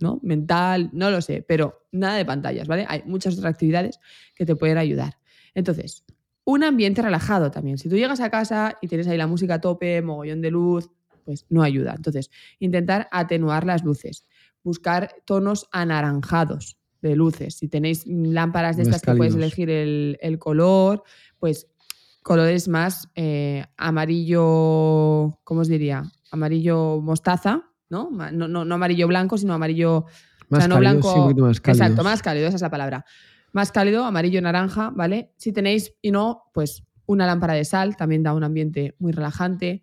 ¿no? 0.00 0.20
mental, 0.22 0.90
no 0.92 1.10
lo 1.10 1.20
sé, 1.20 1.44
pero 1.46 1.86
nada 1.92 2.16
de 2.16 2.24
pantallas, 2.24 2.66
¿vale? 2.66 2.86
Hay 2.88 3.02
muchas 3.06 3.34
otras 3.34 3.52
actividades 3.52 4.00
que 4.34 4.46
te 4.46 4.56
pueden 4.56 4.78
ayudar. 4.78 5.18
Entonces, 5.54 6.04
un 6.44 6.64
ambiente 6.64 7.02
relajado 7.02 7.50
también. 7.50 7.78
Si 7.78 7.88
tú 7.88 7.96
llegas 7.96 8.20
a 8.20 8.30
casa 8.30 8.78
y 8.80 8.88
tienes 8.88 9.06
ahí 9.06 9.16
la 9.16 9.26
música 9.26 9.54
a 9.54 9.60
tope, 9.60 10.02
mogollón 10.02 10.40
de 10.40 10.50
luz, 10.50 10.90
pues 11.24 11.46
no 11.48 11.62
ayuda. 11.62 11.94
Entonces, 11.96 12.30
intentar 12.58 13.08
atenuar 13.12 13.64
las 13.64 13.84
luces, 13.84 14.26
buscar 14.62 15.14
tonos 15.24 15.68
anaranjados 15.72 16.78
de 17.00 17.16
luces. 17.16 17.54
Si 17.54 17.68
tenéis 17.68 18.06
lámparas 18.06 18.76
de 18.76 18.84
estas 18.84 19.02
que 19.02 19.14
puedes 19.14 19.34
elegir 19.34 19.70
el, 19.70 20.38
color, 20.38 21.02
pues 21.38 21.68
colores 22.22 22.68
más 22.68 23.08
eh, 23.14 23.64
amarillo, 23.76 25.38
¿cómo 25.44 25.60
os 25.60 25.68
diría? 25.68 26.04
Amarillo 26.30 27.00
mostaza, 27.00 27.71
¿no? 27.92 28.10
No, 28.10 28.48
no, 28.48 28.74
amarillo 28.74 29.06
blanco, 29.06 29.38
sino 29.38 29.52
amarillo... 29.52 30.06
Más 30.48 30.68
no 30.68 30.78
blanco. 30.78 31.30
Exacto, 31.64 32.02
más 32.02 32.20
cálido, 32.20 32.46
esa 32.46 32.56
es 32.56 32.62
la 32.62 32.70
palabra. 32.70 33.04
Más 33.52 33.70
cálido, 33.70 34.04
amarillo, 34.04 34.40
naranja, 34.42 34.90
¿vale? 34.90 35.32
Si 35.36 35.52
tenéis, 35.52 35.94
y 36.02 36.10
no, 36.10 36.50
pues 36.52 36.84
una 37.06 37.26
lámpara 37.26 37.54
de 37.54 37.64
sal 37.64 37.96
también 37.96 38.22
da 38.22 38.34
un 38.34 38.44
ambiente 38.44 38.94
muy 38.98 39.12
relajante. 39.12 39.82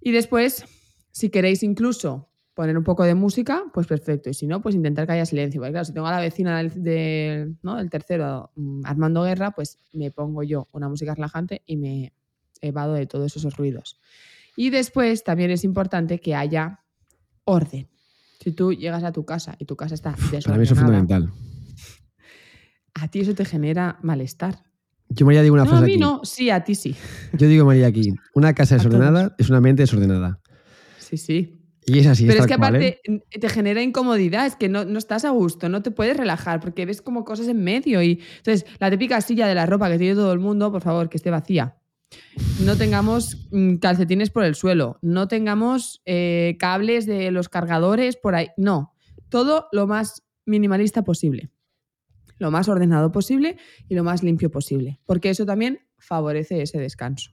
Y 0.00 0.12
después, 0.12 0.64
si 1.10 1.30
queréis 1.30 1.62
incluso 1.62 2.30
poner 2.54 2.78
un 2.78 2.84
poco 2.84 3.04
de 3.04 3.14
música, 3.14 3.64
pues 3.74 3.86
perfecto. 3.86 4.30
Y 4.30 4.34
si 4.34 4.46
no, 4.46 4.62
pues 4.62 4.74
intentar 4.74 5.06
que 5.06 5.12
haya 5.12 5.26
silencio. 5.26 5.60
Porque 5.60 5.72
claro, 5.72 5.84
si 5.84 5.92
tengo 5.92 6.06
a 6.06 6.12
la 6.12 6.20
vecina 6.20 6.58
del, 6.58 7.90
tercero, 7.90 8.50
mm, 8.56 8.86
Armando 8.86 9.22
Guerra, 9.24 9.50
pues 9.50 9.78
me 9.92 10.10
pongo 10.10 10.42
yo 10.42 10.68
una 10.72 10.88
música 10.88 11.14
relajante 11.14 11.62
y 11.66 11.76
me 11.76 12.14
evado 12.62 12.94
de 12.94 13.06
todos 13.06 13.36
esos 13.36 13.56
ruidos. 13.56 14.00
Y 14.56 14.70
después 14.70 15.22
también 15.22 15.50
es 15.50 15.64
importante 15.64 16.18
que 16.18 16.34
haya 16.34 16.80
orden. 17.46 17.88
Si 18.40 18.52
tú 18.52 18.74
llegas 18.74 19.02
a 19.02 19.12
tu 19.12 19.24
casa 19.24 19.56
y 19.58 19.64
tu 19.64 19.76
casa 19.76 19.94
está 19.94 20.10
desordenada... 20.10 20.44
Para 20.44 20.58
mí 20.58 20.64
eso 20.64 20.74
es 20.74 20.80
fundamental. 20.80 21.32
A 22.94 23.08
ti 23.08 23.20
eso 23.20 23.34
te 23.34 23.44
genera 23.44 23.98
malestar. 24.02 24.62
Yo, 25.08 25.24
María, 25.24 25.42
digo 25.42 25.54
una 25.54 25.64
no, 25.64 25.70
frase. 25.70 25.84
A 25.84 25.86
mí 25.86 25.96
no, 25.96 26.20
sí, 26.24 26.50
a 26.50 26.64
ti 26.64 26.74
sí. 26.74 26.94
Yo 27.32 27.46
digo, 27.48 27.64
María, 27.64 27.86
aquí: 27.86 28.12
una 28.34 28.54
casa 28.54 28.76
desordenada 28.76 29.34
es 29.38 29.48
una 29.50 29.60
mente 29.60 29.82
desordenada. 29.82 30.40
Sí, 30.98 31.16
sí. 31.16 31.62
Y 31.86 32.00
es 32.00 32.06
así. 32.06 32.26
Pero 32.26 32.40
es, 32.40 32.46
que 32.46 32.54
aparte 32.54 33.00
¿eh? 33.04 33.20
te 33.40 33.48
genera 33.48 33.80
incomodidad, 33.80 34.46
es 34.46 34.56
que 34.56 34.68
no, 34.68 34.84
no, 34.84 34.98
estás 34.98 35.24
a 35.24 35.30
gusto, 35.30 35.68
no 35.68 35.82
te 35.82 35.92
puedes 35.92 36.16
relajar 36.16 36.58
porque 36.58 36.84
ves 36.84 37.00
como 37.00 37.24
cosas 37.24 37.46
en 37.46 37.62
medio. 37.62 38.02
y 38.02 38.20
Entonces, 38.38 38.66
la 38.80 38.90
típica 38.90 39.20
silla 39.20 39.46
de 39.46 39.54
la 39.54 39.66
ropa 39.66 39.88
que 39.88 39.98
tiene 39.98 40.16
todo 40.16 40.32
el 40.32 40.40
mundo, 40.40 40.72
por 40.72 40.82
favor, 40.82 41.08
que 41.08 41.16
esté 41.16 41.30
vacía. 41.30 41.76
No 42.64 42.76
tengamos 42.76 43.48
mm, 43.50 43.76
calcetines 43.76 44.30
por 44.30 44.44
el 44.44 44.54
suelo, 44.54 44.98
no 45.02 45.28
tengamos 45.28 46.02
eh, 46.04 46.56
cables 46.58 47.06
de 47.06 47.30
los 47.30 47.48
cargadores 47.48 48.16
por 48.16 48.34
ahí. 48.34 48.48
No, 48.56 48.94
todo 49.28 49.68
lo 49.72 49.86
más 49.86 50.22
minimalista 50.44 51.02
posible 51.02 51.50
lo 52.38 52.50
más 52.50 52.68
ordenado 52.68 53.12
posible 53.12 53.56
y 53.88 53.94
lo 53.94 54.04
más 54.04 54.22
limpio 54.22 54.50
posible, 54.50 55.00
porque 55.06 55.30
eso 55.30 55.46
también 55.46 55.80
favorece 55.98 56.62
ese 56.62 56.78
descanso. 56.78 57.32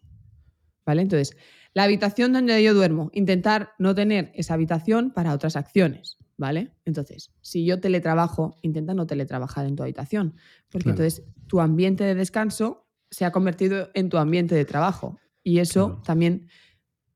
¿Vale? 0.86 1.02
Entonces, 1.02 1.38
la 1.74 1.84
habitación 1.84 2.34
donde 2.34 2.62
yo 2.62 2.74
duermo, 2.74 3.10
intentar 3.14 3.72
no 3.80 3.96
tener 3.96 4.32
esa 4.36 4.54
habitación 4.54 5.12
para 5.12 5.34
otras 5.34 5.56
acciones, 5.56 6.18
¿vale? 6.38 6.74
Entonces, 6.84 7.32
si 7.42 7.66
yo 7.66 7.80
teletrabajo, 7.80 8.58
intenta 8.62 8.94
no 8.94 9.08
teletrabajar 9.08 9.66
en 9.66 9.78
tu 9.78 9.84
habitación, 9.84 10.36
porque 10.70 10.90
entonces 10.90 11.24
tu 11.48 11.62
ambiente 11.62 12.04
de 12.04 12.16
descanso 12.16 12.83
se 13.14 13.26
ha 13.26 13.32
convertido 13.32 13.90
en 13.94 14.10
tu 14.10 14.18
ambiente 14.18 14.56
de 14.56 14.66
trabajo 14.66 15.20
y 15.44 15.60
eso 15.60 16.02
también 16.04 16.48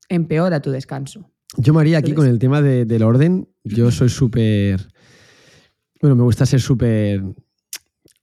empeora 0.10 0.62
tu 0.62 0.70
descanso. 0.70 1.32
Yo, 1.58 1.74
María, 1.74 1.98
aquí 1.98 2.14
con 2.14 2.28
el 2.28 2.38
tema 2.38 2.62
del 2.62 3.04
orden, 3.04 3.50
yo 3.64 3.90
soy 3.92 4.10
súper... 4.10 4.88
Bueno, 6.00 6.16
me 6.16 6.22
gusta 6.22 6.46
ser 6.46 6.62
súper 6.62 7.24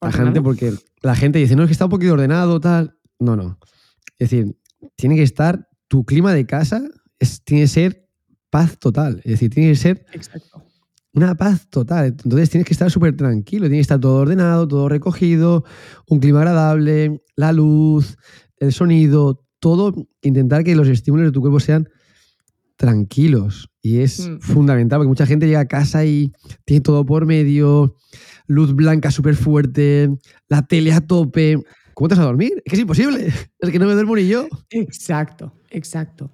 la 0.00 0.12
gente, 0.12 0.40
porque 0.40 0.72
la 1.02 1.16
gente 1.16 1.40
dice, 1.40 1.56
no, 1.56 1.64
es 1.64 1.68
que 1.68 1.72
está 1.72 1.86
un 1.86 1.90
poquito 1.90 2.12
ordenado, 2.12 2.60
tal. 2.60 2.96
No, 3.18 3.34
no. 3.34 3.58
Es 4.18 4.30
decir, 4.30 4.56
tiene 4.94 5.16
que 5.16 5.22
estar, 5.22 5.68
tu 5.88 6.04
clima 6.04 6.32
de 6.32 6.46
casa 6.46 6.82
es, 7.18 7.42
tiene 7.42 7.64
que 7.64 7.68
ser 7.68 8.08
paz 8.50 8.78
total. 8.78 9.16
Es 9.24 9.32
decir, 9.32 9.50
tiene 9.50 9.70
que 9.70 9.76
ser 9.76 10.06
una 11.14 11.34
paz 11.36 11.68
total. 11.70 12.06
Entonces 12.06 12.50
tienes 12.50 12.66
que 12.66 12.74
estar 12.74 12.90
súper 12.90 13.16
tranquilo, 13.16 13.62
tiene 13.66 13.76
que 13.76 13.82
estar 13.82 14.00
todo 14.00 14.16
ordenado, 14.16 14.66
todo 14.68 14.88
recogido, 14.88 15.64
un 16.08 16.18
clima 16.20 16.40
agradable, 16.40 17.22
la 17.36 17.52
luz, 17.52 18.16
el 18.58 18.72
sonido, 18.72 19.44
todo 19.60 19.94
intentar 20.22 20.64
que 20.64 20.74
los 20.74 20.88
estímulos 20.88 21.26
de 21.26 21.32
tu 21.32 21.40
cuerpo 21.40 21.60
sean 21.60 21.88
tranquilos. 22.76 23.70
Y 23.82 23.98
es 24.00 24.28
Mm. 24.28 24.40
fundamental, 24.40 24.98
porque 24.98 25.08
mucha 25.08 25.26
gente 25.26 25.46
llega 25.46 25.60
a 25.60 25.66
casa 25.68 26.04
y 26.04 26.32
tiene 26.64 26.80
todo 26.80 27.04
por 27.04 27.26
medio, 27.26 27.96
luz 28.46 28.74
blanca 28.74 29.10
súper 29.10 29.36
fuerte, 29.36 30.10
la 30.48 30.66
tele 30.66 30.92
a 30.92 31.00
tope. 31.00 31.58
¿Cómo 31.94 32.08
te 32.08 32.14
vas 32.16 32.24
a 32.24 32.26
dormir? 32.26 32.54
Es 32.64 32.70
que 32.70 32.76
es 32.76 32.80
imposible. 32.80 33.26
Es 33.60 33.70
que 33.70 33.78
no 33.78 33.86
me 33.86 33.94
duermo 33.94 34.16
ni 34.16 34.26
yo. 34.26 34.48
Exacto, 34.70 35.52
exacto. 35.70 36.32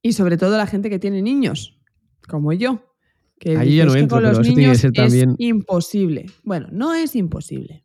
Y 0.00 0.12
sobre 0.12 0.36
todo 0.36 0.56
la 0.56 0.66
gente 0.66 0.88
que 0.90 0.98
tiene 0.98 1.20
niños, 1.22 1.78
como 2.28 2.52
yo. 2.52 2.91
Que 3.42 3.58
dices 3.58 3.86
no 3.86 3.94
entro, 3.96 4.16
con 4.18 4.22
los 4.22 4.30
pero 4.38 4.42
eso 4.42 4.42
tiene 4.42 4.54
que 4.54 4.60
niños 4.62 4.78
ser 4.78 4.92
también- 4.92 5.30
es 5.30 5.36
imposible. 5.40 6.26
Bueno, 6.44 6.68
no 6.70 6.94
es 6.94 7.16
imposible. 7.16 7.84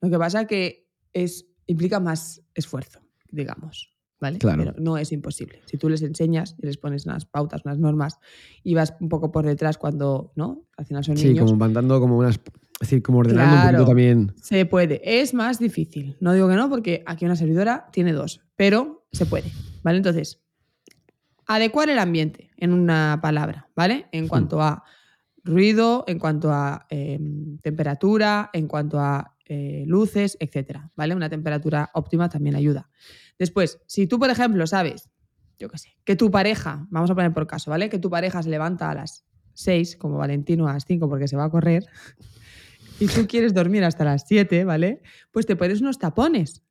Lo 0.00 0.10
que 0.10 0.18
pasa 0.18 0.46
que 0.46 0.88
es, 1.12 1.46
implica 1.66 2.00
más 2.00 2.42
esfuerzo, 2.54 3.00
digamos. 3.30 3.90
¿Vale? 4.20 4.38
Claro. 4.38 4.64
Pero 4.64 4.74
no 4.78 4.96
es 4.96 5.12
imposible. 5.12 5.60
Si 5.66 5.76
tú 5.76 5.88
les 5.90 6.00
enseñas 6.02 6.56
y 6.62 6.66
les 6.66 6.78
pones 6.78 7.04
unas 7.04 7.26
pautas, 7.26 7.62
unas 7.64 7.78
normas, 7.78 8.18
y 8.62 8.74
vas 8.74 8.94
un 9.00 9.08
poco 9.10 9.30
por 9.30 9.44
detrás 9.44 9.76
cuando, 9.76 10.32
¿no? 10.34 10.66
Al 10.78 10.86
final 10.86 11.04
son 11.04 11.16
Sí, 11.18 11.28
niños. 11.28 11.44
como 11.44 11.56
mandando 11.58 12.00
como 12.00 12.16
unas. 12.16 12.36
Es 12.80 12.88
decir, 12.88 13.02
como 13.02 13.18
ordenando 13.18 13.54
un 13.54 13.60
Claro. 13.60 13.78
poquito 13.78 13.86
también. 13.88 14.32
Se 14.40 14.64
puede. 14.66 15.00
Es 15.20 15.34
más 15.34 15.58
difícil. 15.58 16.16
No 16.20 16.32
digo 16.32 16.48
que 16.48 16.54
no, 16.54 16.70
porque 16.70 17.02
aquí 17.06 17.24
una 17.26 17.36
servidora 17.36 17.86
tiene 17.92 18.12
dos, 18.12 18.40
pero 18.56 19.06
se 19.12 19.26
puede. 19.26 19.50
¿Vale? 19.82 19.98
Entonces, 19.98 20.40
adecuar 21.46 21.90
el 21.90 21.98
ambiente 21.98 22.50
en 22.56 22.72
una 22.72 23.18
palabra, 23.22 23.68
¿vale? 23.74 24.06
En 24.12 24.28
cuanto 24.28 24.60
a 24.62 24.84
ruido, 25.44 26.04
en 26.06 26.18
cuanto 26.18 26.50
a 26.50 26.86
eh, 26.90 27.20
temperatura, 27.62 28.50
en 28.52 28.66
cuanto 28.66 28.98
a 28.98 29.36
eh, 29.46 29.84
luces, 29.86 30.36
etcétera, 30.40 30.90
¿vale? 30.96 31.14
Una 31.14 31.28
temperatura 31.28 31.90
óptima 31.92 32.28
también 32.28 32.56
ayuda. 32.56 32.88
Después, 33.38 33.80
si 33.86 34.06
tú, 34.06 34.18
por 34.18 34.30
ejemplo, 34.30 34.66
sabes, 34.66 35.10
yo 35.58 35.68
qué 35.68 35.78
sé, 35.78 35.96
que 36.04 36.16
tu 36.16 36.30
pareja, 36.30 36.86
vamos 36.90 37.10
a 37.10 37.14
poner 37.14 37.32
por 37.32 37.46
caso, 37.46 37.70
¿vale? 37.70 37.90
Que 37.90 37.98
tu 37.98 38.08
pareja 38.08 38.42
se 38.42 38.48
levanta 38.48 38.90
a 38.90 38.94
las 38.94 39.26
6, 39.52 39.96
como 39.96 40.16
Valentino 40.16 40.66
a 40.66 40.72
las 40.72 40.84
5 40.86 41.08
porque 41.08 41.28
se 41.28 41.36
va 41.36 41.44
a 41.44 41.50
correr, 41.50 41.84
y 43.00 43.06
tú 43.06 43.26
quieres 43.26 43.52
dormir 43.52 43.84
hasta 43.84 44.04
las 44.04 44.24
7, 44.26 44.64
¿vale? 44.64 45.02
Pues 45.30 45.46
te 45.46 45.56
pones 45.56 45.80
unos 45.80 45.98
tapones. 45.98 46.62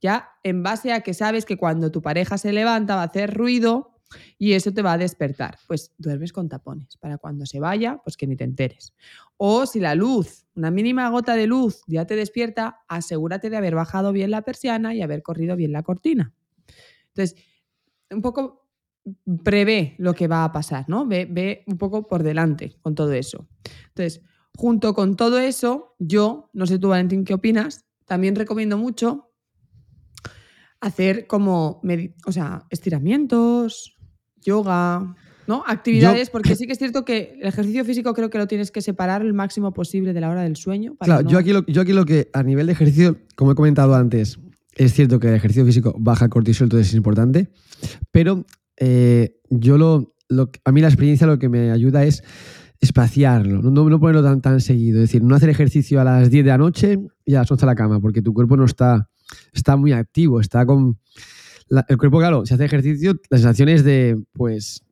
Ya 0.00 0.28
en 0.42 0.62
base 0.62 0.92
a 0.92 1.00
que 1.00 1.14
sabes 1.14 1.46
que 1.46 1.56
cuando 1.56 1.90
tu 1.90 2.02
pareja 2.02 2.36
se 2.36 2.52
levanta 2.52 2.96
va 2.96 3.02
a 3.02 3.06
hacer 3.06 3.32
ruido 3.32 3.93
y 4.38 4.52
eso 4.52 4.72
te 4.72 4.82
va 4.82 4.92
a 4.92 4.98
despertar. 4.98 5.58
Pues 5.66 5.92
duermes 5.98 6.32
con 6.32 6.48
tapones 6.48 6.96
para 6.96 7.18
cuando 7.18 7.46
se 7.46 7.60
vaya, 7.60 8.00
pues 8.02 8.16
que 8.16 8.26
ni 8.26 8.36
te 8.36 8.44
enteres. 8.44 8.92
O 9.36 9.66
si 9.66 9.80
la 9.80 9.94
luz, 9.94 10.46
una 10.54 10.70
mínima 10.70 11.08
gota 11.08 11.36
de 11.36 11.46
luz 11.46 11.82
ya 11.86 12.06
te 12.06 12.16
despierta, 12.16 12.80
asegúrate 12.88 13.50
de 13.50 13.56
haber 13.56 13.74
bajado 13.74 14.12
bien 14.12 14.30
la 14.30 14.42
persiana 14.42 14.94
y 14.94 15.02
haber 15.02 15.22
corrido 15.22 15.56
bien 15.56 15.72
la 15.72 15.82
cortina. 15.82 16.32
Entonces, 17.08 17.36
un 18.10 18.22
poco 18.22 18.68
prevé 19.42 19.94
lo 19.98 20.14
que 20.14 20.28
va 20.28 20.44
a 20.44 20.52
pasar, 20.52 20.88
¿no? 20.88 21.06
Ve, 21.06 21.26
ve 21.30 21.64
un 21.66 21.78
poco 21.78 22.06
por 22.06 22.22
delante 22.22 22.76
con 22.80 22.94
todo 22.94 23.12
eso. 23.12 23.48
Entonces, 23.88 24.22
junto 24.56 24.94
con 24.94 25.16
todo 25.16 25.38
eso, 25.38 25.94
yo, 25.98 26.50
no 26.52 26.66
sé 26.66 26.78
tú, 26.78 26.88
Valentín, 26.88 27.24
¿qué 27.24 27.34
opinas? 27.34 27.84
También 28.06 28.34
recomiendo 28.34 28.78
mucho 28.78 29.30
hacer 30.80 31.26
como, 31.26 31.80
o 32.26 32.32
sea, 32.32 32.66
estiramientos, 32.68 33.93
yoga, 34.44 35.16
¿no? 35.48 35.64
Actividades, 35.66 36.30
porque 36.30 36.54
sí 36.56 36.66
que 36.66 36.72
es 36.72 36.78
cierto 36.78 37.04
que 37.04 37.36
el 37.40 37.48
ejercicio 37.48 37.84
físico 37.84 38.14
creo 38.14 38.30
que 38.30 38.38
lo 38.38 38.46
tienes 38.46 38.70
que 38.70 38.80
separar 38.82 39.22
el 39.22 39.32
máximo 39.34 39.72
posible 39.72 40.12
de 40.12 40.20
la 40.20 40.30
hora 40.30 40.42
del 40.42 40.56
sueño. 40.56 40.94
para 40.94 41.06
Claro, 41.06 41.22
no- 41.24 41.30
yo, 41.30 41.38
aquí 41.38 41.52
lo, 41.52 41.66
yo 41.66 41.82
aquí 41.82 41.92
lo 41.92 42.04
que 42.04 42.28
a 42.32 42.42
nivel 42.42 42.66
de 42.66 42.72
ejercicio, 42.72 43.16
como 43.34 43.52
he 43.52 43.54
comentado 43.54 43.94
antes, 43.94 44.38
es 44.76 44.92
cierto 44.92 45.18
que 45.18 45.28
el 45.28 45.34
ejercicio 45.34 45.64
físico 45.64 45.94
baja 45.98 46.24
el 46.26 46.30
cortisol, 46.30 46.66
entonces 46.66 46.88
es 46.88 46.94
importante, 46.94 47.48
pero 48.10 48.44
eh, 48.76 49.36
yo 49.50 49.78
lo, 49.78 50.14
lo- 50.28 50.50
a 50.64 50.72
mí 50.72 50.80
la 50.80 50.88
experiencia 50.88 51.26
lo 51.26 51.38
que 51.38 51.48
me 51.48 51.70
ayuda 51.70 52.04
es 52.04 52.22
espaciarlo, 52.80 53.62
no, 53.62 53.98
ponerlo 54.00 54.22
tan, 54.22 54.40
tan 54.40 54.60
seguido, 54.60 54.98
es 54.98 55.08
decir, 55.08 55.22
no 55.22 55.34
hacer 55.34 55.48
ejercicio 55.48 56.00
a 56.00 56.04
las 56.04 56.30
10 56.30 56.44
de 56.44 56.50
la 56.50 56.58
noche 56.58 56.98
y 57.24 57.34
a 57.34 57.38
las 57.40 57.50
11 57.50 57.64
a 57.64 57.66
la 57.66 57.74
cama, 57.74 58.00
porque 58.00 58.20
tu 58.20 58.34
cuerpo 58.34 58.56
no 58.56 58.64
está, 58.64 59.08
está 59.52 59.76
muy 59.76 59.92
activo, 59.92 60.40
está 60.40 60.66
con... 60.66 60.98
la- 61.68 61.84
el 61.88 61.96
cuerpo, 61.98 62.18
claro, 62.18 62.44
si 62.46 62.54
hace 62.54 62.64
ejercicio, 62.64 63.14
la 63.30 63.38
sensación 63.38 63.68
es 63.68 63.84
de, 63.84 64.20
pues, 64.32 64.82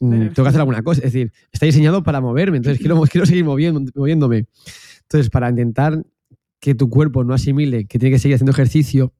mm, 0.00 0.10
tengo 0.28 0.42
que 0.42 0.48
hacer 0.48 0.60
alguna 0.60 0.82
cosa, 0.82 1.00
es 1.00 1.12
decir, 1.12 1.32
está 1.52 1.66
diseñado 1.66 2.02
para 2.02 2.20
moverme, 2.20 2.56
entonces 2.58 2.78
quiero, 2.80 3.00
quiero 3.10 3.26
seguir 3.26 3.44
moviendo, 3.44 3.90
moviéndome. 3.94 4.46
Entonces, 5.02 5.30
para 5.30 5.48
intentar 5.50 6.02
que 6.60 6.74
tu 6.74 6.88
cuerpo 6.90 7.24
no 7.24 7.34
asimile 7.34 7.86
que 7.86 7.98
tiene 7.98 8.14
que 8.14 8.18
seguir 8.18 8.34
haciendo 8.36 8.52
ejercicio, 8.52 9.12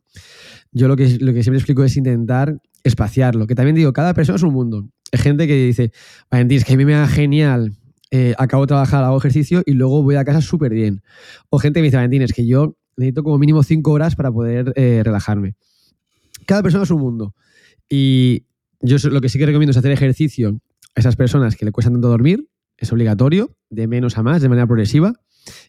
yo 0.73 0.89
lo 0.89 0.97
que, 0.97 1.19
lo 1.21 1.33
que 1.33 1.43
siempre 1.43 1.59
explico 1.59 1.83
es 1.83 1.97
intentar 1.97 2.61
espaciarlo. 2.85 3.47
Que 3.47 3.55
también 3.55 3.75
digo, 3.77 3.93
cada 3.93 4.15
persona 4.15 4.37
es 4.37 4.43
un 4.43 4.53
mundo. 4.53 4.87
Hay 5.13 5.19
gente 5.19 5.47
que 5.47 5.67
dice, 5.67 5.91
Valentín, 6.31 6.59
es 6.59 6.65
que 6.65 6.75
a 6.75 6.77
mí 6.77 6.85
me 6.85 6.93
da 6.93 7.09
genial, 7.09 7.73
eh, 8.13 8.35
acabo 8.39 8.65
de 8.65 8.69
trabajar, 8.69 9.03
hago 9.03 9.17
ejercicio 9.19 9.63
y 9.67 9.73
luego 9.73 10.03
voy 10.03 10.15
a 10.17 10.25
casa 10.25 10.41
súper 10.41 10.73
bien. 10.73 11.03
O 11.49 11.59
gente 11.59 11.79
que 11.79 11.83
me 11.83 11.87
dice, 11.89 11.97
Valentín, 11.97 12.23
es 12.23 12.33
que 12.33 12.47
yo 12.47 12.77
necesito 12.97 13.25
como 13.25 13.39
mínimo 13.39 13.63
cinco 13.63 13.93
horas 13.93 14.15
para 14.15 14.31
poder 14.31 14.73
eh, 14.77 15.01
relajarme. 15.05 15.55
Cada 16.51 16.63
persona 16.65 16.83
es 16.85 16.91
un 16.91 17.01
mundo. 17.01 17.35
Y 17.89 18.45
yo 18.81 18.97
lo 19.09 19.21
que 19.21 19.29
sí 19.29 19.39
que 19.39 19.47
recomiendo 19.47 19.71
es 19.71 19.77
hacer 19.77 19.93
ejercicio 19.93 20.61
a 20.97 21.01
esas 21.01 21.15
personas 21.15 21.55
que 21.55 21.65
le 21.65 21.71
cuestan 21.71 21.95
tanto 21.95 22.09
dormir, 22.09 22.49
es 22.77 22.93
obligatorio, 22.93 23.57
de 23.69 23.87
menos 23.87 24.19
a 24.19 24.23
más, 24.25 24.43
de 24.43 24.49
manera 24.49 24.67
progresiva, 24.67 25.13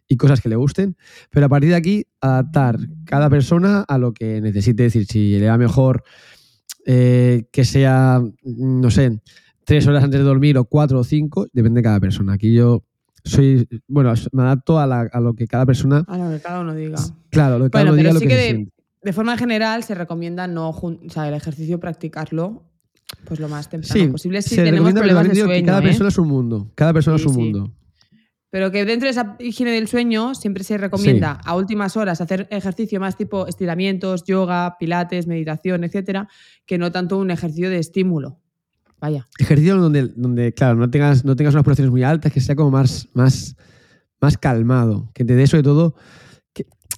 y 0.08 0.18
cosas 0.18 0.42
que 0.42 0.50
le 0.50 0.56
gusten. 0.56 0.98
Pero 1.30 1.46
a 1.46 1.50
partir 1.50 1.70
de 1.70 1.76
aquí, 1.76 2.06
adaptar 2.20 2.80
cada 3.06 3.30
persona 3.30 3.82
a 3.88 3.98
lo 4.00 4.14
que 4.14 4.42
necesite. 4.42 4.86
Es 4.88 4.94
decir, 4.94 5.08
si 5.08 5.40
le 5.40 5.46
da 5.46 5.58
mejor 5.58 6.04
eh, 6.86 7.44
que 7.52 7.64
sea, 7.64 8.22
no 8.44 8.90
sé, 8.92 9.22
tres 9.66 9.86
horas 9.88 10.04
antes 10.04 10.20
de 10.20 10.26
dormir 10.26 10.58
o 10.58 10.66
cuatro 10.66 11.00
o 11.00 11.04
cinco, 11.04 11.48
depende 11.54 11.80
de 11.80 11.84
cada 11.84 12.00
persona. 12.00 12.34
Aquí 12.34 12.54
yo 12.54 12.84
soy, 13.24 13.68
bueno, 13.88 14.14
me 14.32 14.42
adapto 14.42 14.80
a, 14.80 14.88
la- 14.88 15.10
a 15.12 15.20
lo 15.20 15.36
que 15.36 15.46
cada 15.48 15.66
persona, 15.66 16.04
A 16.08 16.18
lo 16.18 16.32
que 16.32 16.40
cada 16.42 16.62
uno 16.62 16.74
diga. 16.74 16.98
claro, 17.30 17.60
lo 17.60 17.66
que 17.66 17.72
cada 17.72 17.84
Bueno, 17.84 17.94
uno 17.94 17.98
diga 18.02 18.14
lo 18.14 18.20
que, 18.20 18.28
de. 18.36 18.68
De 19.04 19.14
forma 19.14 19.38
general 19.38 19.84
se 19.84 19.96
recomienda 19.96 20.48
no 20.48 20.72
jun- 20.74 21.00
o 21.06 21.10
sea, 21.10 21.28
el 21.28 21.34
ejercicio 21.34 21.80
practicarlo 21.80 22.64
pues 23.26 23.40
lo 23.40 23.50
más 23.50 23.70
temprano 23.70 23.94
Sí, 23.94 24.08
posible 24.08 24.42
si 24.42 24.56
tenemos 24.56 24.94
problemas 24.94 25.28
de 25.28 25.36
sueño. 25.36 25.66
cada 25.66 25.80
¿eh? 25.80 25.84
persona 25.84 26.10
es 26.10 26.18
un 26.18 26.28
mundo. 26.30 26.72
Cada 26.76 26.94
persona 26.94 27.18
Sí, 27.18 27.24
es 27.24 27.28
un 27.28 27.34
sí. 27.36 27.40
mundo. 27.42 27.72
Pero 28.50 28.72
que 28.72 28.84
dentro 28.86 29.06
de 29.08 29.12
esa 29.12 29.36
higiene 29.40 29.72
del 29.72 29.88
sueño 29.88 30.34
siempre 30.36 30.64
se 30.64 30.78
recomienda 30.78 31.40
a 31.46 31.56
últimas 31.56 31.96
horas 31.98 32.20
hacer 32.22 32.48
ejercicio 32.52 33.00
más 33.00 33.16
tipo 33.18 33.48
estiramientos, 33.48 34.24
yoga, 34.26 34.78
pilates, 34.80 35.26
meditación, 35.28 35.84
etcétera, 35.84 36.28
que 36.66 36.78
no 36.78 36.92
tanto 36.92 37.18
un 37.18 37.32
ejercicio 37.32 37.70
de 37.70 37.80
estímulo. 37.80 38.40
Vaya. 39.00 39.28
Ejercicio 39.40 39.78
donde, 39.78 40.08
donde 40.16 40.54
claro, 40.54 40.76
no 40.76 40.90
tengas, 40.90 41.26
no 41.26 41.36
tengas 41.36 41.54
unas 41.54 41.64
pulsaciones 41.64 41.92
muy 41.92 42.04
altas, 42.04 42.32
que 42.32 42.40
sea 42.42 42.56
como 42.56 42.72
más, 42.72 43.08
más, 43.14 43.56
más 44.22 44.38
calmado, 44.38 45.10
que 45.14 45.26
te 45.26 45.36
dé 45.36 45.48
sobre 45.48 45.64
todo... 45.64 45.96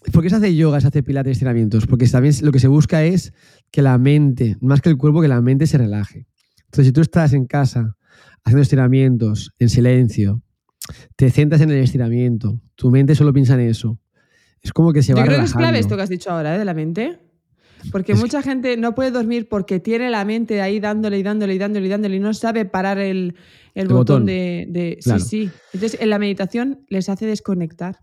Que, 0.03 0.11
¿Por 0.11 0.23
qué 0.23 0.29
se 0.29 0.35
hace 0.35 0.55
yoga, 0.55 0.79
se 0.81 0.87
hace 0.87 1.03
pilates, 1.03 1.31
estiramientos? 1.33 1.87
Porque 1.87 2.07
también 2.07 2.33
lo 2.41 2.51
que 2.51 2.59
se 2.59 2.67
busca 2.67 3.03
es 3.03 3.33
que 3.71 3.81
la 3.81 3.97
mente, 3.97 4.57
más 4.61 4.81
que 4.81 4.89
el 4.89 4.97
cuerpo, 4.97 5.21
que 5.21 5.27
la 5.27 5.41
mente 5.41 5.65
se 5.67 5.77
relaje. 5.77 6.27
Entonces, 6.65 6.87
si 6.87 6.91
tú 6.91 7.01
estás 7.01 7.33
en 7.33 7.45
casa 7.45 7.95
haciendo 8.43 8.61
estiramientos 8.61 9.51
en 9.59 9.69
silencio, 9.69 10.41
te 11.15 11.29
centras 11.29 11.61
en 11.61 11.71
el 11.71 11.77
estiramiento, 11.77 12.59
tu 12.75 12.91
mente 12.91 13.15
solo 13.15 13.31
piensa 13.33 13.53
en 13.53 13.61
eso. 13.61 13.99
Es 14.61 14.73
como 14.73 14.91
que 14.93 15.01
se 15.03 15.11
Yo 15.13 15.17
va 15.17 15.25
creo 15.25 15.39
que 15.39 15.45
es 15.45 15.51
clave 15.51 15.67
relajando. 15.67 15.79
esto 15.87 15.95
que 15.95 16.01
has 16.03 16.09
dicho 16.09 16.29
ahora, 16.31 16.55
¿eh? 16.55 16.59
de 16.59 16.65
la 16.65 16.73
mente. 16.73 17.19
Porque 17.91 18.13
Es 18.13 18.19
mucha 18.19 18.41
gente 18.41 18.77
no 18.77 18.95
puede 18.95 19.11
dormir 19.11 19.47
porque 19.49 19.79
tiene 19.81 20.09
la 20.09 20.23
mente 20.23 20.61
ahí 20.61 20.79
dándole 20.79 21.19
y 21.19 21.23
dándole 21.23 21.53
y 21.53 21.57
dándole 21.57 21.85
y 21.85 21.89
dándole 21.89 22.15
y 22.15 22.19
no 22.19 22.33
sabe 22.33 22.63
parar 22.63 22.97
el, 22.97 23.35
el 23.73 23.81
El 23.83 23.87
botón, 23.89 23.97
botón. 24.21 24.25
de... 24.25 24.65
de- 24.69 24.99
Claro. 25.03 25.19
Sí, 25.19 25.27
sí. 25.47 25.51
Entonces, 25.73 25.99
en 26.01 26.09
la 26.09 26.17
meditación 26.17 26.85
les 26.87 27.09
hace 27.09 27.25
desconectar. 27.25 27.97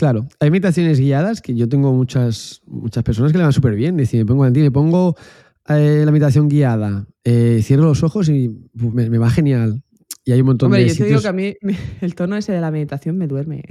Claro, 0.00 0.26
hay 0.40 0.50
meditaciones 0.50 0.98
guiadas 0.98 1.42
que 1.42 1.54
yo 1.54 1.68
tengo 1.68 1.92
muchas, 1.92 2.62
muchas 2.64 3.04
personas 3.04 3.32
que 3.32 3.36
le 3.38 3.44
van 3.44 3.52
súper 3.52 3.74
bien. 3.74 3.96
Me 3.96 4.24
pongo 4.24 4.46
en 4.46 4.54
ti, 4.54 4.60
me 4.60 4.70
pongo 4.70 5.14
eh, 5.68 6.04
la 6.06 6.10
meditación 6.10 6.48
guiada, 6.48 7.06
eh, 7.22 7.60
cierro 7.62 7.84
los 7.84 8.02
ojos 8.02 8.30
y 8.30 8.48
uf, 8.48 8.94
me, 8.94 9.10
me 9.10 9.18
va 9.18 9.28
genial. 9.28 9.82
Y 10.24 10.32
hay 10.32 10.40
un 10.40 10.46
montón 10.46 10.68
Hombre, 10.68 10.84
de 10.84 10.88
yo 10.88 10.94
te 10.96 11.04
digo 11.04 11.20
que 11.20 11.28
a 11.28 11.34
mí 11.34 11.54
me- 11.60 11.76
el 12.00 12.14
tono 12.14 12.34
ese 12.38 12.50
de 12.50 12.62
la 12.62 12.70
meditación 12.70 13.18
me 13.18 13.26
duerme. 13.26 13.62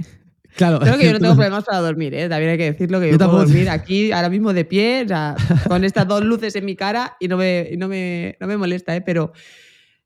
Claro, 0.54 0.78
Claro 0.78 0.98
que 0.98 1.06
yo 1.06 1.14
no 1.14 1.18
tengo 1.18 1.34
problemas 1.34 1.64
para 1.64 1.80
dormir, 1.80 2.14
¿eh? 2.14 2.28
también 2.28 2.52
hay 2.52 2.58
que 2.58 2.70
decirlo 2.70 3.00
que 3.00 3.06
yo, 3.06 3.18
Yo 3.18 3.18
puedo 3.18 3.38
dormir 3.44 3.68
aquí 3.68 4.12
ahora 4.12 4.30
mismo 4.30 4.52
de 4.52 4.64
pie, 4.64 5.02
o 5.06 5.08
sea, 5.08 5.34
con 5.66 5.82
estas 5.82 6.06
dos 6.06 6.24
luces 6.24 6.54
en 6.54 6.64
mi 6.64 6.76
cara 6.76 7.16
y 7.18 7.26
no 7.26 7.38
me, 7.38 7.68
y 7.72 7.76
no 7.76 7.88
me, 7.88 8.36
no 8.40 8.46
me 8.46 8.56
molesta, 8.56 8.94
¿eh? 8.94 9.00
pero 9.00 9.32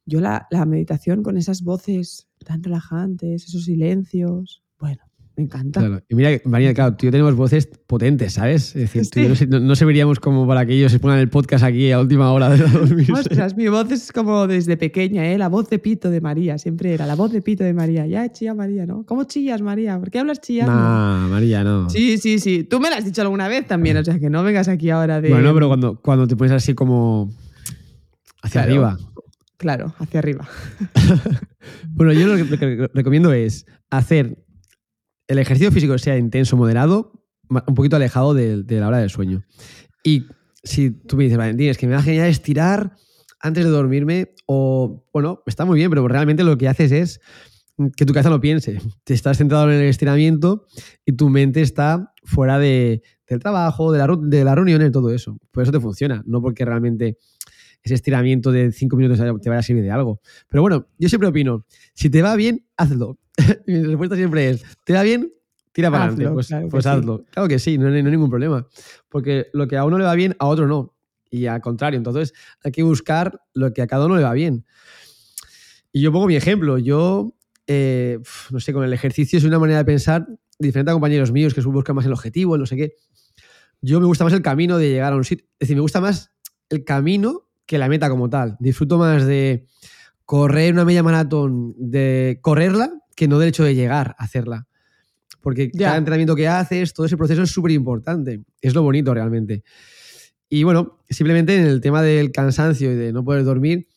yo 0.07 0.21
la, 0.23 0.47
la 0.51 0.65
meditación 0.65 1.23
con 1.23 1.37
esas 1.37 1.63
voces 1.63 2.29
tan 2.47 2.63
relajantes, 2.63 3.45
esos 3.47 3.67
silencios, 3.67 4.63
Me 5.37 5.43
encanta. 5.45 5.81
Claro. 5.81 6.01
Y 6.09 6.15
mira, 6.15 6.31
María, 6.45 6.73
claro, 6.75 6.95
tú 6.97 7.05
y 7.05 7.09
yo 7.09 7.11
tenemos 7.11 7.35
voces 7.35 7.67
potentes, 7.87 8.35
¿sabes? 8.35 8.69
Es 8.77 8.93
decir, 8.93 9.03
tú 9.11 9.19
y 9.19 9.23
yo 9.25 9.29
no, 9.31 9.35
se- 9.35 9.47
no- 9.49 9.59
no 9.59 9.75
se 9.75 9.85
veríamos 9.85 10.21
como 10.21 10.47
para 10.47 10.65
que 10.65 10.75
ellos 10.75 10.93
se 10.93 11.01
pongan 11.01 11.19
el 11.19 11.29
podcast 11.29 11.65
aquí 11.65 11.91
a 11.91 11.99
última 12.01 12.31
hora 12.31 12.51
de 12.51 12.59
dormirse. 12.59 13.13
Ostras, 13.13 13.57
mi 13.57 13.67
voz 13.67 13.91
es 13.91 14.13
como 14.13 14.47
desde 14.47 14.77
pequeña, 14.77 15.27
¿eh? 15.33 15.37
La 15.37 15.49
voz 15.49 15.69
de 15.71 15.81
pito 15.81 16.09
de 16.11 16.21
María, 16.21 16.57
siempre 16.59 16.95
era 16.95 17.05
la 17.05 17.17
voz 17.17 17.33
de 17.33 17.43
pito 17.43 17.65
de 17.65 17.75
María. 17.75 18.07
Ya 18.07 18.31
chilla 18.31 18.55
María, 18.55 18.87
¿no? 18.87 19.05
¿Cómo 19.07 19.25
chillas, 19.25 19.61
María? 19.61 19.99
¿Por 19.99 20.11
qué 20.13 20.21
hablas 20.21 20.41
chillando? 20.41 20.73
Nah, 20.73 21.27
María, 21.27 21.65
no. 21.65 21.91
Sí, 21.91 22.17
sí, 22.19 22.39
sí. 22.39 22.63
Tú 22.63 22.79
me 22.79 22.89
lo 22.89 22.95
has 22.97 23.05
dicho 23.05 23.21
alguna 23.23 23.49
vez 23.49 23.67
también, 23.67 23.97
o 23.97 24.05
sea 24.05 24.19
que 24.21 24.31
no 24.31 24.45
vengas 24.45 24.69
aquí 24.69 24.91
ahora 24.91 25.21
de. 25.21 25.31
Bueno, 25.31 25.53
pero 25.53 25.67
cuando, 25.67 26.01
cuando 26.01 26.29
te 26.29 26.37
pones 26.37 26.53
así 26.53 26.75
como 26.75 27.31
hacia 28.41 28.63
Claro. 28.65 28.71
arriba. 28.87 28.99
Claro, 29.57 29.95
hacia 29.99 30.21
arriba. 30.21 30.47
Bueno, 31.89 32.13
yo 32.13 32.27
lo 32.27 32.37
que 32.37 32.89
recomiendo 32.93 33.33
es 33.33 33.67
hacer 33.91 34.37
el 35.29 35.39
ejercicio 35.39 35.73
físico 35.73 35.97
sea 35.99 36.17
intenso, 36.19 36.57
moderado, 36.57 37.13
un 37.49 37.75
poquito 37.75 37.97
alejado 37.97 38.35
de, 38.35 38.65
la 38.69 38.89
hora 38.89 38.99
del 38.99 39.11
sueño. 39.11 39.45
Y 40.03 40.27
si 40.63 40.91
tú 40.91 41.17
me 41.17 41.25
dices, 41.25 41.39
Valentín, 41.39 41.69
es 41.69 41.79
que 41.79 41.87
me 41.87 41.95
da 41.95 42.03
genial 42.03 42.29
estirar 42.29 42.97
antes 43.41 43.65
de 43.65 43.71
dormirme, 43.71 44.35
o 44.47 45.07
bueno, 45.13 45.43
está 45.47 45.65
muy 45.65 45.77
bien, 45.79 45.91
pero 45.91 46.07
realmente 46.09 46.45
lo 46.45 46.57
que 46.57 46.69
haces 46.69 46.93
es 46.93 47.21
que 47.97 48.07
tu 48.07 48.13
cabeza 48.13 48.31
no 48.31 48.41
piense. 48.41 48.79
Te 49.05 49.15
estás 49.15 49.39
centrado 49.39 49.71
en 49.71 49.81
el 49.81 49.87
estiramiento 49.89 50.67
y 51.05 51.13
tu 51.13 51.29
mente 51.29 51.61
está 51.61 52.13
fuera 52.23 52.59
de- 52.59 53.03
del 53.29 53.41
trabajo, 53.41 53.93
de 53.93 53.99
la, 53.99 54.09
de 54.21 54.45
las 54.45 54.55
reuniones, 54.55 54.93
todo 54.93 55.11
eso. 55.11 55.39
Por 55.51 55.63
eso 55.63 55.73
te 55.73 55.81
funciona, 55.81 56.23
no 56.27 56.41
porque 56.41 56.65
realmente 56.65 57.19
ese 57.83 57.95
estiramiento 57.95 58.51
de 58.51 58.73
cinco 58.73 58.97
minutos 58.97 59.19
te 59.19 59.49
vaya 59.51 59.59
a 59.59 59.63
servir 59.63 59.83
de 59.85 59.91
algo. 59.91 60.21
Pero 60.49 60.63
bueno, 60.63 60.89
yo 60.99 61.09
siempre 61.09 61.29
opino, 61.29 61.67
si 61.95 62.09
te 62.09 62.23
va 62.23 62.35
bien, 62.37 62.65
hazlo. 62.77 63.19
Mi 63.67 63.83
respuesta 63.83 64.17
siempre 64.17 64.51
es, 64.51 64.65
¿te 64.85 64.93
va 64.93 65.03
bien? 65.03 65.33
Tira 65.73 65.91
para 65.91 66.05
adelante. 66.05 66.31
Pues, 66.33 66.47
claro 66.49 66.69
pues 66.69 66.85
sí. 66.85 66.89
hazlo. 66.89 67.25
Claro 67.31 67.49
que 67.49 67.59
sí, 67.59 67.79
no 67.79 67.91
no 67.91 67.97
hay 67.97 68.03
ningún 68.03 68.31
problema. 68.31 68.67
Porque 69.09 69.49
lo 69.53 69.67
que 69.67 69.77
a 69.77 69.85
uno 69.85 69.99
le 69.99 70.05
va 70.05 70.15
bien, 70.15 70.37
a 70.39 70.47
otro 70.47 70.69
no. 70.69 70.95
Y 71.31 71.47
al 71.47 71.61
contrario, 71.61 71.97
entonces 71.97 72.33
hay 72.63 72.71
que 72.71 72.85
buscar 72.85 73.41
lo 73.55 73.73
que 73.73 73.83
a 73.83 73.89
cada 73.89 74.07
uno 74.07 74.17
le 74.17 74.23
va 74.23 74.33
bien. 74.33 74.65
Y 75.91 76.01
yo 76.01 76.13
pongo 76.13 76.29
mi 76.29 76.37
ejemplo. 76.37 76.79
Yo, 76.79 77.35
eh, 77.67 78.21
no 78.51 78.61
sé, 78.61 78.73
con 78.73 78.85
el 78.85 78.93
ejercicio 78.93 79.37
es 79.39 79.45
una 79.45 79.59
manera 79.59 79.79
de 79.79 79.85
pensar 79.85 80.29
diferente 80.61 80.93
a 80.93 80.95
compañeros 80.95 81.33
míos 81.33 81.55
que 81.55 81.61
buscan 81.63 81.97
más 81.97 82.07
el 82.07 82.13
objetivo, 82.13 82.55
el 82.55 82.61
no 82.61 82.67
sé 82.67 82.77
qué. 82.77 82.95
Yo 83.81 84.01
me 84.01 84.07
gusta 84.07 84.23
más 84.23 84.33
el 84.33 84.43
camino 84.43 84.79
de 84.79 84.91
llegar 84.91 85.13
a 85.13 85.17
un 85.17 85.25
sitio. 85.25 85.45
Es 85.59 85.67
decir, 85.67 85.77
me 85.77 85.83
gusta 85.83 86.01
más 86.01 86.31
el 86.69 86.85
camino 86.85 87.49
que 87.67 87.79
la 87.79 87.89
meta 87.89 88.09
como 88.09 88.31
tal. 88.31 88.57
Disfruto 88.61 88.97
más 88.97 89.27
de 89.27 89.67
correr 90.25 90.73
una 90.73 90.85
media 90.85 91.03
maratón, 91.03 91.75
de 91.77 92.39
correrla, 92.43 92.93
que 93.15 93.29
no 93.29 93.39
del 93.39 93.49
hecho 93.51 93.65
de 93.65 93.75
llegar 93.75 94.15
a 94.19 94.25
hacerla. 94.25 94.67
Porque 95.41 95.71
Ya. 95.75 95.87
cada 95.89 95.99
entrenamiento 95.99 96.35
que 96.37 96.49
haces, 96.49 96.93
todo 96.95 97.07
ese 97.07 97.17
proceso 97.17 97.43
es 97.43 97.51
súper 97.51 97.73
importante. 97.73 98.43
Es 98.61 98.75
lo 98.75 98.83
bonito 98.83 99.13
realmente. 99.13 99.63
Y 100.49 100.63
bueno, 100.63 101.01
simplemente 101.11 101.57
en 101.57 101.67
el 101.67 101.81
tema 101.81 102.03
del 102.03 102.31
cansancio 102.33 102.93
y 102.93 102.95
de 102.97 103.13
no 103.13 103.25
poder 103.25 103.45
dormir, 103.45 103.89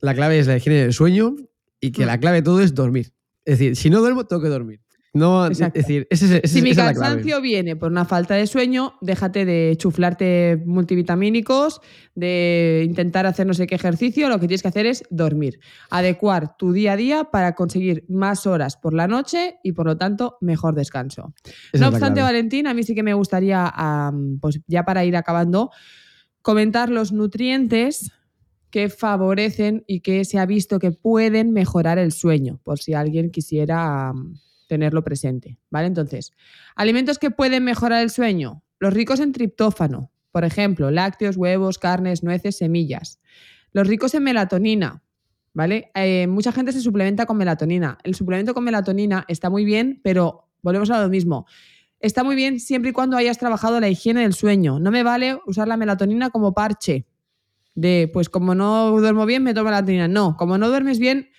la 0.00 0.14
clave 0.14 0.38
es 0.38 0.46
la 0.46 0.56
higiene 0.56 0.80
del 0.80 0.92
sueño 0.92 1.36
y 1.80 1.90
que 1.92 2.04
Mm. 2.04 2.06
la 2.06 2.20
clave 2.20 2.36
de 2.38 2.42
todo 2.42 2.60
es 2.60 2.74
dormir. 2.74 3.12
Es 3.44 3.58
decir, 3.58 3.76
si 3.76 3.90
no 3.90 4.00
duermo, 4.00 4.24
tengo 4.26 4.40
que 4.42 4.48
dormir. 4.48 4.80
No, 5.14 5.46
es 5.46 5.58
decir, 5.58 6.06
ese, 6.10 6.24
ese- 6.38 6.48
Si 6.48 6.60
mi 6.60 6.70
cansancio 6.74 7.40
viene 7.40 7.76
por 7.76 7.90
una 7.92 8.04
falta 8.04 8.34
de 8.34 8.48
sueño, 8.48 8.94
déjate 9.00 9.44
de 9.44 9.74
chuflarte 9.78 10.60
multivitamínicos, 10.66 11.80
de 12.16 12.82
intentar 12.84 13.24
hacer 13.24 13.46
no 13.46 13.54
sé 13.54 13.68
qué 13.68 13.76
ejercicio, 13.76 14.28
lo 14.28 14.40
que 14.40 14.48
tienes 14.48 14.62
que 14.62 14.68
hacer 14.68 14.86
es 14.86 15.04
dormir. 15.10 15.60
Adecuar 15.88 16.56
tu 16.56 16.72
día 16.72 16.94
a 16.94 16.96
día 16.96 17.24
para 17.30 17.54
conseguir 17.54 18.04
más 18.08 18.44
horas 18.46 18.76
por 18.76 18.92
la 18.92 19.06
noche 19.06 19.56
y 19.62 19.70
por 19.72 19.86
lo 19.86 19.96
tanto 19.96 20.36
mejor 20.40 20.74
descanso. 20.74 21.32
Esa 21.72 21.84
no 21.84 21.90
obstante. 21.90 22.20
Valentín, 22.20 22.66
a 22.66 22.74
mí 22.74 22.82
sí 22.82 22.94
que 22.94 23.04
me 23.04 23.14
gustaría, 23.14 23.72
pues 24.40 24.60
ya 24.66 24.84
para 24.84 25.04
ir 25.04 25.16
acabando, 25.16 25.70
comentar 26.42 26.90
los 26.90 27.12
nutrientes 27.12 28.10
que 28.70 28.88
favorecen 28.88 29.84
y 29.86 30.00
que 30.00 30.24
se 30.24 30.40
ha 30.40 30.46
visto 30.46 30.80
que 30.80 30.90
pueden 30.90 31.52
mejorar 31.52 31.98
el 31.98 32.10
sueño, 32.10 32.58
por 32.64 32.80
si 32.80 32.94
alguien 32.94 33.30
quisiera 33.30 34.12
tenerlo 34.74 35.04
presente. 35.04 35.58
¿Vale? 35.70 35.86
Entonces, 35.86 36.32
alimentos 36.74 37.18
que 37.18 37.30
pueden 37.30 37.64
mejorar 37.64 38.02
el 38.02 38.10
sueño, 38.10 38.62
los 38.80 38.92
ricos 38.92 39.20
en 39.20 39.32
triptófano, 39.32 40.10
por 40.32 40.44
ejemplo, 40.44 40.90
lácteos, 40.90 41.36
huevos, 41.36 41.78
carnes, 41.78 42.24
nueces, 42.24 42.56
semillas. 42.56 43.20
Los 43.72 43.86
ricos 43.86 44.14
en 44.14 44.24
melatonina, 44.24 45.02
¿vale? 45.52 45.92
Eh, 45.94 46.26
mucha 46.26 46.50
gente 46.50 46.72
se 46.72 46.80
suplementa 46.80 47.24
con 47.24 47.36
melatonina. 47.36 47.98
El 48.02 48.16
suplemento 48.16 48.52
con 48.52 48.64
melatonina 48.64 49.24
está 49.28 49.48
muy 49.48 49.64
bien, 49.64 50.00
pero 50.02 50.48
volvemos 50.60 50.90
a 50.90 51.00
lo 51.00 51.08
mismo. 51.08 51.46
Está 52.00 52.24
muy 52.24 52.34
bien 52.34 52.58
siempre 52.58 52.90
y 52.90 52.92
cuando 52.92 53.16
hayas 53.16 53.38
trabajado 53.38 53.78
la 53.78 53.88
higiene 53.88 54.22
del 54.22 54.34
sueño. 54.34 54.80
No 54.80 54.90
me 54.90 55.04
vale 55.04 55.38
usar 55.46 55.68
la 55.68 55.76
melatonina 55.76 56.30
como 56.30 56.52
parche. 56.52 57.06
De, 57.76 58.10
pues 58.12 58.28
como 58.28 58.54
no 58.54 58.90
duermo 59.00 59.26
bien, 59.26 59.44
me 59.44 59.54
tomo 59.54 59.66
melatonina. 59.66 60.08
No, 60.08 60.36
como 60.36 60.58
no 60.58 60.68
duermes 60.68 60.98
bien, 60.98 61.30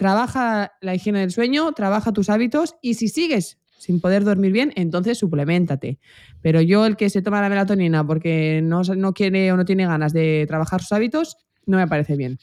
trabaja 0.00 0.72
la 0.80 0.94
higiene 0.94 1.20
del 1.20 1.30
sueño, 1.30 1.72
trabaja 1.72 2.10
tus 2.10 2.30
hábitos 2.30 2.74
y 2.80 2.94
si 2.94 3.08
sigues 3.08 3.58
sin 3.76 4.00
poder 4.00 4.24
dormir 4.24 4.50
bien, 4.50 4.72
entonces 4.76 5.18
suplementate. 5.18 5.98
Pero 6.40 6.62
yo, 6.62 6.86
el 6.86 6.96
que 6.96 7.10
se 7.10 7.20
toma 7.20 7.42
la 7.42 7.50
melatonina 7.50 8.06
porque 8.06 8.62
no, 8.64 8.80
no 8.82 9.12
quiere 9.12 9.52
o 9.52 9.58
no 9.58 9.66
tiene 9.66 9.84
ganas 9.84 10.14
de 10.14 10.46
trabajar 10.48 10.80
sus 10.80 10.92
hábitos, 10.92 11.36
no 11.66 11.76
me 11.76 11.86
parece 11.86 12.16
bien. 12.16 12.38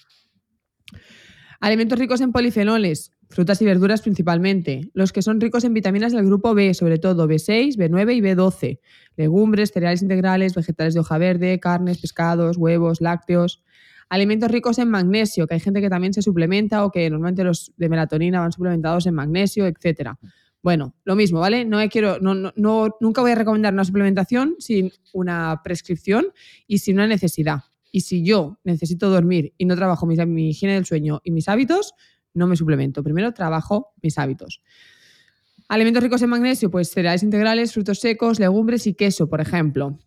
Alimentos 1.60 1.98
ricos 1.98 2.22
en 2.22 2.32
polifenoles, 2.32 3.10
frutas 3.28 3.60
y 3.63 3.65
verduras 3.65 4.04
principalmente. 4.04 4.91
Los 4.93 5.12
que 5.12 5.24
son 5.24 5.41
ricos 5.41 5.63
en 5.63 5.74
vitaminas 5.74 6.12
del 6.13 6.28
grupo 6.28 6.54
B, 6.54 6.76
sobre 6.76 7.00
todo 7.00 7.28
B6, 7.28 7.76
B9 7.76 8.17
y 8.17 8.22
B12. 8.22 8.80
Legumbres, 9.15 9.72
cereales 9.72 10.04
integrales, 10.04 10.54
vegetales 10.54 10.93
de 10.93 11.00
hoja 11.00 11.17
verde, 11.17 11.60
carnes, 11.60 11.98
pescados, 11.98 12.58
huevos, 12.58 13.02
lácteos. 13.02 13.63
Alimentos 14.10 14.50
ricos 14.50 14.78
en 14.80 14.89
magnesio, 14.89 15.48
que 15.48 15.56
hay 15.56 15.60
gente 15.60 15.82
que 15.82 15.89
también 15.89 16.13
se 16.13 16.22
suplementa 16.22 16.86
o 16.86 16.91
que 16.91 17.10
normalmente 17.10 17.43
los 17.43 17.74
de 17.76 17.89
melatonina 17.89 18.39
van 18.39 18.52
suplementados 18.52 19.06
en 19.06 19.13
magnesio, 19.15 19.65
etcétera. 19.67 20.17
Bueno, 20.63 20.96
lo 21.04 21.15
mismo, 21.15 21.39
¿vale? 21.39 21.65
No 21.65 21.78
quiero, 21.89 22.20
no, 22.20 22.34
no- 22.34 22.96
nunca 23.00 23.22
voy 23.22 23.32
a 23.32 23.36
recomendar 23.36 23.74
una 23.74 23.84
suplementación 23.86 24.56
sin 24.60 24.91
una 25.13 25.62
prescripción 25.63 26.28
y 26.67 26.80
sin 26.80 26.96
una 26.96 27.08
necesidad. 27.08 27.60
Y 27.91 28.02
si 28.02 28.24
yo 28.24 28.60
necesito 28.63 29.10
dormir 29.10 29.54
y 29.58 29.65
no 29.65 29.76
trabajo 29.76 30.06
mi, 30.06 30.15
mi 30.26 30.50
higiene 30.50 30.76
del 30.76 30.86
sueño 30.86 31.22
y 31.24 31.32
mis 31.32 31.48
hábitos, 31.50 31.93
no 32.34 32.48
me 32.48 32.56
suplemento. 32.56 33.04
Primero 33.04 33.34
trabajo 33.34 33.93
mis 34.02 34.17
hábitos. 34.17 34.62
Alimentos 35.70 36.02
ricos 36.04 36.22
en 36.22 36.30
magnesio, 36.30 36.72
pues 36.72 36.89
cereales 36.89 37.24
integrales, 37.24 37.74
frutos 37.74 38.00
secos, 38.00 38.39
legumbres 38.39 38.88
y 38.88 38.93
queso, 38.93 39.28
por 39.30 39.41
ejemplo. 39.41 39.98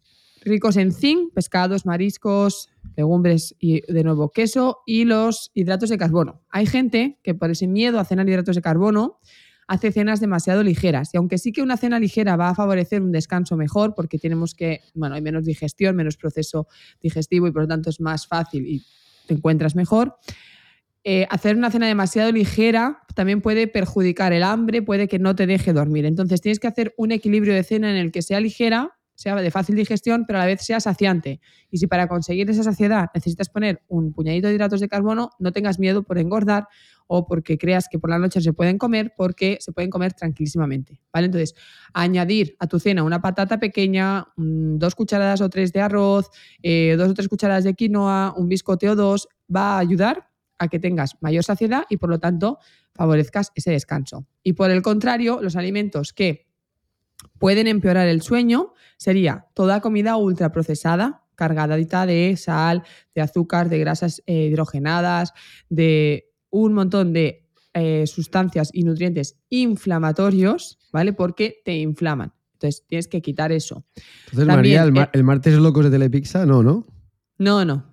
Ricos 0.43 0.77
en 0.79 0.91
zinc, 0.93 1.35
pescados, 1.35 1.85
mariscos, 1.85 2.71
legumbres 2.97 3.55
y 3.59 3.81
de 3.93 4.05
nuevo 4.05 4.31
queso 4.31 4.79
y 4.87 5.05
los 5.05 5.51
hidratos 5.55 5.89
de 5.91 5.99
carbono. 5.99 6.43
Hay 6.51 6.67
gente 6.67 7.19
que 7.23 7.35
por 7.35 7.51
ese 7.51 7.67
miedo 7.67 7.99
a 7.99 8.05
cenar 8.05 8.29
hidratos 8.29 8.57
de 8.57 8.63
carbono 8.63 9.19
hace 9.67 9.93
cenas 9.93 10.19
demasiado 10.19 10.65
ligeras. 10.65 11.11
Y 11.15 11.17
aunque 11.17 11.39
sí 11.39 11.53
que 11.53 11.63
una 11.63 11.77
cena 11.77 12.01
ligera 12.01 12.35
va 12.35 12.49
a 12.49 12.55
favorecer 12.57 13.03
un 13.03 13.13
descanso 13.13 13.57
mejor, 13.57 13.95
porque 13.95 14.19
tenemos 14.19 14.55
que, 14.55 14.81
bueno, 14.95 15.15
hay 15.15 15.23
menos 15.23 15.45
digestión, 15.45 15.95
menos 15.95 16.17
proceso 16.17 16.67
digestivo 17.01 17.47
y 17.47 17.53
por 17.53 17.63
lo 17.63 17.69
tanto 17.69 17.89
es 17.89 18.01
más 18.01 18.27
fácil 18.27 18.67
y 18.67 18.83
te 19.27 19.35
encuentras 19.35 19.77
mejor. 19.77 20.17
eh, 21.05 21.27
hacer 21.31 21.57
una 21.57 21.71
cena 21.71 21.87
demasiado 21.87 22.31
ligera 22.31 23.03
también 23.15 23.41
puede 23.41 23.69
perjudicar 23.69 24.33
el 24.33 24.43
hambre, 24.43 24.83
puede 24.83 25.09
que 25.09 25.19
no 25.19 25.35
te 25.35 25.47
deje 25.47 25.73
dormir. 25.73 26.05
Entonces 26.05 26.41
tienes 26.41 26.59
que 26.61 26.67
hacer 26.67 26.93
un 26.99 27.13
equilibrio 27.13 27.55
de 27.55 27.63
cena 27.63 27.91
en 27.91 27.97
el 27.97 28.13
que 28.13 28.23
sea 28.23 28.41
ligera, 28.41 28.99
sea 29.21 29.35
de 29.35 29.51
fácil 29.51 29.77
digestión, 29.77 30.25
pero 30.27 30.39
a 30.39 30.43
la 30.43 30.47
vez 30.47 30.63
sea 30.63 30.81
saciante. 30.81 31.41
Y 31.71 31.77
si 31.77 31.87
para 31.87 32.09
conseguir 32.09 32.49
esa 32.49 32.63
saciedad 32.63 33.11
necesitas 33.15 33.51
poner 33.51 33.83
un 33.87 34.15
puñadito 34.15 34.49
de 34.49 34.55
hidratos 34.55 34.81
de 34.81 34.89
carbono, 34.89 35.29
no 35.39 35.53
tengas 35.53 35.79
miedo 35.79 36.03
por 36.03 36.17
engordar 36.17 36.69
o 37.07 37.27
porque 37.27 37.59
creas 37.59 37.87
que 37.91 37.99
por 37.99 38.09
la 38.09 38.19
noche 38.19 38.41
se 38.41 38.55
pueden 38.55 38.79
comer, 38.79 39.13
porque 39.15 39.59
se 39.61 39.73
pueden 39.73 39.91
comer 39.91 40.15
tranquilísimamente. 40.15 41.03
¿vale? 41.13 41.27
Entonces, 41.27 41.55
añadir 41.93 42.57
a 42.61 42.67
tu 42.67 42.81
cena 42.81 43.03
una 43.03 43.21
patata 43.21 43.61
pequeña, 43.61 44.29
mm, 44.37 44.79
dos 44.79 44.95
cucharadas 44.95 45.43
o 45.43 45.51
tres 45.51 45.75
de 45.75 45.83
arroz, 45.83 46.31
eh, 46.63 46.95
dos 46.97 47.11
o 47.11 47.15
tres 47.15 47.29
cucharadas 47.29 47.65
de 47.65 47.75
quinoa, 47.75 48.33
un 48.39 48.49
biscote 48.49 48.89
o 48.89 48.97
dos, 48.97 49.29
va 49.55 49.75
a 49.75 49.79
ayudar 49.81 50.31
a 50.59 50.69
que 50.69 50.79
tengas 50.79 51.17
mayor 51.21 51.45
saciedad 51.45 51.85
y 51.91 51.99
por 51.99 52.09
lo 52.09 52.21
tanto 52.21 52.59
favorezcas 52.95 53.53
ese 53.55 53.71
descanso. 53.71 54.27
Y 54.43 54.55
por 54.55 54.71
el 54.71 54.81
contrario, 54.81 55.41
los 55.43 55.57
alimentos 55.57 56.15
que 56.15 56.50
pueden 57.41 57.67
empeorar 57.67 58.07
el 58.07 58.23
sueño 58.23 58.75
sería 58.99 59.47
toda 59.55 59.81
comida 59.81 60.17
ultraprocesada, 60.17 61.25
cargadita 61.35 62.07
de 62.07 62.37
sal, 62.37 62.85
de 63.15 63.23
azúcar, 63.23 63.69
de 63.71 63.79
grasas 63.79 64.23
eh, 64.27 64.47
hidrogenadas, 64.53 65.33
de 65.71 66.29
un 66.51 66.75
montón 66.75 67.13
de 67.13 67.49
eh, 67.73 68.07
sustancias 68.07 68.71
y 68.73 68.83
nutrientes 68.85 69.39
inflamatorios, 69.49 70.79
¿vale? 70.93 71.13
Porque 71.15 71.63
te 71.65 71.77
inflaman. 71.79 72.33
Entonces 72.55 72.85
tienes 72.87 73.09
que 73.09 73.23
quitar 73.23 73.53
eso. 73.53 73.87
Entonces, 74.27 74.47
También, 74.47 74.57
María, 74.57 74.83
el, 74.83 74.93
mar- 74.93 75.11
el 75.15 75.25
martes 75.25 75.55
locos 75.55 75.85
de 75.85 75.91
Telepizza, 75.91 76.45
no, 76.47 76.63
¿no? 76.63 76.87
No, 77.39 77.65
no. 77.65 77.87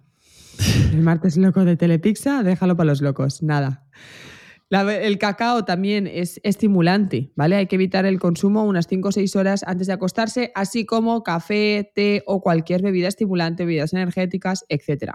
El 0.92 1.02
martes 1.04 1.38
loco 1.38 1.64
de 1.64 1.78
Telepizza, 1.78 2.42
déjalo 2.44 2.76
para 2.76 2.88
los 2.90 3.02
locos, 3.02 3.44
nada. 3.44 3.86
El 4.70 5.18
cacao 5.18 5.64
también 5.64 6.08
es 6.08 6.42
estimulante, 6.44 7.32
¿vale? 7.36 7.56
Hay 7.56 7.68
que 7.68 7.76
evitar 7.76 8.06
el 8.06 8.20
consumo 8.20 8.66
unas 8.66 8.88
5 8.88 9.08
o 9.08 9.12
6 9.12 9.36
horas 9.38 9.64
antes 9.66 9.88
de 9.88 9.94
acostarse, 9.94 10.52
así 10.56 10.86
como 10.86 11.24
café, 11.24 11.92
té 11.96 12.24
o 12.26 12.42
cualquier 12.42 12.82
bebida 12.82 13.08
estimulante, 13.08 13.66
bebidas 13.66 13.94
energéticas, 13.94 14.66
etc. 14.68 15.14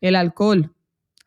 El 0.00 0.16
alcohol. 0.16 0.74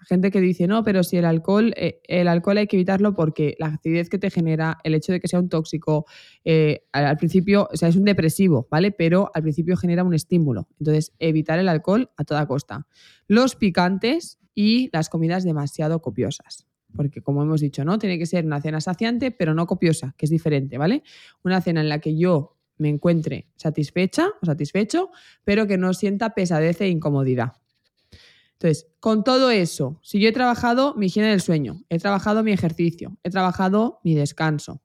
Gente 0.05 0.31
que 0.31 0.41
dice, 0.41 0.67
no, 0.67 0.83
pero 0.83 1.03
si 1.03 1.15
el 1.15 1.23
alcohol, 1.23 1.73
eh, 1.77 2.01
el 2.07 2.27
alcohol 2.27 2.57
hay 2.57 2.67
que 2.67 2.75
evitarlo 2.75 3.13
porque 3.13 3.55
la 3.57 3.67
acidez 3.67 4.09
que 4.09 4.17
te 4.17 4.29
genera, 4.29 4.79
el 4.83 4.95
hecho 4.95 5.13
de 5.13 5.21
que 5.21 5.29
sea 5.29 5.39
un 5.39 5.47
tóxico, 5.47 6.05
eh, 6.43 6.83
al 6.91 7.15
principio, 7.15 7.69
o 7.71 7.77
sea, 7.77 7.87
es 7.87 7.95
un 7.95 8.03
depresivo, 8.03 8.67
¿vale? 8.69 8.91
Pero 8.91 9.31
al 9.33 9.43
principio 9.43 9.77
genera 9.77 10.03
un 10.03 10.13
estímulo. 10.13 10.67
Entonces, 10.79 11.13
evitar 11.19 11.59
el 11.59 11.69
alcohol 11.69 12.09
a 12.17 12.25
toda 12.25 12.47
costa. 12.47 12.85
Los 13.27 13.55
picantes 13.55 14.39
y 14.55 14.89
las 14.91 15.07
comidas 15.07 15.45
demasiado 15.45 16.01
copiosas 16.01 16.67
porque 16.95 17.21
como 17.21 17.43
hemos 17.43 17.61
dicho, 17.61 17.83
¿no? 17.83 17.97
Tiene 17.99 18.17
que 18.17 18.25
ser 18.25 18.45
una 18.45 18.61
cena 18.61 18.81
saciante, 18.81 19.31
pero 19.31 19.53
no 19.53 19.67
copiosa, 19.67 20.15
que 20.17 20.25
es 20.25 20.29
diferente, 20.29 20.77
¿vale? 20.77 21.03
Una 21.43 21.61
cena 21.61 21.81
en 21.81 21.89
la 21.89 21.99
que 21.99 22.17
yo 22.17 22.57
me 22.77 22.89
encuentre 22.89 23.47
satisfecha 23.55 24.29
o 24.41 24.45
satisfecho, 24.45 25.11
pero 25.43 25.67
que 25.67 25.77
no 25.77 25.93
sienta 25.93 26.33
pesadez 26.33 26.81
e 26.81 26.89
incomodidad. 26.89 27.53
Entonces, 28.53 28.87
con 28.99 29.23
todo 29.23 29.51
eso, 29.51 29.99
si 30.01 30.19
yo 30.19 30.29
he 30.29 30.31
trabajado 30.31 30.95
mi 30.95 31.07
higiene 31.07 31.29
del 31.29 31.41
sueño, 31.41 31.83
he 31.89 31.99
trabajado 31.99 32.43
mi 32.43 32.53
ejercicio, 32.53 33.17
he 33.23 33.29
trabajado 33.29 33.99
mi 34.03 34.15
descanso, 34.15 34.81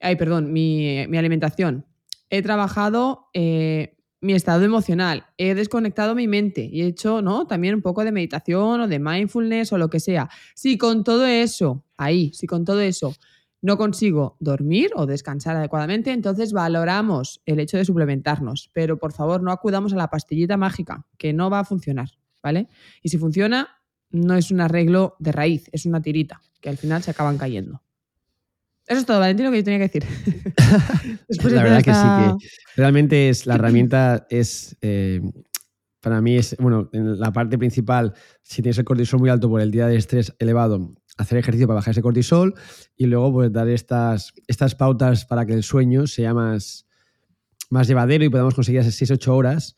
ay, 0.00 0.16
perdón, 0.16 0.52
mi, 0.52 1.00
alimentación, 1.00 1.86
he 2.30 2.40
trabajado 2.40 3.28
eh, 3.34 3.98
mi 4.20 4.34
estado 4.34 4.64
emocional, 4.64 5.26
he 5.38 5.54
desconectado 5.54 6.14
mi 6.14 6.28
mente 6.28 6.68
y 6.70 6.82
he 6.82 6.86
hecho, 6.86 7.22
¿no? 7.22 7.46
También 7.46 7.74
un 7.74 7.82
poco 7.82 8.04
de 8.04 8.12
meditación 8.12 8.80
o 8.80 8.88
de 8.88 8.98
mindfulness 8.98 9.72
o 9.72 9.78
lo 9.78 9.88
que 9.88 10.00
sea. 10.00 10.28
Si 10.54 10.76
con 10.76 11.04
todo 11.04 11.26
eso, 11.26 11.84
ahí, 11.96 12.30
si 12.34 12.46
con 12.46 12.64
todo 12.64 12.80
eso 12.80 13.14
no 13.62 13.76
consigo 13.76 14.36
dormir 14.40 14.90
o 14.94 15.06
descansar 15.06 15.56
adecuadamente, 15.56 16.12
entonces 16.12 16.52
valoramos 16.52 17.42
el 17.46 17.60
hecho 17.60 17.76
de 17.76 17.84
suplementarnos, 17.84 18.70
pero 18.72 18.98
por 18.98 19.12
favor 19.12 19.42
no 19.42 19.52
acudamos 19.52 19.92
a 19.92 19.96
la 19.96 20.08
pastillita 20.08 20.56
mágica, 20.56 21.06
que 21.18 21.32
no 21.32 21.50
va 21.50 21.60
a 21.60 21.64
funcionar, 21.64 22.10
¿vale? 22.42 22.68
Y 23.02 23.10
si 23.10 23.18
funciona, 23.18 23.68
no 24.10 24.34
es 24.34 24.50
un 24.50 24.60
arreglo 24.60 25.16
de 25.18 25.32
raíz, 25.32 25.68
es 25.72 25.86
una 25.86 26.00
tirita, 26.00 26.40
que 26.60 26.68
al 26.68 26.78
final 26.78 27.02
se 27.02 27.10
acaban 27.10 27.38
cayendo. 27.38 27.82
Eso 28.86 29.00
es 29.00 29.06
todo, 29.06 29.20
Valentín, 29.20 29.46
lo 29.46 29.52
que 29.52 29.58
yo 29.58 29.64
tenía 29.64 29.88
que 29.88 30.00
decir. 30.00 30.04
la 31.52 31.62
verdad 31.62 31.82
que 31.82 31.94
sí, 31.94 32.00
que 32.40 32.80
realmente 32.80 33.28
es 33.28 33.46
la 33.46 33.54
herramienta 33.54 34.26
es, 34.30 34.76
eh, 34.80 35.20
para 36.00 36.20
mí 36.20 36.36
es, 36.36 36.56
bueno, 36.58 36.88
en 36.92 37.18
la 37.20 37.32
parte 37.32 37.56
principal, 37.58 38.14
si 38.42 38.62
tienes 38.62 38.78
el 38.78 38.84
cortisol 38.84 39.20
muy 39.20 39.30
alto 39.30 39.48
por 39.48 39.60
el 39.60 39.70
día 39.70 39.86
de 39.86 39.96
estrés 39.96 40.34
elevado, 40.38 40.94
hacer 41.18 41.38
ejercicio 41.38 41.66
para 41.66 41.76
bajar 41.76 41.92
ese 41.92 42.02
cortisol 42.02 42.54
y 42.96 43.06
luego 43.06 43.32
pues 43.32 43.52
dar 43.52 43.68
estas, 43.68 44.32
estas 44.46 44.74
pautas 44.74 45.24
para 45.24 45.46
que 45.46 45.52
el 45.52 45.62
sueño 45.62 46.06
sea 46.06 46.34
más, 46.34 46.86
más 47.68 47.86
llevadero 47.86 48.24
y 48.24 48.28
podamos 48.28 48.54
conseguir 48.54 48.80
esas 48.80 49.00
6-8 49.00 49.28
horas, 49.28 49.76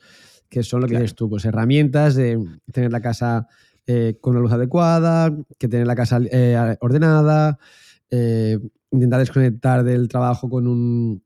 que 0.48 0.62
son 0.62 0.80
lo 0.80 0.86
que 0.86 0.94
dices 0.94 1.14
tú, 1.14 1.28
pues 1.28 1.44
herramientas 1.44 2.14
de 2.14 2.38
tener 2.72 2.92
la 2.92 3.00
casa 3.00 3.48
eh, 3.86 4.16
con 4.20 4.32
una 4.32 4.42
luz 4.42 4.52
adecuada, 4.52 5.36
que 5.58 5.68
tener 5.68 5.86
la 5.86 5.96
casa 5.96 6.20
eh, 6.30 6.76
ordenada, 6.80 7.58
intentar 8.92 9.20
desconectar 9.20 9.84
del 9.84 10.08
trabajo 10.08 10.48
con 10.48 10.66
un, 10.66 11.22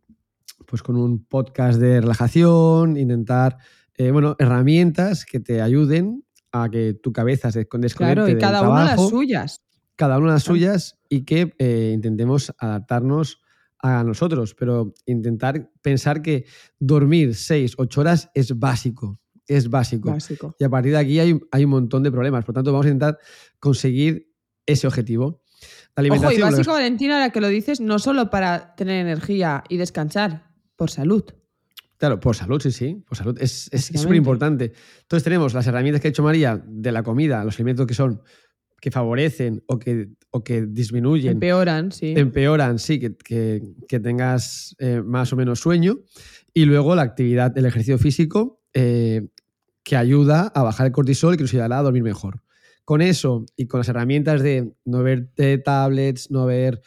pues 0.67 0.83
con 0.83 0.97
un 0.97 1.25
podcast 1.25 1.79
de 1.79 2.01
relajación, 2.01 2.97
intentar, 2.97 3.59
eh, 3.97 4.11
bueno, 4.11 4.37
herramientas 4.39 5.25
que 5.25 5.41
te 5.41 5.61
ayuden 5.61 6.25
a 6.53 6.71
que 6.71 6.95
tu 6.95 7.13
cabeza 7.13 7.51
se 7.51 7.61
desconecte 7.61 7.97
Claro, 7.97 8.29
y 8.29 8.39
cada 8.39 8.69
una 8.69 8.85
las 8.85 9.09
suyas. 9.09 9.63
Cada 9.97 10.19
una 10.19 10.33
las 10.35 10.43
suyas 10.43 10.99
y 11.09 11.25
que 11.25 11.55
eh, 11.59 11.93
intentemos 11.95 12.55
adaptarnos 12.59 13.41
a 13.79 14.05
nosotros, 14.05 14.55
pero 14.55 14.95
intentar 15.07 15.71
pensar 15.83 16.23
que 16.23 16.45
dormir 16.79 17.35
seis, 17.35 17.75
ocho 17.79 18.01
horas 18.01 18.31
es 18.35 18.59
básico, 18.59 19.21
es 19.47 19.69
básico. 19.69 20.11
básico. 20.11 20.57
Y 20.59 20.65
a 20.65 20.71
partir 20.71 20.93
de 20.93 20.99
aquí 20.99 21.19
hay, 21.19 21.39
hay 21.51 21.65
un 21.65 21.71
montón 21.71 22.03
de 22.03 22.11
problemas. 22.11 22.45
Por 22.45 22.55
tanto, 22.55 22.73
vamos 22.73 22.87
a 22.87 22.91
intentar 22.91 23.19
conseguir 23.59 24.31
ese 24.67 24.87
objetivo. 24.87 25.43
Ojo, 25.97 26.33
y 26.33 26.41
básico, 26.41 26.73
Valentina, 26.73 27.15
ahora 27.15 27.31
que 27.31 27.41
lo 27.41 27.49
dices, 27.49 27.81
no 27.81 27.99
solo 27.99 28.29
para 28.29 28.75
tener 28.75 29.01
energía 29.01 29.65
y 29.69 29.79
descansar, 29.79 30.51
por 30.77 30.91
salud. 30.91 31.25
Claro, 31.97 32.21
por 32.21 32.37
salud, 32.37 32.61
sí, 32.61 32.71
sí, 32.71 33.03
por 33.09 33.17
salud. 33.17 33.39
Es 33.41 33.71
súper 33.73 34.17
importante. 34.17 34.73
Entonces 35.03 35.25
tenemos 35.25 35.55
las 35.55 35.67
herramientas 35.67 36.03
que 36.03 36.09
ha 36.09 36.11
hecho 36.11 36.23
María 36.23 36.63
de 36.67 36.93
la 36.93 37.03
comida, 37.03 37.43
los 37.45 37.57
alimentos 37.57 37.87
que 37.87 37.95
son, 37.95 38.21
que 38.79 38.91
favorecen 38.91 39.63
o 39.67 39.79
que, 39.79 40.11
o 40.31 40.45
que 40.45 40.67
disminuyen. 40.67 41.33
Empeoran, 41.33 41.91
sí. 41.91 42.13
Empeoran, 42.15 42.79
sí, 42.79 43.01
que, 43.01 43.63
tengas 43.89 44.77
eh, 44.79 45.01
más 45.03 45.33
o 45.33 45.37
menos 45.37 45.61
sueño. 45.61 46.01
Y 46.53 46.67
luego 46.67 46.95
la 46.95 47.03
actividad, 47.03 47.57
el 47.57 47.65
ejercicio 47.65 47.97
físico, 47.97 48.61
eh, 48.75 49.29
que 49.83 49.97
ayuda 49.97 50.53
a 50.55 50.63
bajar 50.63 50.87
el 50.87 50.93
cortisol 50.93 51.33
y 51.33 51.37
que 51.39 51.45
nos 51.45 51.53
ayudará 51.55 51.79
a 51.79 51.83
dormir 51.83 52.03
mejor 52.03 52.43
con 52.87 53.03
eso 53.03 53.45
y 53.57 53.67
con 53.67 53.81
las 53.81 53.89
herramientas 53.89 54.43
de 54.43 54.73
no 54.85 55.03
ver 55.03 55.29
tablets, 55.65 56.31
no 56.31 56.47
ver 56.47 56.81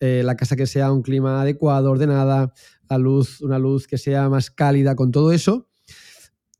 eh, 0.00 0.20
la 0.22 0.36
casa 0.36 0.54
que 0.54 0.66
sea 0.66 0.92
un 0.92 1.00
clima 1.00 1.40
adecuado, 1.40 1.90
ordenada, 1.90 2.52
la 2.90 2.98
luz, 2.98 3.40
una 3.40 3.58
luz 3.58 3.86
que 3.86 3.96
sea 3.96 4.28
más 4.28 4.50
cálida, 4.50 4.94
con 4.94 5.10
todo 5.10 5.32
eso, 5.32 5.66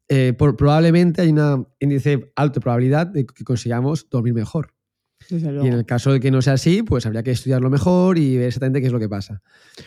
eh, 0.09 0.32
probablemente 0.32 1.20
hay 1.20 1.28
una 1.28 1.62
índice 1.78 2.32
alto 2.37 2.59
de 2.59 2.62
probabilidad 2.62 3.06
de 3.06 3.26
que 3.26 3.44
consigamos 3.44 4.09
dormir 4.09 4.32
mejor. 4.32 4.76
Y 5.31 5.67
en 5.67 5.73
el 5.73 5.85
caso 5.85 6.12
de 6.12 6.21
que 6.21 6.31
no 6.31 6.43
sea 6.43 6.55
así, 6.55 6.83
pues 6.83 7.07
habría 7.07 7.23
que 7.23 7.31
estudiarlo 7.31 7.71
mejor 7.71 8.19
y 8.19 8.37
ver 8.37 8.49
exactamente 8.49 8.81
qué 8.81 8.87
es 8.87 8.93
lo 8.93 8.99
que 8.99 9.09
pasa. 9.09 9.43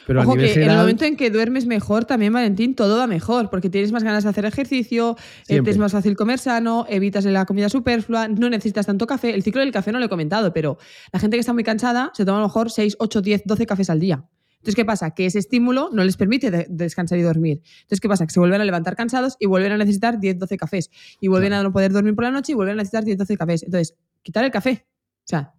Pero 0.05 0.21
Ojo 0.21 0.35
que 0.35 0.53
en 0.53 0.69
el 0.69 0.77
momento 0.77 1.05
en 1.05 1.15
que 1.15 1.29
duermes 1.29 1.65
mejor, 1.65 2.05
también, 2.05 2.33
Valentín, 2.33 2.75
todo 2.75 2.97
va 2.97 3.07
mejor, 3.07 3.49
porque 3.49 3.69
tienes 3.69 3.91
más 3.91 4.03
ganas 4.03 4.23
de 4.23 4.29
hacer 4.29 4.45
ejercicio, 4.45 5.15
eh, 5.47 5.61
es 5.65 5.77
más 5.77 5.91
fácil 5.91 6.15
comer 6.15 6.39
sano, 6.39 6.85
evitas 6.89 7.25
la 7.25 7.45
comida 7.45 7.69
superflua, 7.69 8.27
no 8.27 8.49
necesitas 8.49 8.85
tanto 8.85 9.07
café. 9.07 9.33
El 9.33 9.43
ciclo 9.43 9.61
del 9.61 9.71
café 9.71 9.91
no 9.91 9.99
lo 9.99 10.05
he 10.05 10.09
comentado, 10.09 10.53
pero 10.53 10.77
la 11.11 11.19
gente 11.19 11.37
que 11.37 11.41
está 11.41 11.53
muy 11.53 11.63
cansada 11.63 12.11
se 12.13 12.25
toma 12.25 12.39
a 12.39 12.41
lo 12.41 12.47
mejor 12.47 12.71
6, 12.71 12.97
8, 12.99 13.21
10, 13.21 13.43
12 13.45 13.65
cafés 13.65 13.89
al 13.89 13.99
día. 13.99 14.25
Entonces, 14.59 14.75
¿qué 14.75 14.83
pasa? 14.83 15.11
Que 15.11 15.25
ese 15.25 15.39
estímulo 15.39 15.89
no 15.93 16.03
les 16.03 16.17
permite 16.17 16.67
descansar 16.69 17.17
y 17.17 17.21
dormir. 17.21 17.61
Entonces, 17.81 18.01
¿qué 18.01 18.09
pasa? 18.09 18.25
Que 18.27 18.33
se 18.33 18.41
vuelven 18.41 18.59
a 18.59 18.65
levantar 18.65 18.97
cansados 18.97 19.37
y 19.39 19.45
vuelven 19.45 19.71
a 19.71 19.77
necesitar 19.77 20.19
10, 20.19 20.37
12 20.37 20.57
cafés. 20.57 20.89
Y 21.21 21.29
vuelven 21.29 21.53
a 21.53 21.63
no 21.63 21.71
poder 21.71 21.93
dormir 21.93 22.13
por 22.13 22.25
la 22.25 22.31
noche 22.31 22.51
y 22.51 22.55
vuelven 22.55 22.73
a 22.73 22.77
necesitar 22.77 23.05
10, 23.05 23.19
12 23.19 23.37
cafés. 23.37 23.63
Entonces, 23.63 23.95
quitar 24.21 24.43
el 24.43 24.51
café. 24.51 24.85
O 25.29 25.31
sea, 25.31 25.53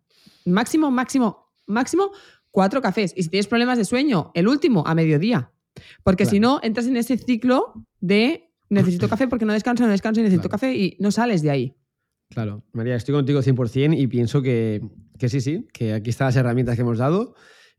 Máximo, 0.45 0.91
máximo, 0.91 1.53
máximo 1.67 2.11
cuatro 2.51 2.81
cafés. 2.83 3.13
Y 3.17 3.23
si 3.23 3.29
tienes 3.29 3.47
problemas 3.47 3.79
de 3.79 3.85
sueño, 3.85 4.31
el 4.35 4.49
último 4.49 4.85
a 4.87 4.95
mediodía. 4.95 5.53
Porque 6.03 6.27
si 6.27 6.41
no, 6.41 6.61
entras 6.63 6.87
en 6.87 6.97
ese 6.97 7.17
ciclo 7.17 7.75
de 8.01 8.51
necesito 8.69 9.09
café 9.09 9.29
porque 9.29 9.45
no 9.45 9.53
descanso, 9.53 9.85
no 9.85 9.91
descanso 9.91 10.21
y 10.21 10.25
necesito 10.25 10.49
café 10.49 10.75
y 10.75 10.97
no 10.99 11.11
sales 11.11 11.43
de 11.43 11.51
ahí. 11.51 11.77
Claro, 12.31 12.65
María, 12.73 12.95
estoy 12.97 13.15
contigo 13.15 13.41
100% 13.41 13.99
y 13.99 14.07
pienso 14.07 14.41
que, 14.41 14.81
sí, 15.19 15.41
sí, 15.41 15.67
que 15.73 15.95
aquí 15.95 16.11
están 16.11 16.27
las 16.27 16.37
herramientas 16.37 16.77
que 16.77 16.83
hemos 16.83 16.99
dado. 16.99 17.35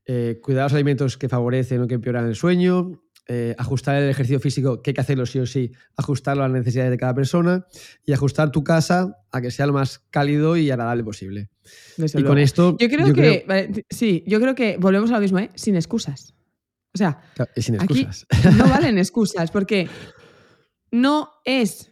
Eh, 0.05 0.39
cuidar 0.41 0.63
los 0.63 0.73
alimentos 0.73 1.17
que 1.17 1.29
favorecen 1.29 1.81
o 1.81 1.87
que 1.87 1.95
empeoran 1.95 2.27
el 2.27 2.35
sueño, 2.35 3.01
eh, 3.33 3.55
ajustar 3.57 3.95
el 3.95 4.09
ejercicio 4.09 4.41
físico, 4.41 4.81
que 4.81 4.89
hay 4.89 4.93
que 4.93 4.99
hacerlo 4.99 5.25
sí 5.25 5.39
o 5.39 5.45
sí, 5.45 5.71
ajustarlo 5.95 6.43
a 6.43 6.49
las 6.49 6.57
necesidades 6.57 6.91
de 6.91 6.97
cada 6.97 7.15
persona 7.15 7.65
y 8.05 8.11
ajustar 8.11 8.51
tu 8.51 8.61
casa 8.61 9.15
a 9.31 9.39
que 9.39 9.51
sea 9.51 9.67
lo 9.67 9.71
más 9.71 9.99
cálido 10.09 10.57
y 10.57 10.69
agradable 10.69 11.05
posible. 11.05 11.49
y 11.97 12.23
con 12.23 12.37
esto. 12.37 12.75
Yo 12.77 12.89
creo 12.89 13.13
que. 13.13 13.85
sí, 13.89 14.25
yo 14.27 14.41
creo 14.41 14.53
que 14.53 14.75
volvemos 14.77 15.11
a 15.11 15.13
lo 15.13 15.21
mismo, 15.21 15.39
¿eh? 15.39 15.49
Sin 15.55 15.77
excusas. 15.77 16.33
O 16.93 16.97
sea, 16.97 17.21
sin 17.55 17.75
excusas. 17.75 18.27
no 18.57 18.67
valen 18.67 18.97
excusas, 18.97 19.49
porque 19.49 19.87
no 20.91 21.29
es 21.45 21.90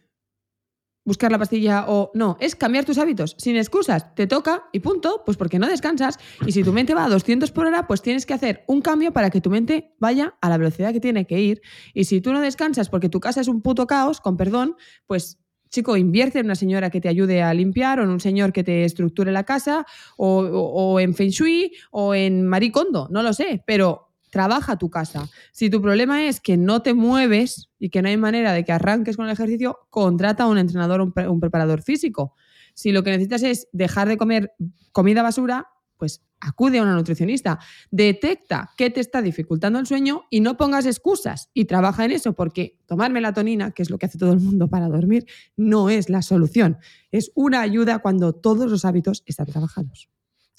buscar 1.09 1.31
la 1.31 1.39
pastilla 1.39 1.85
o 1.87 2.11
no, 2.13 2.37
es 2.39 2.55
cambiar 2.55 2.85
tus 2.85 2.99
hábitos 2.99 3.35
sin 3.39 3.57
excusas. 3.57 4.13
Te 4.13 4.27
toca 4.27 4.69
y 4.71 4.79
punto, 4.79 5.23
pues 5.25 5.37
porque 5.37 5.57
no 5.57 5.67
descansas. 5.67 6.19
Y 6.45 6.51
si 6.51 6.63
tu 6.63 6.71
mente 6.71 6.93
va 6.93 7.05
a 7.05 7.09
200 7.09 7.49
por 7.51 7.65
hora, 7.65 7.87
pues 7.87 8.03
tienes 8.03 8.27
que 8.27 8.35
hacer 8.35 8.63
un 8.67 8.81
cambio 8.81 9.11
para 9.11 9.31
que 9.31 9.41
tu 9.41 9.49
mente 9.49 9.95
vaya 9.99 10.35
a 10.39 10.49
la 10.49 10.57
velocidad 10.57 10.93
que 10.93 10.99
tiene 10.99 11.25
que 11.25 11.39
ir. 11.39 11.61
Y 11.95 12.03
si 12.03 12.21
tú 12.21 12.31
no 12.31 12.41
descansas 12.41 12.89
porque 12.89 13.09
tu 13.09 13.19
casa 13.19 13.41
es 13.41 13.47
un 13.47 13.63
puto 13.63 13.87
caos, 13.87 14.21
con 14.21 14.37
perdón, 14.37 14.75
pues 15.07 15.39
chico, 15.71 15.97
invierte 15.97 16.39
en 16.39 16.45
una 16.45 16.55
señora 16.55 16.91
que 16.91 17.01
te 17.01 17.09
ayude 17.09 17.41
a 17.41 17.51
limpiar 17.55 17.99
o 17.99 18.03
en 18.03 18.09
un 18.09 18.19
señor 18.19 18.53
que 18.53 18.63
te 18.63 18.85
estructure 18.85 19.31
la 19.31 19.45
casa 19.45 19.85
o, 20.15 20.41
o 20.41 20.99
en 20.99 21.15
Feng 21.15 21.29
Shui 21.29 21.73
o 21.89 22.13
en 22.13 22.45
Maricondo, 22.45 23.07
no 23.09 23.23
lo 23.23 23.33
sé, 23.33 23.63
pero 23.65 24.08
trabaja 24.29 24.77
tu 24.77 24.89
casa. 24.89 25.29
Si 25.51 25.69
tu 25.69 25.81
problema 25.81 26.25
es 26.25 26.39
que 26.39 26.57
no 26.57 26.81
te 26.81 26.93
mueves 26.93 27.69
y 27.79 27.89
que 27.89 28.01
no 28.01 28.09
hay 28.09 28.17
manera 28.17 28.53
de 28.53 28.63
que 28.63 28.71
arranques 28.71 29.17
con 29.17 29.25
el 29.25 29.31
ejercicio, 29.31 29.79
contrata 29.89 30.43
a 30.43 30.47
un 30.47 30.57
entrenador 30.57 31.01
o 31.01 31.31
un, 31.31 31.39
preparador 31.39 31.81
físico. 31.81 32.33
Si 32.73 32.91
lo 32.91 33.03
que 33.03 33.11
necesitas 33.11 33.43
es 33.43 33.67
dejar 33.71 34.07
de 34.07 34.17
comer 34.17 34.53
comida 34.91 35.21
basura, 35.21 35.67
pues 35.97 36.23
acude 36.39 36.79
a 36.79 36.83
una 36.83 36.95
nutricionista. 36.95 37.59
Detecta 37.91 38.71
qué 38.77 38.89
te 38.89 39.01
está 39.01 39.21
dificultando 39.21 39.79
el 39.79 39.85
sueño 39.85 40.23
y 40.29 40.39
no 40.39 40.55
pongas 40.55 40.85
excusas 40.85 41.49
y 41.53 41.65
trabaja 41.65 42.05
en 42.05 42.11
eso, 42.11 42.33
porque 42.33 42.79
tomar 42.85 43.11
melatonina, 43.11 43.71
que 43.71 43.81
es 43.81 43.89
lo 43.89 43.97
que 43.97 44.05
hace 44.05 44.17
todo 44.17 44.31
el 44.31 44.39
mundo 44.39 44.69
para 44.69 44.87
dormir, 44.87 45.25
no 45.57 45.89
es 45.89 46.09
la 46.09 46.21
solución. 46.21 46.77
Es 47.11 47.31
una 47.35 47.61
ayuda 47.61 47.99
cuando 47.99 48.33
todos 48.33 48.71
los 48.71 48.85
hábitos 48.85 49.23
están 49.25 49.47
trabajados. 49.47 50.09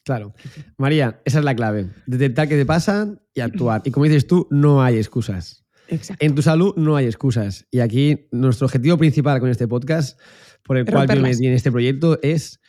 Claro. 0.04 0.34
María, 0.76 1.20
esa 1.24 1.38
es 1.38 1.44
la 1.44 1.54
clave. 1.54 1.90
Detectar 2.06 2.48
qué 2.48 2.56
te 2.56 2.66
pasan 2.66 3.20
y 3.34 3.40
actuar. 3.40 3.82
Y 3.84 3.90
como 3.90 4.04
dices 4.06 4.26
tú, 4.26 4.48
no 4.50 4.82
hay 4.82 4.96
excusas. 4.96 5.64
Exacto. 5.88 6.24
En 6.24 6.34
tu 6.34 6.42
salud 6.42 6.74
no 6.76 6.96
hay 6.96 7.06
excusas. 7.06 7.66
Y 7.70 7.80
aquí 7.80 8.28
nuestro 8.30 8.66
objetivo 8.66 8.96
principal 8.96 9.40
con 9.40 9.50
este 9.50 9.68
podcast, 9.68 10.18
por 10.62 10.76
el 10.76 10.86
cual 10.86 11.08
yo 11.08 11.16
me 11.16 11.28
metí 11.30 11.46
en 11.46 11.52
este 11.52 11.70
proyecto, 11.70 12.18
es 12.22 12.60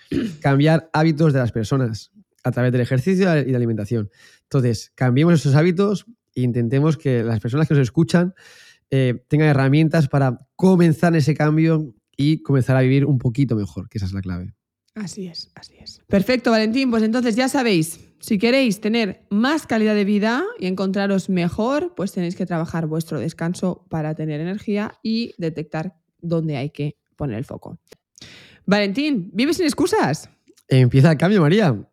cambiar 0.42 0.90
hábitos 0.94 1.34
de 1.34 1.40
las 1.40 1.52
personas 1.52 2.12
a 2.44 2.52
través 2.52 2.72
del 2.72 2.82
ejercicio 2.82 3.32
y 3.38 3.46
de 3.46 3.52
la 3.52 3.58
alimentación. 3.58 4.10
Entonces, 4.44 4.92
cambiemos 4.96 5.36
esos 5.36 5.56
hábitos 5.56 6.06
e 6.34 6.42
intentemos 6.42 6.98
que 6.98 7.24
las 7.24 7.40
personas 7.40 7.68
que 7.68 7.76
nos 7.76 7.84
escuchan 7.84 8.34
eh, 8.90 9.24
tengan 9.28 9.48
herramientas 9.48 10.08
para 10.08 10.48
comenzar 10.56 11.16
ese 11.16 11.36
cambio 11.36 11.94
y 12.18 12.42
comenzar 12.42 12.76
a 12.76 12.82
vivir 12.82 13.06
un 13.06 13.20
poquito 13.20 13.56
mejor, 13.56 13.88
que 13.88 13.98
esa 13.98 14.08
es 14.08 14.14
la 14.14 14.22
clave. 14.22 14.54
Así 14.96 15.28
es, 15.28 15.50
así 15.56 15.76
es. 15.80 16.02
Perfecto, 16.08 16.52
Valentín. 16.52 16.92
Pues 16.92 17.04
entonces 17.04 17.36
ya 17.36 17.48
sabéis, 17.48 18.00
si 18.20 18.38
queréis 18.38 18.82
tener 18.82 19.26
más 19.30 19.66
calidad 19.66 19.96
de 19.96 20.06
vida 20.06 20.44
y 20.60 20.68
encontraros 20.68 21.30
mejor, 21.30 21.96
pues 21.96 22.12
tenéis 22.12 22.36
que 22.36 22.46
trabajar 22.46 22.88
vuestro 22.88 23.20
descanso 23.20 23.86
para 23.89 24.16
tener 24.16 24.42
energía 24.42 25.00
y 25.02 25.34
detectar 25.38 25.96
dónde 26.20 26.58
hay 26.58 26.70
que 26.70 26.98
poner 27.16 27.38
el 27.38 27.46
foco. 27.46 27.80
Valentín, 28.66 29.32
¿vives 29.34 29.58
sin 29.58 29.66
excusas? 29.66 30.30
Empieza 30.68 31.12
el 31.12 31.18
cambio, 31.18 31.42
María. 31.42 31.91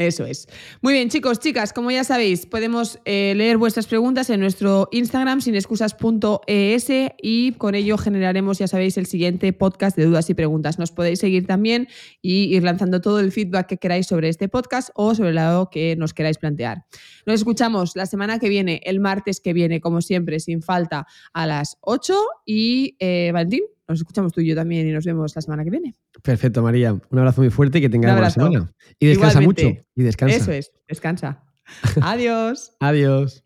Eso 0.00 0.24
es. 0.24 0.48
Muy 0.80 0.94
bien, 0.94 1.10
chicos, 1.10 1.40
chicas, 1.40 1.74
como 1.74 1.90
ya 1.90 2.04
sabéis, 2.04 2.46
podemos 2.46 2.98
eh, 3.04 3.34
leer 3.36 3.58
vuestras 3.58 3.86
preguntas 3.86 4.30
en 4.30 4.40
nuestro 4.40 4.88
Instagram 4.92 5.42
sinexcusas.es 5.42 6.88
y 7.20 7.52
con 7.52 7.74
ello 7.74 7.98
generaremos, 7.98 8.56
ya 8.58 8.66
sabéis, 8.66 8.96
el 8.96 9.04
siguiente 9.04 9.52
podcast 9.52 9.98
de 9.98 10.06
dudas 10.06 10.30
y 10.30 10.34
preguntas. 10.34 10.78
Nos 10.78 10.90
podéis 10.90 11.18
seguir 11.18 11.46
también 11.46 11.86
y 12.22 12.44
ir 12.44 12.62
lanzando 12.62 13.02
todo 13.02 13.20
el 13.20 13.30
feedback 13.30 13.66
que 13.66 13.76
queráis 13.76 14.06
sobre 14.06 14.30
este 14.30 14.48
podcast 14.48 14.88
o 14.94 15.14
sobre 15.14 15.34
lo 15.34 15.68
que 15.70 15.96
nos 15.96 16.14
queráis 16.14 16.38
plantear. 16.38 16.86
Nos 17.26 17.34
escuchamos 17.34 17.94
la 17.94 18.06
semana 18.06 18.38
que 18.38 18.48
viene, 18.48 18.80
el 18.84 19.00
martes 19.00 19.38
que 19.38 19.52
viene, 19.52 19.82
como 19.82 20.00
siempre, 20.00 20.40
sin 20.40 20.62
falta, 20.62 21.06
a 21.34 21.46
las 21.46 21.76
8 21.82 22.16
y, 22.46 22.96
eh, 23.00 23.32
Valentín, 23.34 23.64
nos 23.90 24.00
escuchamos 24.00 24.32
tú 24.32 24.40
y 24.40 24.46
yo 24.46 24.54
también 24.54 24.86
y 24.88 24.92
nos 24.92 25.04
vemos 25.04 25.34
la 25.34 25.42
semana 25.42 25.64
que 25.64 25.70
viene. 25.70 25.94
Perfecto, 26.22 26.62
María. 26.62 26.92
Un 26.92 27.18
abrazo 27.18 27.40
muy 27.40 27.50
fuerte 27.50 27.78
y 27.78 27.80
que 27.82 27.90
tengas 27.90 28.12
buena 28.12 28.30
semana. 28.30 28.72
Y 28.98 29.06
descansa 29.06 29.40
Igualmente. 29.42 29.64
mucho. 29.64 29.86
Y 29.96 30.02
descansa. 30.02 30.36
Eso 30.36 30.52
es, 30.52 30.72
descansa. 30.88 31.44
Adiós. 32.00 32.72
Adiós. 32.80 33.44